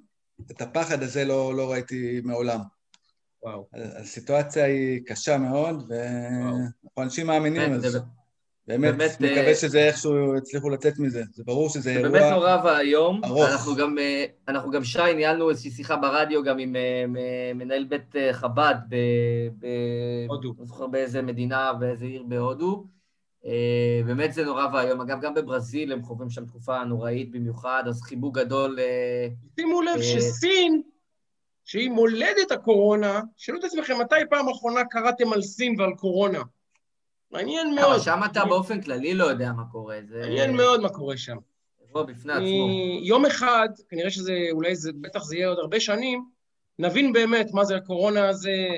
את 0.50 0.60
הפחד 0.62 1.02
הזה 1.02 1.24
לא, 1.24 1.54
לא 1.56 1.72
ראיתי 1.72 2.20
מעולם. 2.24 2.60
וואו. 3.42 3.68
הסיטואציה 3.72 4.64
היא 4.64 5.00
קשה 5.06 5.38
מאוד, 5.38 5.90
ואנחנו 5.90 7.02
אנשים 7.02 7.26
מאמינים, 7.26 7.62
כן, 7.62 7.72
אז 7.72 7.82
זה- 7.82 7.98
באמת, 8.70 8.96
באמת, 8.96 9.20
מקווה 9.20 9.48
אה, 9.48 9.54
שזה 9.54 9.78
איכשהו 9.78 10.36
יצליחו 10.36 10.70
לצאת 10.70 10.98
מזה. 10.98 11.22
זה 11.32 11.44
ברור 11.44 11.68
שזה 11.68 11.80
זה 11.80 11.90
אירוע... 11.90 12.08
באמת 12.08 12.32
נורא 12.32 12.56
ואיום. 12.64 13.20
ארוך. 13.24 13.48
אנחנו 13.48 13.76
גם, 13.76 13.98
אה, 13.98 14.24
אנחנו 14.48 14.70
גם 14.70 14.84
שי, 14.84 15.14
ניהלנו 15.16 15.50
איזושהי 15.50 15.70
שיחה 15.70 15.96
ברדיו 15.96 16.42
גם 16.44 16.58
עם 16.58 16.76
אה, 16.76 17.04
מ- 17.08 17.58
מנהל 17.58 17.84
בית 17.84 18.14
חב"ד 18.32 18.74
ב... 18.88 18.96
ב... 19.58 19.66
הודו. 20.28 20.54
לא 20.58 20.64
זוכר 20.64 20.86
באיזה 20.86 21.22
מדינה, 21.22 21.72
באיזה 21.72 22.04
עיר 22.04 22.22
בהודו. 22.22 22.86
באמת 24.06 24.32
זה 24.32 24.44
נורא 24.44 24.66
ואיום. 24.74 25.00
אגב, 25.00 25.20
גם 25.20 25.34
בברזיל 25.34 25.92
הם 25.92 26.02
חווים 26.02 26.30
שם 26.30 26.46
תקופה 26.46 26.84
נוראית 26.84 27.30
במיוחד, 27.30 27.82
אז 27.86 28.02
חיבוק 28.02 28.38
גדול... 28.38 28.78
שימו 29.56 29.82
לב 29.82 30.02
שסין, 30.02 30.82
שהיא 31.64 31.90
מולדת 31.90 32.50
הקורונה, 32.50 33.20
שאלו 33.36 33.58
את 33.58 33.64
עצמכם, 33.64 34.00
מתי 34.00 34.14
פעם 34.30 34.48
אחרונה 34.48 34.80
קראתם 34.90 35.32
על 35.32 35.42
סין 35.42 35.80
ועל 35.80 35.92
קורונה? 35.94 36.42
מעניין 37.30 37.66
אבל 37.66 37.88
מאוד. 37.88 38.00
שם 38.00 38.20
אתה 38.30 38.44
באופן 38.44 38.80
כללי 38.80 39.14
לא 39.14 39.24
יודע 39.24 39.52
מה 39.52 39.62
קורה. 39.72 39.98
זה... 40.08 40.20
מעניין 40.20 40.56
מאוד 40.56 40.80
מה 40.80 40.88
קורה 40.88 41.16
שם. 41.16 41.36
אירוע 41.88 42.02
בפני 42.02 42.32
עצמו. 42.32 42.44
אני- 42.44 43.00
יום 43.04 43.26
אחד, 43.26 43.68
כנראה 43.88 44.10
שזה, 44.10 44.32
אולי 44.52 44.76
זה, 44.76 44.90
בטח 45.00 45.22
זה 45.22 45.36
יהיה 45.36 45.48
עוד 45.48 45.58
הרבה 45.58 45.80
שנים, 45.80 46.24
נבין 46.78 47.12
באמת 47.12 47.46
מה 47.52 47.64
זה 47.64 47.76
הקורונה 47.76 48.28
הזה, 48.28 48.68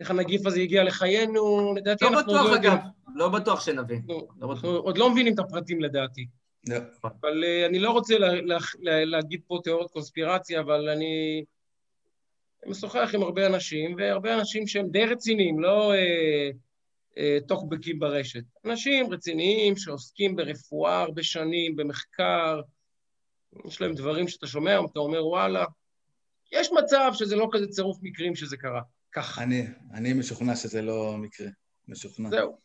איך 0.00 0.10
הנגיף 0.10 0.46
הזה 0.46 0.60
הגיע 0.60 0.84
לחיינו, 0.84 1.74
לדעתי 1.76 2.04
לא 2.04 2.10
אנחנו 2.10 2.20
עוד 2.32 2.40
בטוח, 2.40 2.50
לא 2.50 2.54
יודעים. 2.54 2.72
אגב. 2.72 2.82
לא 3.14 3.28
בטוח 3.28 3.60
שנבין. 3.60 3.96
אנחנו- 3.98 4.14
לא 4.40 4.46
אנחנו 4.52 4.70
בטוח. 4.70 4.84
עוד 4.84 4.98
לא 4.98 5.10
מבינים 5.10 5.34
את 5.34 5.38
הפרטים 5.38 5.80
לדעתי. 5.80 6.26
לא. 6.68 6.76
אבל 7.04 7.44
uh, 7.44 7.68
אני 7.68 7.78
לא 7.78 7.90
רוצה 7.90 8.18
לה, 8.18 8.34
לה, 8.34 8.58
לה, 8.80 9.04
להגיד 9.04 9.40
פה 9.46 9.58
תיאוריות 9.64 9.90
קונספירציה, 9.90 10.60
אבל 10.60 10.88
אני 10.88 11.44
משוחח 12.66 13.10
עם 13.14 13.22
הרבה 13.22 13.46
אנשים, 13.46 13.94
והרבה 13.98 14.34
אנשים 14.34 14.66
שהם 14.66 14.88
די 14.90 15.04
רציניים, 15.06 15.60
לא 15.60 15.92
אה, 15.92 15.96
אה, 15.98 16.50
טוקבקים 17.48 17.98
ברשת. 17.98 18.42
אנשים 18.64 19.12
רציניים 19.12 19.76
שעוסקים 19.76 20.36
ברפואה 20.36 21.00
הרבה 21.00 21.22
שנים, 21.22 21.76
במחקר, 21.76 22.60
יש 23.66 23.80
להם 23.80 23.94
דברים 23.94 24.28
שאתה 24.28 24.46
שומע, 24.46 24.80
אתה 24.92 25.00
אומר, 25.00 25.26
וואלה, 25.26 25.64
יש 26.52 26.70
מצב 26.72 27.12
שזה 27.14 27.36
לא 27.36 27.48
כזה 27.52 27.66
צירוף 27.66 27.98
מקרים 28.02 28.34
שזה 28.34 28.56
קרה. 28.56 28.82
ככה. 29.12 29.42
אני, 29.42 29.66
אני 29.94 30.12
משוכנע 30.12 30.56
שזה 30.56 30.82
לא 30.82 31.16
מקרה. 31.18 31.48
משוכנע. 31.88 32.30
זהו. 32.30 32.58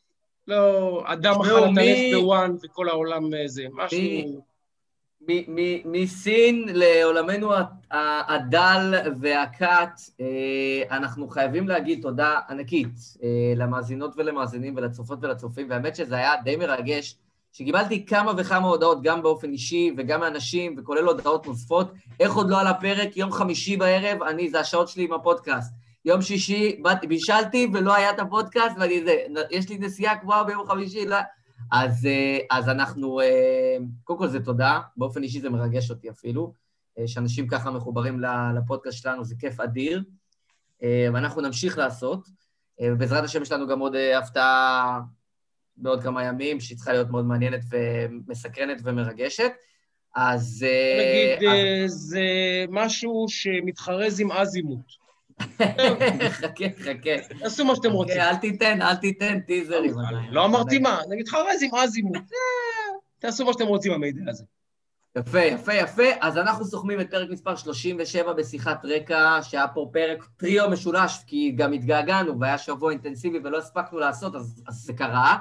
לא, 0.48 1.04
אדם 1.06 1.34
אכל 1.42 1.60
את 1.60 1.64
הנפט 1.64 2.14
בוואן 2.14 2.56
וכל 2.64 2.90
העולם 2.90 3.34
אה, 3.34 3.48
זה, 3.48 3.66
משהו... 3.74 4.46
מסין 5.86 6.66
לעולמנו 6.74 7.52
הדל 7.92 8.96
והקט, 9.20 10.02
אה, 10.22 10.98
אנחנו 10.98 11.28
חייבים 11.28 11.68
להגיד 11.68 12.02
תודה 12.02 12.40
ענקית 12.50 12.96
אה, 13.24 13.54
למאזינות 13.56 14.14
ולמאזינים 14.18 14.74
ולצופות 14.78 15.20
ולצופים, 15.22 15.70
והאמת 15.70 15.96
שזה 15.96 16.16
היה 16.16 16.32
די 16.44 16.56
מרגש, 16.56 17.18
שקיבלתי 17.52 18.06
כמה 18.06 18.32
וכמה 18.38 18.68
הודעות, 18.68 19.04
גם 19.04 19.22
באופן 19.22 19.52
אישי 19.52 19.92
וגם 19.98 20.20
מאנשים, 20.20 20.76
וכולל 20.78 21.06
הודעות 21.06 21.48
נוספות, 21.48 21.92
איך 22.20 22.34
עוד 22.34 22.50
לא 22.50 22.62
על 22.62 22.68
הפרק, 22.68 23.18
יום 23.18 23.32
חמישי 23.32 23.78
בערב, 23.78 24.24
אני, 24.24 24.50
זה 24.50 24.60
השעות 24.60 24.88
שלי 24.88 25.04
עם 25.04 25.14
הפודקאסט. 25.14 25.74
יום 26.06 26.22
שישי, 26.22 26.82
בישלתי 27.08 27.68
ולא 27.74 27.96
היה 27.96 28.10
את 28.10 28.20
הפודקאסט, 28.20 28.76
ואני 28.80 29.04
זה, 29.04 29.16
יש 29.52 29.70
לי 29.70 29.78
נסיעה 29.78 30.16
קבועה 30.16 30.44
ביום 30.44 30.68
חמישי, 30.68 31.06
לא... 31.06 31.18
אז, 31.72 32.06
אה, 32.06 32.38
אז 32.52 32.70
אנחנו, 32.70 33.20
אה, 33.20 33.78
קודם 34.04 34.20
כל 34.20 34.28
זה 34.28 34.40
תודה, 34.40 34.80
באופן 34.98 35.24
אישי 35.24 35.40
זה 35.42 35.50
מרגש 35.50 35.92
אותי 35.92 36.10
אפילו, 36.10 36.54
אה, 37.00 37.08
שאנשים 37.08 37.48
ככה 37.48 37.72
מחוברים 37.72 38.22
לפודקאסט 38.56 38.98
שלנו, 38.98 39.26
זה 39.26 39.36
כיף 39.40 39.60
אדיר, 39.60 40.04
ואנחנו 41.14 41.42
נמשיך 41.42 41.78
לעשות. 41.78 42.28
ובעזרת 42.82 43.24
השם 43.24 43.42
יש 43.42 43.52
לנו 43.52 43.68
גם 43.68 43.80
עוד 43.80 43.96
הפתעה 44.18 45.00
בעוד 45.78 46.04
כמה 46.04 46.24
ימים, 46.24 46.60
שהיא 46.60 46.78
צריכה 46.78 46.94
להיות 46.94 47.10
מאוד 47.10 47.26
מעניינת 47.26 47.62
ומסקרנת 47.70 48.78
ומרגשת. 48.84 49.52
אז... 50.16 50.66
נגיד, 51.00 51.50
אז- 51.50 51.92
זה 51.92 52.20
משהו 52.70 53.26
שמתחרז 53.28 54.20
עם 54.20 54.32
אזימוט. 54.32 55.05
חכה, 56.30 56.66
חכה. 56.80 57.36
תעשו 57.40 57.66
מה 57.66 57.76
שאתם 57.76 57.92
רוצים. 57.92 58.22
אל 58.22 58.36
תיתן, 58.36 58.82
אל 58.82 58.96
תיתן 58.96 59.40
טיזרים. 59.40 60.00
עדיין. 60.00 60.34
לא 60.34 60.46
אמרתי 60.46 60.80
מה, 60.80 61.00
זה 61.08 61.16
מתחרז 61.16 61.64
עם 61.64 61.76
אזימוט. 61.76 62.16
אה, 62.16 62.98
תעשו 63.20 63.46
מה 63.46 63.54
שאתם 63.54 63.66
רוצים 63.66 63.94
במידע 63.94 64.22
הזה. 64.28 64.44
יפה, 65.18 65.40
יפה, 65.40 65.74
יפה. 65.74 66.04
אז 66.22 66.38
אנחנו 66.38 66.66
סוכמים 66.66 67.02
את 67.02 67.12
פרק 67.12 67.30
מספר 67.30 67.56
37 67.56 68.34
בשיחת 68.34 68.86
רקע, 68.86 69.40
שהיה 69.42 69.68
פה 69.68 69.90
פרק 69.94 70.26
טריו 70.38 70.70
משולש, 70.70 71.24
כי 71.28 71.52
גם 71.52 71.74
התגעגענו 71.74 72.40
והיה 72.40 72.58
שבוע 72.58 72.92
אינטנסיבי 72.92 73.40
ולא 73.44 73.58
הספקנו 73.58 74.00
לעשות, 74.00 74.36
אז, 74.36 74.64
אז 74.68 74.76
זה 74.76 74.94
קרה. 74.94 75.38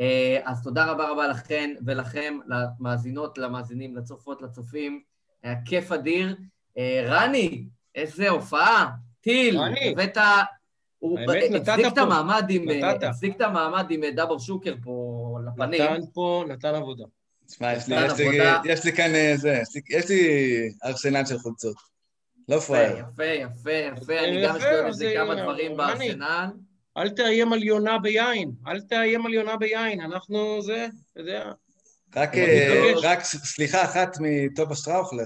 אה, 0.00 0.40
אז 0.44 0.62
תודה 0.62 0.84
רבה 0.84 1.10
רבה 1.10 1.26
לכן 1.26 1.70
ולכם, 1.86 2.38
למאזינות, 2.46 3.38
למאזינים, 3.38 3.96
לצופות, 3.96 4.42
לצופים. 4.42 5.00
היה 5.42 5.54
כיף 5.64 5.92
אדיר. 5.92 6.36
אה, 6.78 7.02
רני, 7.06 7.64
איזה 7.94 8.28
הופעה. 8.28 8.90
טיל, 9.26 9.58
רני. 9.58 9.90
הבאת... 9.92 10.18
הוא 10.98 11.18
האמת, 11.18 11.50
נתת 11.50 11.68
הצדיק 11.68 11.86
את 11.86 11.94
פה. 11.94 12.00
המעמד 12.00 12.46
עם... 12.50 12.64
הצדיק 13.08 13.36
את 13.36 13.40
המעמד 13.40 13.86
עם 13.90 14.04
אה, 14.04 14.10
דאבר 14.10 14.38
שוקר 14.38 14.74
פה 14.84 14.94
לפנים. 15.46 15.82
נתן 15.82 16.00
פה, 16.14 16.44
נתן 16.48 16.74
עבודה. 16.74 17.04
תשמע, 17.46 17.72
יש 18.64 18.84
לי- 18.84 18.92
כאן 18.92 19.14
אה, 19.14 19.32
זה, 19.36 19.60
יש 19.90 20.08
לי- 20.10 20.70
ארסנל 20.84 21.24
של 21.26 21.38
חולצות. 21.38 21.76
לא 22.48 22.60
פראייר. 22.60 22.96
יפה, 22.98 23.24
יפה, 23.24 23.70
יפה, 23.70 24.02
יפה. 24.02 24.18
אני 24.18 24.42
גם 24.44 24.54
אז 24.56 24.62
איזה 24.64 24.92
זה- 24.92 25.12
כמה 25.16 25.34
דברים. 25.42 25.76
בארסנל. 25.76 26.46
אל 26.96 27.08
תאיים 27.08 27.52
על 27.52 27.62
יונה 27.62 27.98
ביין. 27.98 28.50
אל 28.68 28.80
תאיים 28.80 29.26
על 29.26 29.34
יונה 29.34 29.56
ביין. 29.56 30.00
אנחנו 30.00 30.62
זה, 30.62 30.86
אתה 31.12 31.20
יודע. 31.20 31.52
רק, 32.16 32.34
אה, 32.34 33.20
סליחה 33.24 33.84
אחת 33.84 34.16
מטובה 34.20 34.74
שטראוכלר, 34.74 35.24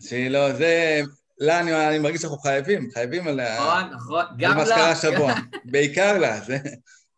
שהיא 0.00 0.28
לא, 0.28 0.52
זה, 0.52 1.02
לה 1.38 1.60
אני, 1.60 1.88
אני 1.88 1.98
מרגיש 1.98 2.20
שאנחנו 2.20 2.38
חייבים, 2.38 2.88
חייבים 2.94 3.28
עליה, 3.28 3.56
נכון, 3.60 3.90
נכון. 3.94 4.20
על 4.20 4.34
גם 4.38 4.56
מה 4.56 4.64
לה. 4.64 4.66
שקרה 4.66 4.90
השבוע, 4.90 5.32
בעיקר 5.64 6.18
לה, 6.18 6.40
זה 6.40 6.58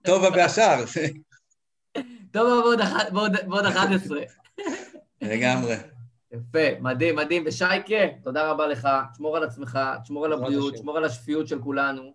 טובה 0.03 0.29
והשאר, 0.37 0.85
זה- 0.95 1.07
טוב, 2.33 2.61
בעוד 2.63 2.81
אחת- 2.81 3.11
בעוד- 3.13 3.37
בעוד 3.47 3.65
11. 3.67 4.19
לגמרי. 5.23 5.75
יפה, 6.33 6.81
מדהים, 6.81 7.17
מדהים. 7.17 7.45
ושייקה, 7.47 7.95
תודה 8.25 8.51
רבה 8.51 8.67
לך. 8.67 8.89
תשמור 9.13 9.37
על 9.37 9.45
עצמך, 9.45 9.79
תשמור 10.03 10.25
על 10.25 10.33
הבריאות. 10.33 10.75
תשמור 10.75 10.97
על 10.97 11.05
השפיות 11.05 11.49
של 11.49 11.59
כולנו. 11.63 12.13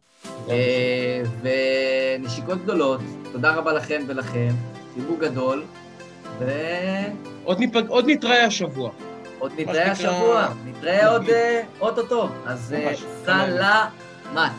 אה, 0.49 1.21
ונשיקות 1.41 2.63
גדולות, 2.63 3.01
תודה 3.31 3.55
רבה 3.55 3.73
לכן 3.73 4.03
ולכם. 4.07 4.49
חיבוק 4.93 5.19
גדול, 5.19 5.63
ועוד 6.39 6.47
עוד 7.43 7.59
ניפג- 7.59 7.87
עוד 7.89 8.05
נתראה 8.07 8.45
השבוע. 8.45 8.91
נתראה 9.57 9.95
שנקרא- 9.95 10.09
השבוע. 10.09 10.47
נתראה 10.65 11.07
עוד 11.09 11.29
אה, 11.29 11.61
אוטוטו. 11.79 12.29
אז 12.45 12.75
אה, 12.77 12.93
סלמת. 13.25 14.51